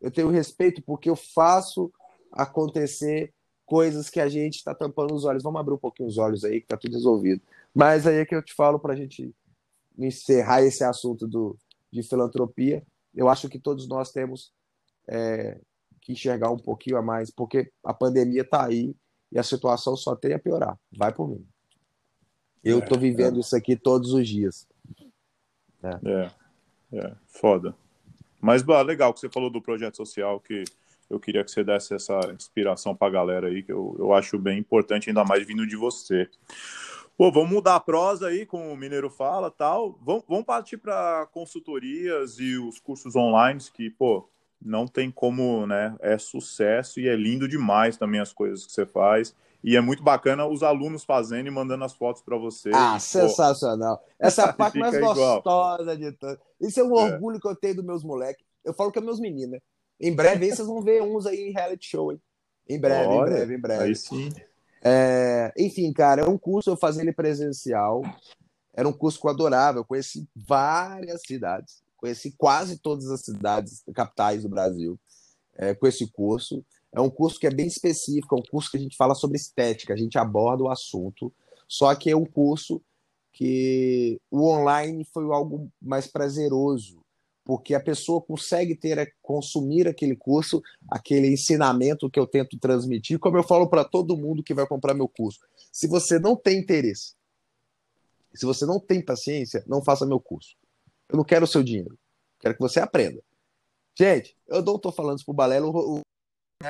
[0.00, 1.92] Eu tenho respeito porque eu faço
[2.32, 3.32] acontecer
[3.64, 5.42] coisas que a gente está tampando os olhos.
[5.42, 7.40] Vamos abrir um pouquinho os olhos aí, que está tudo resolvido.
[7.74, 9.34] Mas aí é que eu te falo para a gente
[9.98, 11.56] encerrar esse assunto do,
[11.90, 12.82] de filantropia.
[13.14, 14.52] Eu acho que todos nós temos
[15.06, 15.58] é,
[16.00, 18.94] que enxergar um pouquinho a mais, porque a pandemia está aí
[19.30, 20.78] e a situação só tem a piorar.
[20.96, 21.46] Vai por mim.
[22.64, 23.40] Eu estou é, vivendo é.
[23.40, 24.68] isso aqui todos os dias.
[25.82, 26.30] É, é,
[26.98, 27.74] é foda.
[28.40, 30.64] Mas bah, legal que você falou do projeto social que
[31.08, 34.38] eu queria que você desse essa inspiração para a galera aí, que eu, eu acho
[34.38, 36.28] bem importante, ainda mais vindo de você.
[37.16, 39.98] Pô, vamos mudar a prosa aí, como o Mineiro fala tal.
[40.02, 44.28] Vamos, vamos partir para consultorias e os cursos online, que, pô,
[44.60, 45.94] não tem como, né?
[46.00, 49.34] É sucesso e é lindo demais também as coisas que você faz.
[49.62, 52.70] E é muito bacana os alunos fazendo e mandando as fotos para você.
[52.74, 53.98] Ah, e, sensacional.
[53.98, 56.38] Pô, Essa é parte mais gostosa de tudo.
[56.60, 57.12] Isso é um é.
[57.12, 58.44] orgulho que eu tenho dos meus moleques.
[58.64, 59.58] Eu falo que é meus meninos, né?
[60.00, 62.20] Em breve vocês vão ver uns aí em reality show, hein?
[62.68, 63.84] Em breve, Olha, em breve, em breve.
[63.84, 64.30] Aí sim.
[64.84, 68.02] É, enfim, cara, é um curso, eu fazia ele presencial.
[68.74, 69.78] Era um curso que eu adorava.
[69.78, 71.82] Eu conheci várias cidades.
[71.96, 74.98] Conheci quase todas as cidades capitais do Brasil
[75.54, 76.64] é, com esse curso.
[76.92, 79.36] É um curso que é bem específico, é um curso que a gente fala sobre
[79.36, 81.32] estética, a gente aborda o assunto.
[81.68, 82.82] Só que é um curso
[83.32, 87.01] que o online foi algo mais prazeroso
[87.44, 93.36] porque a pessoa consegue ter consumir aquele curso, aquele ensinamento que eu tento transmitir, como
[93.36, 95.40] eu falo para todo mundo que vai comprar meu curso.
[95.72, 97.14] Se você não tem interesse,
[98.34, 100.56] se você não tem paciência, não faça meu curso.
[101.08, 101.98] Eu não quero o seu dinheiro.
[102.38, 103.22] Quero que você aprenda.
[103.94, 105.66] Gente, eu não estou falando isso pro Balela.
[105.66, 106.02] O, o,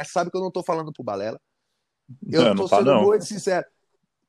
[0.05, 1.41] sabe que eu não estou falando pro Balela.
[2.29, 3.03] Eu estou sendo não.
[3.05, 3.67] muito sincero.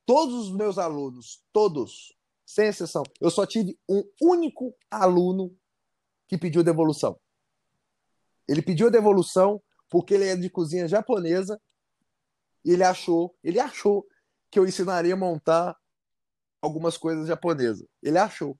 [0.06, 2.14] Todos os meus alunos, todos,
[2.46, 5.56] sem exceção, eu só tive um único aluno
[6.34, 7.18] que pediu devolução.
[8.48, 11.60] Ele pediu a devolução porque ele é de cozinha japonesa
[12.64, 14.06] e ele achou, ele achou
[14.50, 15.76] que eu ensinaria a montar
[16.60, 17.86] algumas coisas japonesas.
[18.02, 18.58] Ele achou.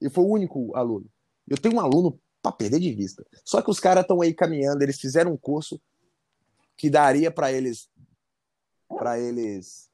[0.00, 1.06] E foi o único aluno.
[1.46, 3.24] Eu tenho um aluno para perder de vista.
[3.44, 5.80] Só que os caras estão aí caminhando, eles fizeram um curso
[6.76, 7.88] que daria para eles
[8.88, 9.90] para eles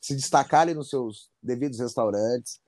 [0.00, 2.60] se destacarem nos seus devidos restaurantes.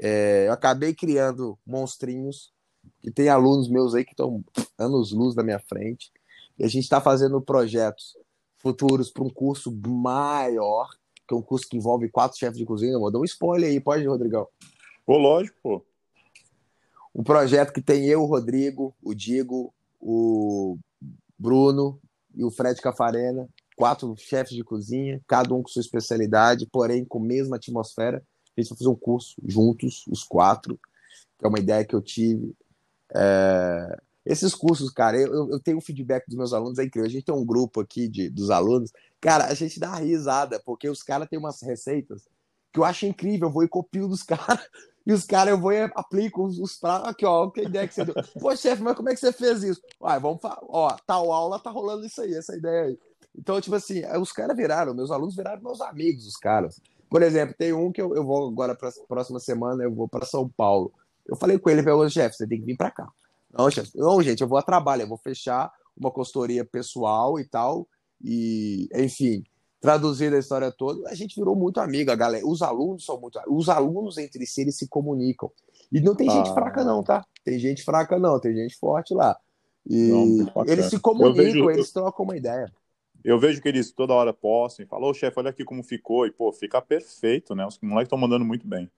[0.00, 2.52] É, eu acabei criando monstrinhos
[3.00, 4.44] que tem alunos meus aí que estão
[4.78, 6.10] anos luz da minha frente.
[6.58, 8.16] E a gente está fazendo projetos
[8.58, 10.88] futuros para um curso maior,
[11.26, 12.98] que é um curso que envolve quatro chefes de cozinha.
[12.98, 14.46] Vou dar um spoiler aí, pode, Rodrigão?
[15.06, 15.84] Pô, lógico, pô.
[17.14, 20.78] Um projeto que tem eu, o Rodrigo, o Digo, o
[21.38, 22.00] Bruno
[22.34, 27.18] e o Fred Cafarena, quatro chefes de cozinha, cada um com sua especialidade, porém com
[27.18, 28.22] a mesma atmosfera.
[28.56, 30.78] A gente vai fazer um curso juntos, os quatro,
[31.38, 32.54] que é uma ideia que eu tive.
[33.14, 33.98] É...
[34.24, 37.08] Esses cursos, cara, eu, eu tenho um feedback dos meus alunos, é incrível.
[37.08, 40.88] A gente tem um grupo aqui de, dos alunos, cara, a gente dá risada, porque
[40.88, 42.24] os caras têm umas receitas
[42.72, 43.48] que eu acho incrível.
[43.48, 44.68] Eu vou e copio dos caras,
[45.06, 47.08] e os caras eu vou e aplico os, os pratos.
[47.08, 48.14] Aqui, ó, que ideia que você deu.
[48.38, 49.80] Pô, chefe, mas como é que você fez isso?
[50.00, 52.98] Uai, vamos falar, ó, tal aula tá rolando isso aí, essa ideia aí.
[53.34, 56.80] Então, tipo assim, os caras viraram, meus alunos viraram meus amigos, os caras.
[57.08, 60.26] Por exemplo, tem um que eu, eu vou agora para próxima semana, eu vou para
[60.26, 60.92] São Paulo.
[61.28, 63.08] Eu falei com ele, falou, chefe, você tem que vir para cá.
[63.52, 67.44] Não, chefe, não, gente, eu vou a trabalho, eu vou fechar uma consultoria pessoal e
[67.44, 67.86] tal,
[68.22, 69.42] e, enfim,
[69.80, 73.40] traduzir a história toda, a gente virou muito amigo, a galera, os alunos são muito,
[73.48, 75.50] os alunos entre si, eles se comunicam.
[75.90, 76.32] E não tem ah.
[76.32, 77.24] gente fraca não, tá?
[77.44, 79.36] Tem gente fraca não, tem gente forte lá.
[79.88, 82.70] E não, eles se comunicam, vejo, eles trocam uma ideia.
[83.24, 86.26] Eu vejo que eles toda hora postam e falam, ô chefe, olha aqui como ficou,
[86.26, 87.66] e pô, fica perfeito, né?
[87.66, 88.90] Os moleques estão mandando muito bem.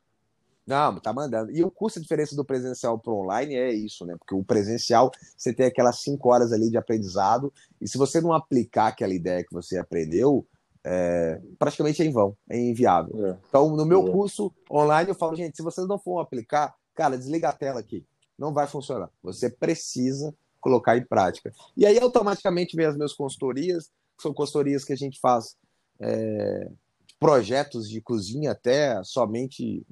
[0.70, 1.50] Não, tá mandando.
[1.50, 4.14] E o curso, a diferença do presencial para online é isso, né?
[4.16, 8.32] Porque o presencial, você tem aquelas cinco horas ali de aprendizado, e se você não
[8.32, 10.46] aplicar aquela ideia que você aprendeu,
[10.84, 13.26] é, praticamente é em vão, é inviável.
[13.26, 13.36] É.
[13.48, 14.12] Então, no meu é.
[14.12, 18.06] curso online, eu falo, gente, se vocês não for aplicar, cara, desliga a tela aqui.
[18.38, 19.10] Não vai funcionar.
[19.24, 21.52] Você precisa colocar em prática.
[21.76, 23.86] E aí, automaticamente, vem as minhas consultorias,
[24.16, 25.56] que são consultorias que a gente faz
[25.98, 26.70] é,
[27.18, 29.84] projetos de cozinha até somente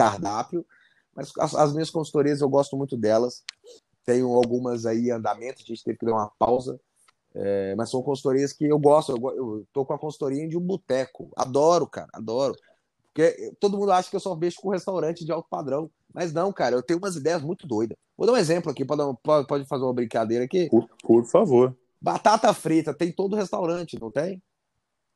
[0.00, 0.64] cardápio,
[1.14, 3.44] mas as, as, minhas consultorias eu gosto muito delas.
[4.04, 6.80] Tenho algumas aí em andamento, a gente teve que dar uma pausa,
[7.34, 9.12] é, mas são consultorias que eu gosto.
[9.12, 12.54] Eu, eu tô com a consultoria de um boteco, adoro, cara, adoro.
[13.12, 16.52] Porque todo mundo acha que eu só mexo com restaurante de alto padrão, mas não,
[16.52, 17.98] cara, eu tenho umas ideias muito doidas.
[18.16, 19.02] Vou dar um exemplo aqui, pode,
[19.46, 20.68] pode fazer uma brincadeira aqui?
[20.70, 21.76] Por, por favor.
[22.00, 24.42] Batata frita, tem todo restaurante, não tem?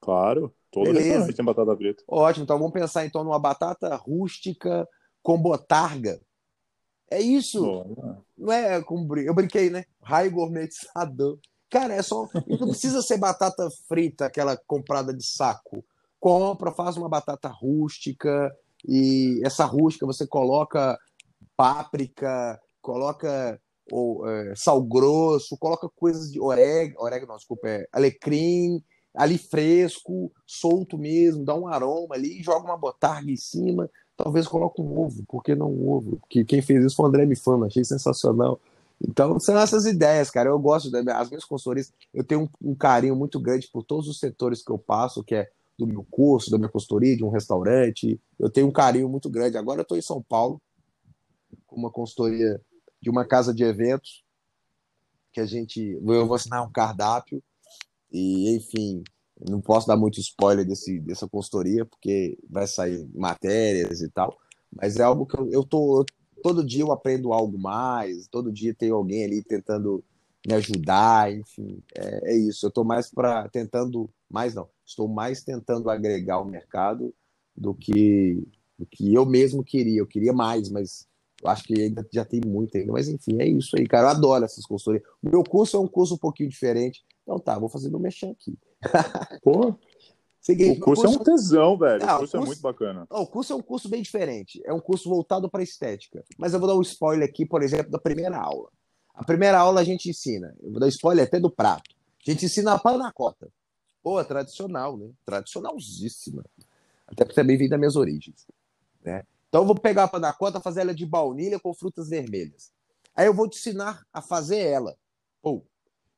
[0.05, 1.33] Claro, todo Beleza.
[1.33, 2.05] tem batata frita.
[2.07, 4.87] Ótimo, então vamos pensar então numa batata rústica
[5.23, 6.21] com botarga.
[7.11, 7.63] É isso.
[7.63, 8.23] Boa.
[8.37, 9.87] Não é como eu brinquei, né?
[10.03, 11.39] Raio gourmetizador.
[11.71, 12.29] Cara, é só.
[12.47, 15.83] Não precisa ser batata frita, aquela comprada de saco.
[16.21, 18.55] Compra, faz uma batata rústica
[18.87, 20.99] e essa rústica você coloca
[21.57, 23.59] páprica, coloca
[23.91, 28.83] ou, é, sal grosso, coloca coisas de orégano, orégano, desculpa, é, alecrim,
[29.15, 34.83] ali fresco, solto mesmo, dá um aroma ali, joga uma botarga em cima, talvez coloque
[34.83, 36.21] um ovo, por que não um ovo?
[36.29, 38.61] Que quem fez isso foi o André Mifano, achei sensacional.
[39.03, 40.49] Então, são essas ideias, cara.
[40.49, 41.93] Eu gosto das minhas consultorias.
[42.13, 45.35] Eu tenho um, um, carinho muito grande por todos os setores que eu passo, que
[45.35, 48.21] é do meu curso, da minha consultoria, de um restaurante.
[48.39, 49.59] Eu tenho um carinho muito grande.
[49.59, 50.61] Agora eu estou em São Paulo,
[51.67, 52.61] com uma consultoria
[53.03, 54.25] de uma casa de eventos,
[55.33, 55.99] que a gente.
[56.01, 57.43] Eu vou assinar um cardápio
[58.15, 59.03] e, enfim,
[59.51, 64.39] não posso dar muito spoiler desse, dessa consultoria, porque vai sair matérias e tal,
[64.71, 66.07] mas é algo que eu, eu tô.
[66.41, 70.05] Todo dia eu aprendo algo mais, todo dia tem alguém ali tentando
[70.47, 72.67] me ajudar, enfim, é, é isso.
[72.67, 77.13] Eu estou mais para tentando, mais não, estou mais tentando agregar o mercado
[77.57, 78.47] do que
[78.79, 80.01] do que eu mesmo queria.
[80.01, 81.09] Eu queria mais, mas
[81.43, 82.93] eu acho que ainda já tem muito ainda.
[82.93, 84.07] Mas enfim, é isso aí, cara.
[84.07, 85.05] Eu adoro essas consultorias.
[85.23, 87.03] O meu curso é um curso um pouquinho diferente.
[87.25, 88.57] Então tá, vou fazer meu mexer aqui.
[89.43, 89.77] Pô.
[90.41, 92.05] Seguinte, o curso, curso, é um tesão, velho.
[92.05, 93.07] Ah, o, curso o, curso é muito bacana.
[93.09, 94.61] o curso é um curso bem diferente.
[94.67, 96.23] É um curso voltado para estética.
[96.37, 98.69] Mas eu vou dar um spoiler aqui, por exemplo, da primeira aula.
[99.15, 101.95] A primeira aula a gente ensina, eu vou dar spoiler até do prato.
[102.27, 103.49] A gente ensina a panacota.
[104.03, 105.11] Pô, é tradicional, né?
[105.25, 106.45] Tradicionalzíssima.
[107.07, 108.47] Até porque também vem das minhas origens.
[109.03, 109.25] Né?
[109.49, 112.71] Então eu vou pegar a panacota, fazer ela de baunilha com frutas vermelhas.
[113.17, 114.95] Aí eu vou te ensinar a fazer ela.
[115.43, 115.67] Ou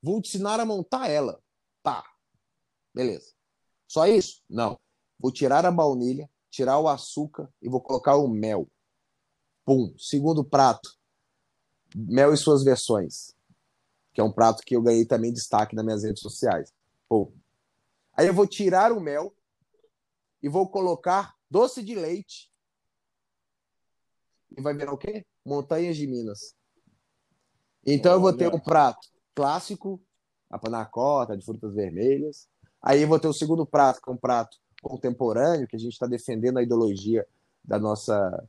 [0.02, 1.43] Vou te ensinar a montar ela.
[1.82, 2.05] Tá.
[2.94, 3.32] Beleza.
[3.86, 4.43] Só isso?
[4.48, 4.78] Não.
[5.18, 8.68] Vou tirar a baunilha, tirar o açúcar e vou colocar o mel.
[9.64, 9.94] Pum.
[9.98, 10.97] Segundo prato.
[11.94, 13.35] Mel e suas versões.
[14.12, 16.73] Que é um prato que eu ganhei também destaque nas minhas redes sociais.
[17.09, 17.32] Pum.
[18.12, 19.35] Aí eu vou tirar o mel
[20.43, 22.51] e vou colocar doce de leite.
[24.56, 25.27] E vai virar o quê?
[25.44, 26.55] Montanhas de Minas.
[27.85, 28.16] Então Olha.
[28.16, 30.01] eu vou ter um prato clássico,
[30.51, 32.49] a panacota de frutas vermelhas.
[32.83, 35.93] Aí eu vou ter o segundo prato, que é um prato contemporâneo, que a gente
[35.93, 37.27] está defendendo a ideologia
[37.63, 38.49] da nossa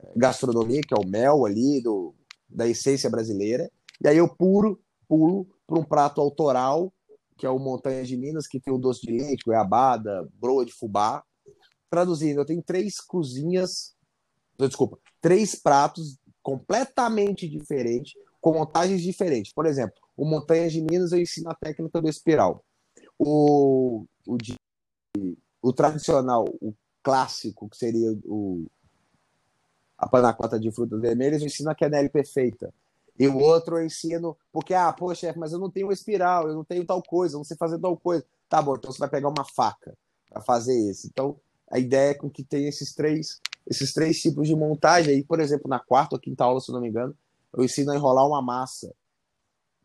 [0.00, 2.14] eh, gastronomia, que é o mel ali, do,
[2.48, 3.70] da essência brasileira.
[4.02, 6.92] E aí eu puro, pulo para um prato autoral,
[7.36, 10.72] que é o Montanha de Minas, que tem o doce de leite, goiabada, broa de
[10.72, 11.22] fubá.
[11.90, 13.94] Traduzindo, eu tenho três cozinhas,
[14.58, 19.52] desculpa, três pratos completamente diferentes, com montagens diferentes.
[19.52, 22.64] Por exemplo, o Montanhas de Minas eu ensino a técnica do espiral.
[23.16, 24.36] O, o,
[25.62, 26.74] o tradicional, o
[27.04, 28.66] clássico, que seria o,
[29.96, 32.74] a panacota de frutas vermelhas, eu ensino a quenelle perfeita.
[33.16, 36.54] E o outro eu ensino, porque, ah, pô, chefe, mas eu não tenho espiral, eu
[36.54, 38.26] não tenho tal coisa, eu não sei fazer tal coisa.
[38.48, 39.96] Tá bom, então você vai pegar uma faca
[40.28, 41.06] para fazer esse.
[41.06, 41.38] Então,
[41.70, 45.14] a ideia é com que tem esses três, esses três tipos de montagem.
[45.14, 47.16] Aí, por exemplo, na quarta ou quinta aula, se não me engano,
[47.56, 48.92] eu ensino a enrolar uma massa.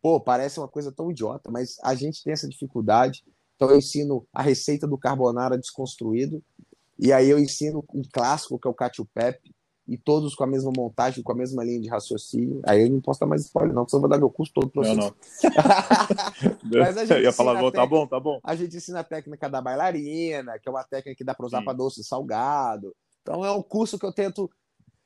[0.04, 3.24] Pô, parece uma coisa tão idiota, mas a gente tem essa dificuldade.
[3.56, 6.44] Então eu ensino a receita do carbonara desconstruído,
[7.00, 9.56] e aí eu ensino um clássico que é o cacio pepe,
[9.88, 12.62] e todos com a mesma montagem, com a mesma linha de raciocínio.
[12.66, 14.70] Aí eu não posso dar mais spoiler, não, porque eu vou dar meu curso todo
[14.70, 14.98] para vocês.
[14.98, 15.06] Não,
[16.70, 16.80] não.
[16.80, 18.40] Mas a gente eu ia falar, técnica, tá bom, tá bom.
[18.44, 21.62] A gente ensina a técnica da bailarina, que é uma técnica que dá para usar
[21.62, 22.94] para doce e salgado.
[23.22, 24.52] Então é um curso que eu tento.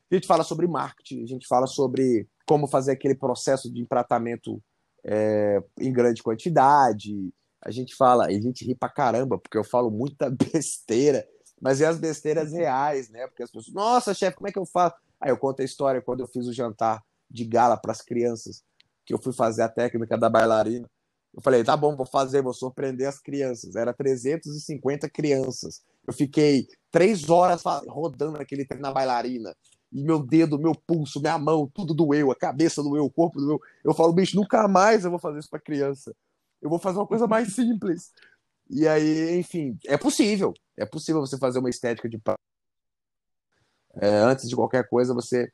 [0.10, 4.60] A gente fala sobre marketing, a gente fala sobre como fazer aquele processo de empratamento
[5.06, 7.14] é, em grande quantidade.
[7.62, 11.28] A gente fala, a gente ri pra caramba, porque eu falo muita besteira.
[11.62, 13.28] mas é as besteiras reais, né?
[13.28, 14.96] Porque as pessoas, nossa, chefe, como é que eu faço?
[15.20, 18.64] Aí eu conto a história quando eu fiz o jantar de gala para as crianças,
[19.06, 20.88] que eu fui fazer a técnica da bailarina.
[21.34, 23.76] Eu falei, tá bom, vou fazer, vou surpreender as crianças.
[23.76, 25.82] Era 350 crianças.
[26.08, 29.56] Eu fiquei três horas rodando aquele trem na bailarina.
[29.92, 33.62] E meu dedo, meu pulso, minha mão, tudo doeu, a cabeça doeu, o corpo doeu.
[33.84, 36.14] Eu falo, bicho, nunca mais eu vou fazer isso para criança.
[36.62, 38.12] Eu vou fazer uma coisa mais simples.
[38.70, 40.54] E aí, enfim, é possível.
[40.76, 42.20] É possível você fazer uma estética de
[44.00, 45.52] é, antes de qualquer coisa, você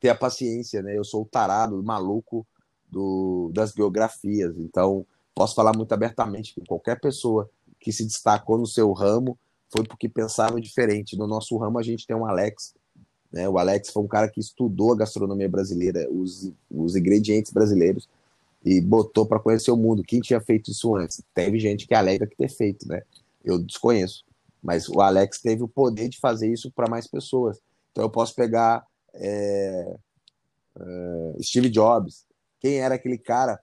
[0.00, 0.96] ter a paciência, né?
[0.96, 2.46] Eu sou o tarado, o maluco
[2.90, 7.48] do, das biografias, então posso falar muito abertamente que qualquer pessoa
[7.80, 9.38] que se destacou no seu ramo
[9.70, 11.16] foi porque pensava diferente.
[11.16, 12.74] No nosso ramo, a gente tem um Alex.
[13.34, 13.48] Né?
[13.48, 18.08] O Alex foi um cara que estudou a gastronomia brasileira, os, os ingredientes brasileiros,
[18.64, 20.04] e botou para conhecer o mundo.
[20.04, 21.20] Quem tinha feito isso antes?
[21.34, 23.02] Teve gente que alega que ter feito, né?
[23.44, 24.24] Eu desconheço.
[24.62, 27.60] Mas o Alex teve o poder de fazer isso para mais pessoas.
[27.90, 29.96] Então eu posso pegar é,
[30.78, 32.24] é, Steve Jobs.
[32.60, 33.60] Quem era aquele cara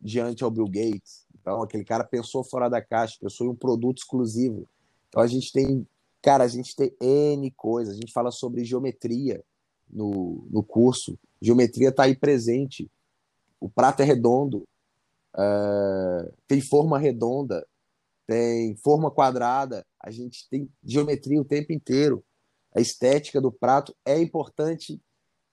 [0.00, 1.26] diante ao Bill Gates?
[1.34, 4.68] Então aquele cara pensou fora da caixa, pensou em um produto exclusivo.
[5.08, 5.84] Então a gente tem,
[6.24, 7.94] cara, a gente tem N coisas.
[7.94, 9.44] A gente fala sobre geometria
[9.90, 11.18] no, no curso.
[11.40, 12.90] Geometria está aí presente.
[13.60, 14.66] O prato é redondo,
[15.36, 17.66] é, tem forma redonda,
[18.26, 22.24] tem forma quadrada, a gente tem geometria o tempo inteiro.
[22.74, 25.00] A estética do prato é importante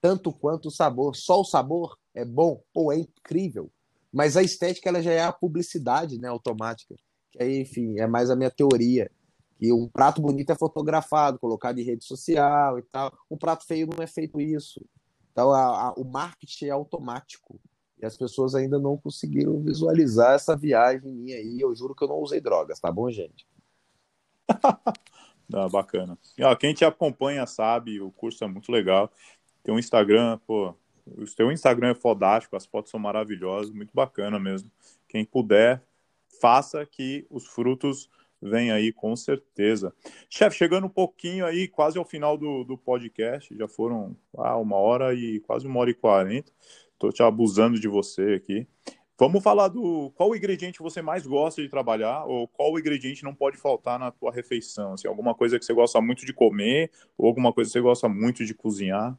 [0.01, 1.15] tanto quanto o sabor.
[1.15, 3.69] Só o sabor é bom ou é incrível,
[4.11, 6.95] mas a estética ela já é a publicidade, né, automática.
[7.31, 9.11] Que aí, enfim, é mais a minha teoria.
[9.61, 13.13] Que um prato bonito é fotografado, colocado em rede social e tal.
[13.29, 14.83] Um prato feio não é feito isso.
[15.31, 17.61] Então, a, a, o marketing é automático.
[18.01, 21.61] E as pessoas ainda não conseguiram visualizar essa viagem minha aí.
[21.61, 23.45] Eu juro que eu não usei drogas, tá bom, gente?
[25.53, 26.17] ah, bacana.
[26.39, 29.11] Ah, quem te acompanha sabe, o curso é muito legal.
[29.61, 30.73] Tem um Instagram, pô,
[31.05, 34.71] o teu Instagram é fodástico, as fotos são maravilhosas, muito bacana mesmo.
[35.07, 35.83] Quem puder,
[36.41, 38.09] faça que os frutos
[38.41, 39.93] venham aí com certeza.
[40.29, 44.77] Chefe, chegando um pouquinho aí, quase ao final do, do podcast, já foram ah, uma
[44.77, 46.51] hora e quase uma hora e quarenta.
[46.93, 48.67] Estou te abusando de você aqui.
[49.17, 53.55] Vamos falar do qual ingrediente você mais gosta de trabalhar ou qual ingrediente não pode
[53.55, 54.93] faltar na tua refeição?
[54.93, 58.09] Assim, alguma coisa que você gosta muito de comer ou alguma coisa que você gosta
[58.09, 59.15] muito de cozinhar?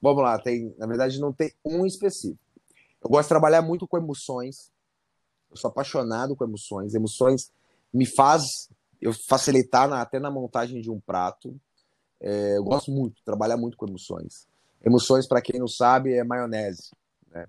[0.00, 2.40] Vamos lá, tem, na verdade não tem um específico.
[3.04, 4.72] Eu gosto de trabalhar muito com emoções.
[5.50, 6.94] Eu sou apaixonado com emoções.
[6.94, 7.52] Emoções
[7.92, 8.42] me faz
[9.00, 11.60] eu facilitar na, até na montagem de um prato.
[12.20, 14.46] É, eu gosto muito, trabalhar muito com emoções.
[14.84, 16.90] Emoções, para quem não sabe, é maionese.
[17.30, 17.46] Né?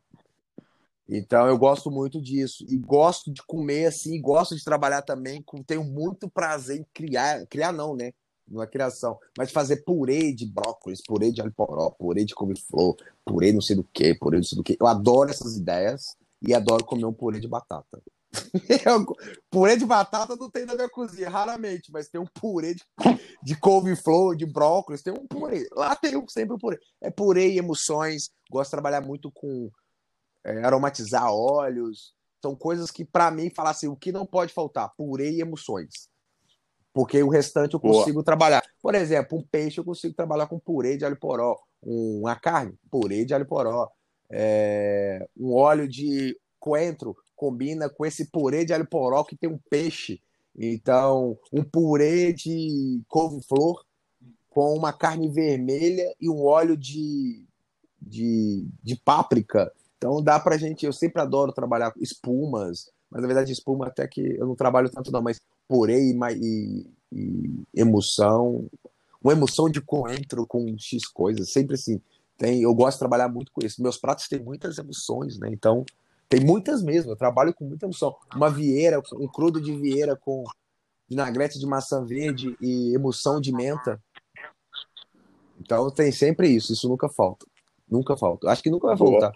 [1.07, 5.61] Então eu gosto muito disso e gosto de comer assim, gosto de trabalhar também, com,
[5.61, 8.13] tenho muito prazer em criar, criar não, né?
[8.47, 12.97] Não é criação, mas fazer purê de brócolis, purê de alho poró, purê de couve-flor,
[13.23, 14.77] purê não sei do que, purê não sei do que.
[14.79, 18.01] Eu adoro essas ideias e adoro comer um purê de batata.
[19.49, 22.83] purê de batata não tem na minha cozinha, raramente, mas tem um purê de,
[23.43, 25.67] de couve-flor, de brócolis, tem um purê.
[25.71, 26.79] Lá tem sempre um purê.
[27.01, 28.29] É purê e emoções.
[28.49, 29.69] Gosto de trabalhar muito com
[30.43, 32.13] é, aromatizar óleos.
[32.41, 34.91] São coisas que, para mim, falar assim, o que não pode faltar?
[34.97, 36.09] Purê e emoções.
[36.93, 38.25] Porque o restante eu consigo Boa.
[38.25, 38.63] trabalhar.
[38.81, 41.57] Por exemplo, um peixe eu consigo trabalhar com purê de alho poró.
[41.81, 43.89] Uma carne, purê de alho poró.
[44.29, 49.59] É, um óleo de coentro combina com esse purê de alho poró que tem um
[49.69, 50.21] peixe.
[50.55, 53.83] Então, um purê de couve-flor
[54.49, 57.43] com uma carne vermelha e um óleo de,
[57.99, 59.71] de, de páprica
[60.03, 64.35] então dá pra gente, eu sempre adoro trabalhar espumas, mas na verdade espuma até que
[64.37, 68.65] eu não trabalho tanto não, mas purê e, e, e emoção,
[69.23, 72.01] uma emoção de coentro com X coisas, sempre assim.
[72.37, 73.81] Tem, eu gosto de trabalhar muito com isso.
[73.81, 75.47] Meus pratos têm muitas emoções, né?
[75.49, 75.85] Então,
[76.33, 78.17] tem muitas mesmo, eu trabalho com muita emoção.
[78.35, 80.43] Uma vieira, um crudo de vieira com
[81.07, 84.01] vinagrete de maçã verde e emoção de menta.
[85.61, 87.45] Então tem sempre isso, isso nunca falta.
[87.87, 88.49] Nunca falta.
[88.49, 89.31] Acho que nunca vai voltar.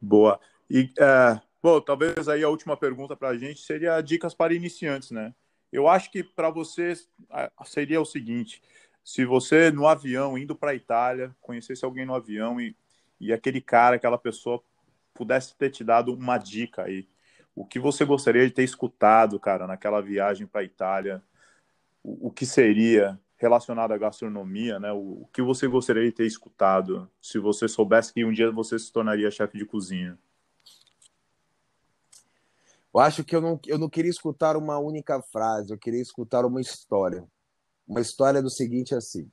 [0.00, 0.38] Boa.
[0.70, 5.10] E, é, bom, talvez aí a última pergunta para a gente seria dicas para iniciantes,
[5.10, 5.34] né?
[5.72, 6.94] Eu acho que para você
[7.64, 8.62] seria o seguinte:
[9.02, 12.76] se você no avião indo para a Itália conhecesse alguém no avião e,
[13.18, 14.62] e aquele cara, aquela pessoa
[15.14, 17.08] pudesse ter te dado uma dica aí,
[17.54, 21.22] o que você gostaria de ter escutado, cara, naquela viagem para a Itália?
[22.02, 24.92] O, o, que seria relacionado à gastronomia, né?
[24.92, 28.78] O, o, que você gostaria de ter escutado se você soubesse que um dia você
[28.78, 30.18] se tornaria chefe de cozinha?
[32.92, 36.44] Eu acho que eu não, eu não queria escutar uma única frase, eu queria escutar
[36.44, 37.24] uma história.
[37.86, 39.30] Uma história do seguinte assim.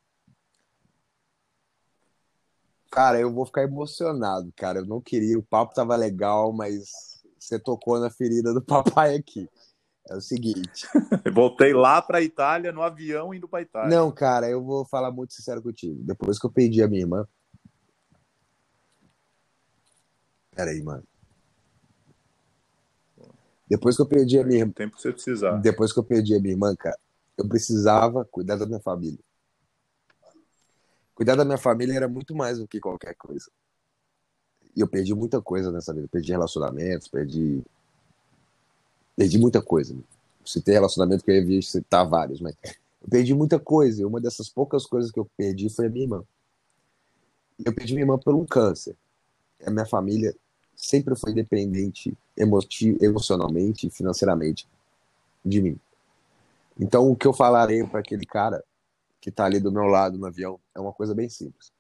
[2.92, 4.80] Cara, eu vou ficar emocionado, cara.
[4.80, 6.90] Eu não queria, o papo tava legal, mas
[7.40, 9.48] você tocou na ferida do papai aqui.
[10.10, 10.86] É o seguinte.
[11.34, 13.90] Voltei lá para Itália no avião indo para Itália.
[13.90, 16.04] Não, cara, eu vou falar muito sincero contigo.
[16.04, 17.26] Depois que eu perdi a minha irmã.
[20.54, 21.04] Peraí, mano.
[23.70, 24.74] Depois que eu perdi a minha irmã.
[24.74, 25.58] Tempo que você precisar.
[25.62, 26.98] Depois que eu perdi a minha irmã, cara,
[27.38, 29.20] eu precisava cuidar da minha família.
[31.14, 33.50] Cuidar da minha família era muito mais do que qualquer coisa.
[34.76, 36.08] E eu perdi muita coisa nessa vida.
[36.08, 37.64] Perdi relacionamentos, perdi
[39.16, 39.96] Perdi muita coisa.
[40.46, 42.56] Se tem relacionamento que eu ia citar vários, mas
[43.02, 44.02] eu perdi muita coisa.
[44.02, 46.24] E uma dessas poucas coisas que eu perdi foi a minha irmã.
[47.64, 48.96] Eu perdi minha irmã por um câncer.
[49.64, 50.36] A minha família
[50.76, 52.18] sempre foi dependente
[53.00, 54.68] emocionalmente e financeiramente
[55.46, 55.80] de mim.
[56.80, 58.64] Então, o que eu falarei para aquele cara
[59.22, 61.72] que está ali do meu lado no avião é uma coisa bem simples.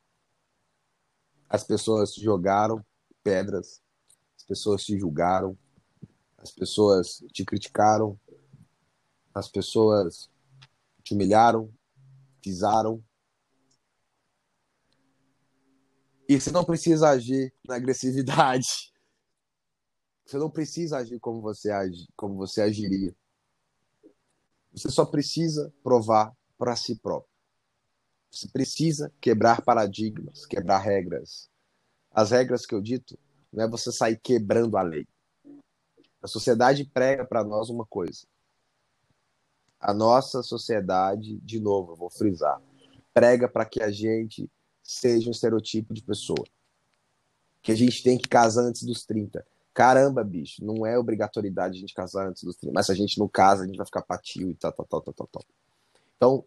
[1.50, 2.86] As pessoas jogaram
[3.24, 3.82] pedras,
[4.38, 5.58] as pessoas te julgaram,
[6.38, 8.18] as pessoas te criticaram,
[9.34, 10.30] as pessoas
[11.04, 11.74] te humilharam,
[12.42, 13.04] pisaram.
[16.30, 18.92] E você não precisa agir na agressividade.
[20.24, 23.14] Você não precisa agir como você age, como você agiria.
[24.72, 27.31] Você só precisa provar para si próprio.
[28.32, 31.50] Você precisa quebrar paradigmas, quebrar regras.
[32.10, 33.20] As regras que eu dito
[33.52, 35.06] não é você sair quebrando a lei.
[36.22, 38.26] A sociedade prega para nós uma coisa.
[39.80, 42.62] A nossa sociedade, de novo, eu vou frisar,
[43.14, 44.50] prega para que a gente
[44.82, 46.46] seja um estereotipo de pessoa.
[47.62, 49.46] Que a gente tem que casar antes dos 30.
[49.74, 52.74] Caramba, bicho, não é obrigatoriedade a gente casar antes dos 30.
[52.74, 55.02] Mas se a gente não casa, a gente vai ficar patio e tal, tal, tal,
[55.02, 55.44] tal, tal.
[56.16, 56.46] Então,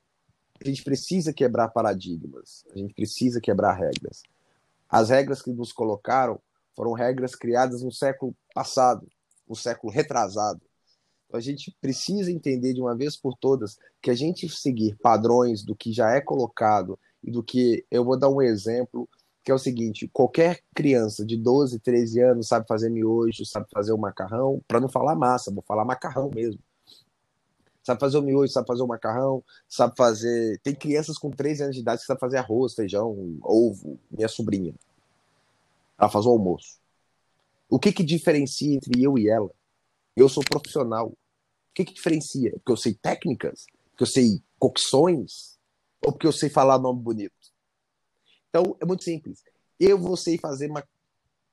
[0.60, 2.64] a gente precisa quebrar paradigmas.
[2.74, 4.22] A gente precisa quebrar regras.
[4.88, 6.40] As regras que nos colocaram
[6.74, 9.06] foram regras criadas no século passado
[9.46, 10.60] o século retrasado.
[11.32, 15.74] A gente precisa entender de uma vez por todas que a gente seguir padrões do
[15.74, 19.08] que já é colocado e do que eu vou dar um exemplo
[19.42, 23.92] que é o seguinte: qualquer criança de 12, 13 anos sabe fazer miojo, sabe fazer
[23.92, 26.60] o macarrão, para não falar massa, vou falar macarrão mesmo.
[27.84, 30.58] Sabe fazer o miojo, sabe fazer o macarrão, sabe fazer.
[30.60, 34.00] Tem crianças com 13 anos de idade que sabem fazer arroz, feijão, ovo.
[34.10, 34.74] Minha sobrinha.
[35.98, 36.78] Ela faz o almoço.
[37.68, 39.50] O que que diferencia entre eu e ela?
[40.16, 41.08] Eu sou profissional.
[41.08, 41.16] O
[41.74, 42.52] que que diferencia?
[42.52, 43.66] Porque eu sei técnicas?
[43.90, 45.58] Porque eu sei cocções?
[46.02, 47.34] Ou porque eu sei falar nome bonito?
[48.48, 49.42] Então, é muito simples.
[49.78, 50.82] Eu vou sei fazer ma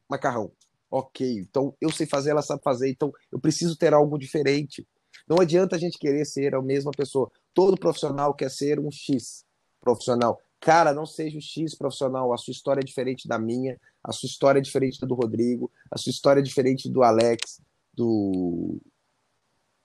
[0.08, 0.52] macarrão.
[0.90, 1.40] Ok.
[1.40, 2.90] Então, eu sei fazer, ela sabe fazer.
[2.90, 4.88] Então, eu preciso ter algo diferente.
[5.32, 7.32] Não adianta a gente querer ser a mesma pessoa.
[7.54, 9.46] Todo profissional quer ser um X
[9.80, 10.42] profissional.
[10.60, 12.34] Cara, não seja o X profissional.
[12.34, 15.98] A sua história é diferente da minha a sua história é diferente do Rodrigo, a
[15.98, 17.62] sua história é diferente do Alex,
[17.94, 18.82] do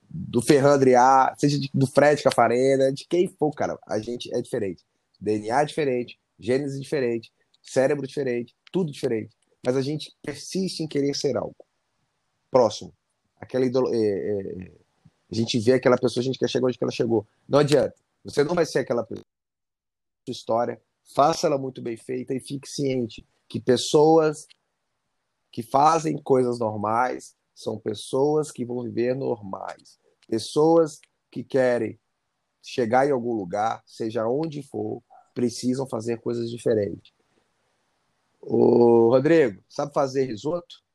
[0.09, 4.83] do Ferran Adriá, seja do Fred Cafarena, de quem for, cara, a gente é diferente.
[5.21, 9.37] DNA é diferente, gênese é diferente, cérebro diferente, tudo diferente.
[9.65, 11.57] Mas a gente persiste em querer ser algo
[12.51, 12.95] próximo.
[13.39, 13.93] Aquela idolo...
[13.93, 14.86] É, é...
[15.31, 17.27] a gente vê aquela pessoa, a gente quer chegar onde ela chegou.
[17.49, 17.95] Não adianta.
[18.25, 19.27] Você não vai ser aquela pessoa.
[20.27, 20.81] História,
[21.15, 24.47] faça ela muito bem feita e fique ciente que pessoas
[25.53, 29.99] que fazem coisas normais são pessoas que vão viver normais.
[30.29, 31.01] Pessoas
[31.31, 31.99] que querem
[32.63, 37.13] chegar em algum lugar, seja onde for, precisam fazer coisas diferentes.
[38.41, 40.86] O Rodrigo, sabe fazer risoto?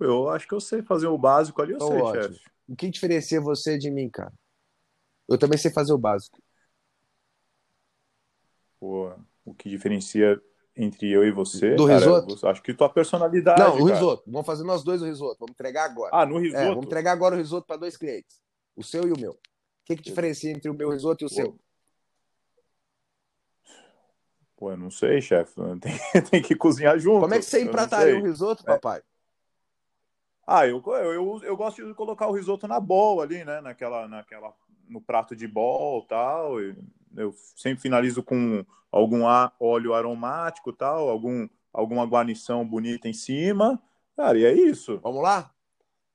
[0.00, 2.40] Eu acho que eu sei fazer o básico ali, eu então, sei, chefe.
[2.68, 4.32] O que diferencia você de mim, cara?
[5.28, 6.38] Eu também sei fazer o básico.
[8.78, 9.12] Pô,
[9.44, 10.40] o que diferencia
[10.76, 11.74] entre eu e você.
[11.74, 12.46] Do cara, risoto?
[12.46, 13.60] acho que tua personalidade.
[13.60, 13.94] Não, o cara.
[13.94, 14.22] risoto.
[14.26, 15.36] Vamos fazer nós dois o risoto.
[15.40, 16.10] Vamos entregar agora.
[16.14, 16.62] Ah, no risoto?
[16.62, 18.40] É, vamos entregar agora o risoto para dois clientes.
[18.76, 19.32] O seu e o meu.
[19.32, 19.38] O
[19.84, 21.34] que, que diferencia entre o meu risoto e o Pô.
[21.34, 21.58] seu?
[24.56, 25.54] Pô, eu não sei, chefe.
[25.80, 27.20] Tem, tem, que cozinhar junto.
[27.20, 28.66] Como é que você emprataria o risoto, é.
[28.66, 29.02] papai?
[30.50, 33.60] Ah, eu, eu, eu, gosto de colocar o risoto na bola ali, né?
[33.60, 34.54] Naquela, naquela,
[34.88, 36.58] no prato de bol tal.
[36.58, 36.74] E
[37.14, 39.24] eu sempre finalizo com algum
[39.60, 43.78] óleo aromático tal, algum, alguma guarnição bonita em cima.
[44.16, 44.98] Cara, e é isso.
[45.02, 45.52] Vamos lá?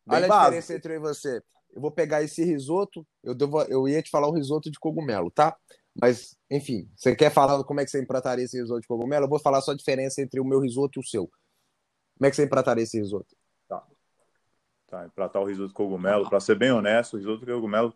[0.04, 0.34] Bem Olha básico.
[0.34, 1.44] a diferença entre eu e você.
[1.72, 5.30] Eu vou pegar esse risoto, eu, devo, eu ia te falar o risoto de cogumelo,
[5.30, 5.56] tá?
[6.02, 9.26] Mas, enfim, você quer falar como é que você emprataria esse risoto de cogumelo?
[9.26, 11.30] Eu vou falar só a diferença entre o meu risoto e o seu.
[12.18, 13.36] Como é que você emprataria esse risoto?
[14.94, 15.10] Tá.
[15.16, 17.92] Pratar o risoto de cogumelo, para ser bem honesto, o risoto de cogumelo,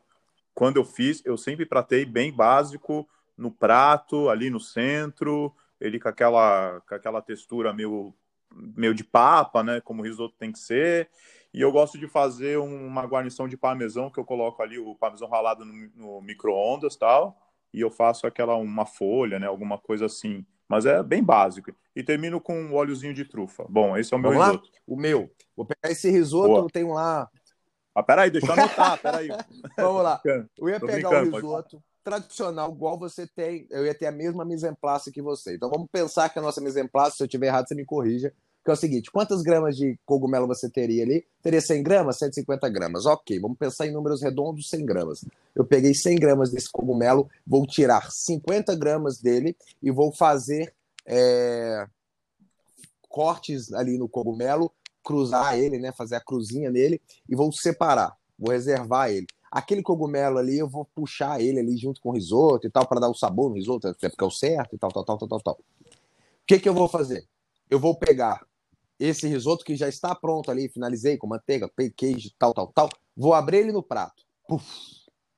[0.56, 3.08] quando eu fiz, eu sempre pratei bem básico,
[3.38, 8.16] no prato, ali no centro, ele com aquela, com aquela textura meio,
[8.52, 9.80] meio de papa, né?
[9.80, 11.08] Como o risoto tem que ser.
[11.54, 15.30] E eu gosto de fazer uma guarnição de parmesão, que eu coloco ali o parmesão
[15.30, 17.38] ralado no, no micro-ondas tal,
[17.72, 19.46] e eu faço aquela uma folha, né?
[19.46, 20.44] Alguma coisa assim.
[20.68, 21.72] Mas é bem básico.
[21.96, 23.66] E termino com um óleozinho de trufa.
[23.70, 24.70] Bom, esse é o meu Vamos risoto.
[24.72, 24.80] Lá?
[24.86, 25.32] O meu.
[25.56, 26.60] Vou pegar esse risoto, Boa.
[26.60, 27.30] eu tenho lá.
[27.96, 29.28] Ah, peraí, deixa eu anotar, peraí.
[29.76, 30.22] Vamos lá.
[30.58, 33.68] Eu ia pegar o risoto tradicional, igual você tem.
[33.70, 35.56] Eu ia ter a mesma mise en place que você.
[35.56, 37.84] Então vamos pensar que a nossa mise en place, se eu estiver errado, você me
[37.84, 38.34] corrija.
[38.68, 41.26] Que é o seguinte: quantas gramas de cogumelo você teria ali?
[41.42, 43.06] Teria 100 gramas, 150 gramas.
[43.06, 45.24] Ok, vamos pensar em números redondos: 100 gramas.
[45.56, 50.74] Eu peguei 100 gramas desse cogumelo, vou tirar 50 gramas dele e vou fazer
[51.06, 51.88] é,
[53.08, 54.70] cortes ali no cogumelo,
[55.02, 55.94] cruzar ele, né?
[55.94, 58.18] Fazer a cruzinha nele e vou separar.
[58.38, 62.68] Vou reservar ele aquele cogumelo ali, eu vou puxar ele ali junto com o risoto
[62.68, 64.92] e tal, para dar o sabor no risoto, até porque é o certo e tal,
[64.92, 65.54] tal, tal, tal, tal, tal.
[65.54, 67.26] O que, que eu vou fazer?
[67.70, 68.46] Eu vou pegar
[69.00, 73.34] esse risoto que já está pronto ali, finalizei com manteiga, queijo, tal, tal, tal, vou
[73.34, 74.24] abrir ele no prato.
[74.48, 74.66] Puf.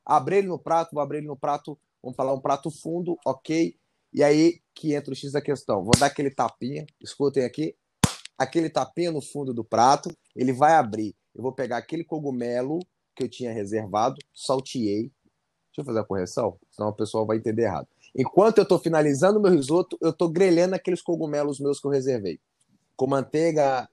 [0.05, 3.75] Abrir ele no prato, vou abrir ele no prato, vamos falar um prato fundo, ok.
[4.13, 5.83] E aí que entra o X da questão.
[5.83, 7.75] Vou dar aquele tapinha, escutem aqui,
[8.37, 11.15] aquele tapinha no fundo do prato, ele vai abrir.
[11.35, 12.79] Eu vou pegar aquele cogumelo
[13.15, 15.11] que eu tinha reservado, salteei.
[15.67, 17.87] Deixa eu fazer a correção, senão o pessoal vai entender errado.
[18.15, 22.39] Enquanto eu estou finalizando meu risoto, eu estou grelhando aqueles cogumelos meus que eu reservei.
[22.99, 23.87] Com manteiga,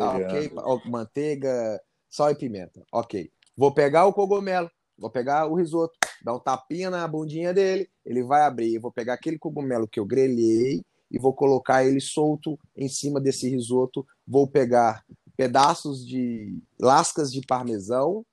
[0.00, 0.50] ah, ok,
[0.86, 2.82] manteiga, sal e pimenta.
[2.90, 3.30] Ok.
[3.56, 4.68] Vou pegar o cogumelo,
[4.98, 8.74] vou pegar o risoto, dar um tapinha na bundinha dele, ele vai abrir.
[8.74, 13.20] Eu vou pegar aquele cogumelo que eu grelhei e vou colocar ele solto em cima
[13.20, 14.04] desse risoto.
[14.26, 15.04] Vou pegar
[15.36, 18.26] pedaços de lascas de parmesão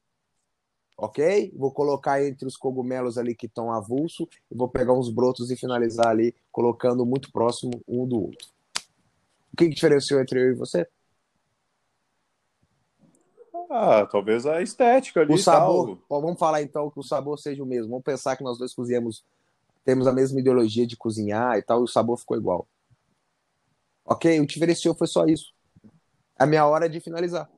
[0.98, 1.54] ok?
[1.56, 5.56] Vou colocar entre os cogumelos ali que estão avulso e vou pegar uns brotos e
[5.56, 8.57] finalizar ali, colocando muito próximo um do outro.
[9.58, 10.88] O que, diferenciou entre eu e você?
[13.72, 15.34] Ah, talvez a estética ali.
[15.34, 15.98] O sabor.
[16.08, 17.90] Ó, vamos falar então que o sabor seja o mesmo.
[17.90, 19.26] Vamos pensar que nós dois cozinhamos,
[19.84, 22.68] temos a mesma ideologia de cozinhar e tal, e o sabor ficou igual.
[24.06, 24.40] Ok?
[24.40, 25.52] O que diferenciou foi só isso.
[26.38, 27.50] A minha hora é de finalizar.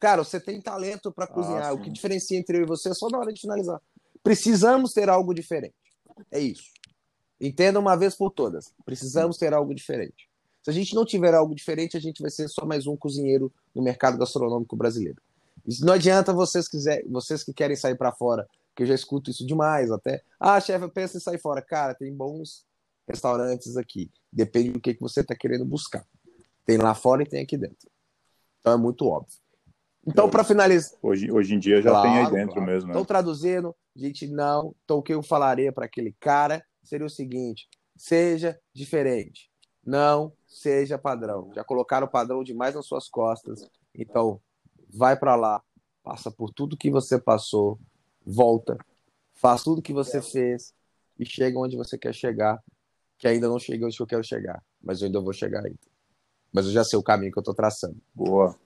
[0.00, 1.66] Cara, você tem talento para cozinhar.
[1.66, 3.82] Ah, o que diferencia entre eu e você é só na hora de finalizar.
[4.22, 5.76] Precisamos ter algo diferente.
[6.30, 6.72] É isso.
[7.38, 8.72] Entenda uma vez por todas.
[8.86, 10.26] Precisamos ter algo diferente.
[10.64, 13.52] Se a gente não tiver algo diferente, a gente vai ser só mais um cozinheiro
[13.74, 15.20] no mercado gastronômico brasileiro.
[15.82, 19.46] não adianta vocês, quiser, vocês que querem sair para fora, que eu já escuto isso
[19.46, 20.22] demais até.
[20.40, 21.60] Ah, chefe, eu penso em sair fora.
[21.60, 22.64] Cara, tem bons
[23.06, 24.10] restaurantes aqui.
[24.32, 26.02] Depende do que, que você está querendo buscar.
[26.64, 27.90] Tem lá fora e tem aqui dentro.
[28.60, 29.36] Então é muito óbvio.
[30.06, 30.98] Então, para finalizar.
[31.02, 32.70] Hoje, hoje em dia já claro, tem aí dentro claro.
[32.70, 32.88] mesmo.
[32.88, 32.94] Né?
[32.94, 34.74] Então, traduzindo, gente, não.
[34.82, 39.50] Então, o que eu falaria para aquele cara seria o seguinte: seja diferente.
[39.84, 41.50] Não seja padrão.
[41.52, 43.68] Já colocaram o padrão demais nas suas costas.
[43.92, 44.40] Então,
[44.88, 45.60] vai para lá,
[46.02, 47.78] passa por tudo que você passou,
[48.24, 48.78] volta,
[49.34, 50.72] faz tudo que você fez
[51.18, 52.62] e chega onde você quer chegar,
[53.18, 55.78] que ainda não cheguei onde eu quero chegar, mas eu ainda vou chegar ainda.
[56.52, 57.96] Mas eu já sei o caminho que eu estou traçando.
[58.14, 58.56] Boa.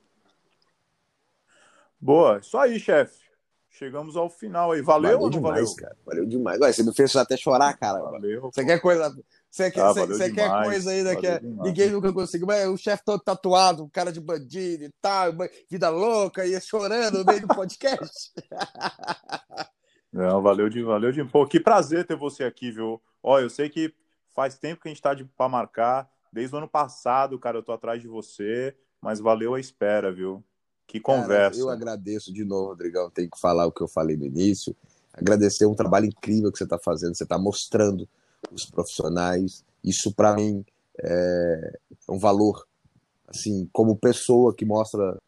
[1.98, 3.26] Boa, isso aí, chefe.
[3.70, 4.82] Chegamos ao final aí.
[4.82, 5.76] Valeu, valeu ou não demais, valeu?
[5.76, 5.96] Cara.
[6.04, 6.60] Valeu demais.
[6.60, 7.98] Ué, você me fez até chorar, cara.
[8.00, 8.42] Valeu.
[8.42, 9.16] Você quer coisa.
[9.50, 12.46] Você quer, ah, você, quer coisa ainda que é, ninguém nunca conseguiu.
[12.46, 15.32] Mas o chefe todo tatuado, um cara de bandido e tal,
[15.70, 18.32] vida louca, ia chorando no meio do podcast.
[20.12, 21.24] Não, valeu de, valeu de.
[21.24, 23.00] Pô, que prazer ter você aqui, viu?
[23.22, 23.94] Ó, eu sei que
[24.34, 26.08] faz tempo que a gente tá de, pra marcar.
[26.32, 30.44] Desde o ano passado, cara, eu tô atrás de você, mas valeu a espera, viu?
[30.86, 31.58] Que conversa.
[31.58, 33.10] Cara, eu agradeço de novo, Rodrigão.
[33.10, 34.76] Tenho que falar o que eu falei no início.
[35.12, 37.14] Agradecer um trabalho incrível que você está fazendo.
[37.14, 38.08] Você está mostrando
[38.50, 39.64] os profissionais.
[39.82, 40.64] Isso, para mim,
[41.00, 41.78] é
[42.08, 42.66] um valor,
[43.26, 45.18] assim, como pessoa que mostra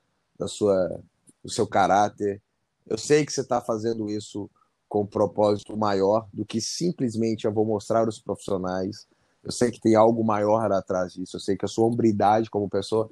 [0.40, 1.00] a sua,
[1.42, 2.42] o seu caráter.
[2.86, 4.50] Eu sei que você está fazendo isso
[4.88, 9.06] com um propósito maior do que simplesmente eu vou mostrar os profissionais.
[9.42, 11.36] Eu sei que tem algo maior atrás disso.
[11.36, 13.08] Eu sei que a sua hombridade como pessoa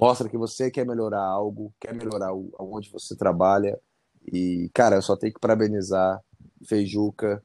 [0.00, 3.78] mostra que você quer melhorar algo, quer melhorar onde você trabalha.
[4.26, 6.22] E, cara, eu só tenho que parabenizar
[6.64, 7.42] Feijuca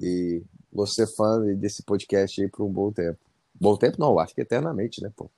[0.00, 3.18] e você fã desse podcast aí por um bom tempo.
[3.54, 5.30] Bom tempo não, acho que eternamente, né, pô?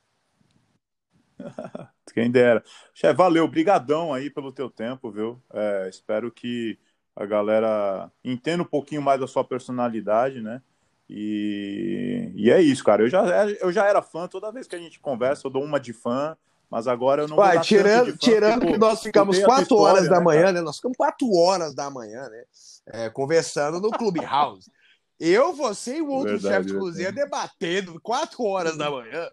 [2.14, 2.62] Quem dera.
[2.94, 5.42] Chefe, valeu, brigadão aí pelo teu tempo, viu?
[5.52, 6.78] É, espero que
[7.16, 10.62] a galera entenda um pouquinho mais da sua personalidade, né?
[11.09, 13.02] E, e é isso, cara.
[13.02, 15.78] Eu já, eu já era fã, toda vez que a gente conversa, eu dou uma
[15.78, 16.36] de fã
[16.70, 20.18] Mas agora eu não vou tirando, tirando porque, que nós ficamos quatro história, horas da
[20.18, 20.60] né, manhã, né?
[20.62, 22.44] Nós ficamos quatro horas da manhã, né?
[22.86, 24.70] É, conversando no Clubhouse.
[25.18, 29.30] Eu, você e o outro chefe de cozinha debatendo quatro horas da manhã.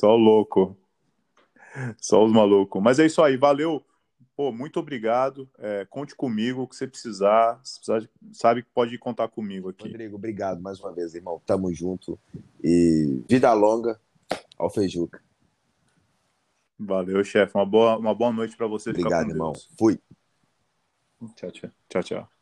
[0.00, 0.76] Só louco.
[1.98, 2.82] Só os malucos.
[2.82, 3.84] Mas é isso aí, valeu.
[4.36, 5.48] Pô, muito obrigado.
[5.58, 7.60] É, conte comigo, o que você precisar.
[7.62, 9.88] Se precisar, sabe que pode contar comigo aqui.
[9.88, 11.42] Rodrigo, obrigado mais uma vez, irmão.
[11.44, 12.18] Tamo junto.
[12.62, 14.00] E vida longa
[14.56, 15.22] ao Feijuca.
[16.78, 17.54] Valeu, chefe.
[17.54, 18.90] Uma boa, uma boa noite para você.
[18.90, 19.52] Obrigado, irmão.
[19.78, 20.00] Fui.
[21.36, 21.70] Tchau, tchau.
[21.90, 22.39] Tchau, tchau.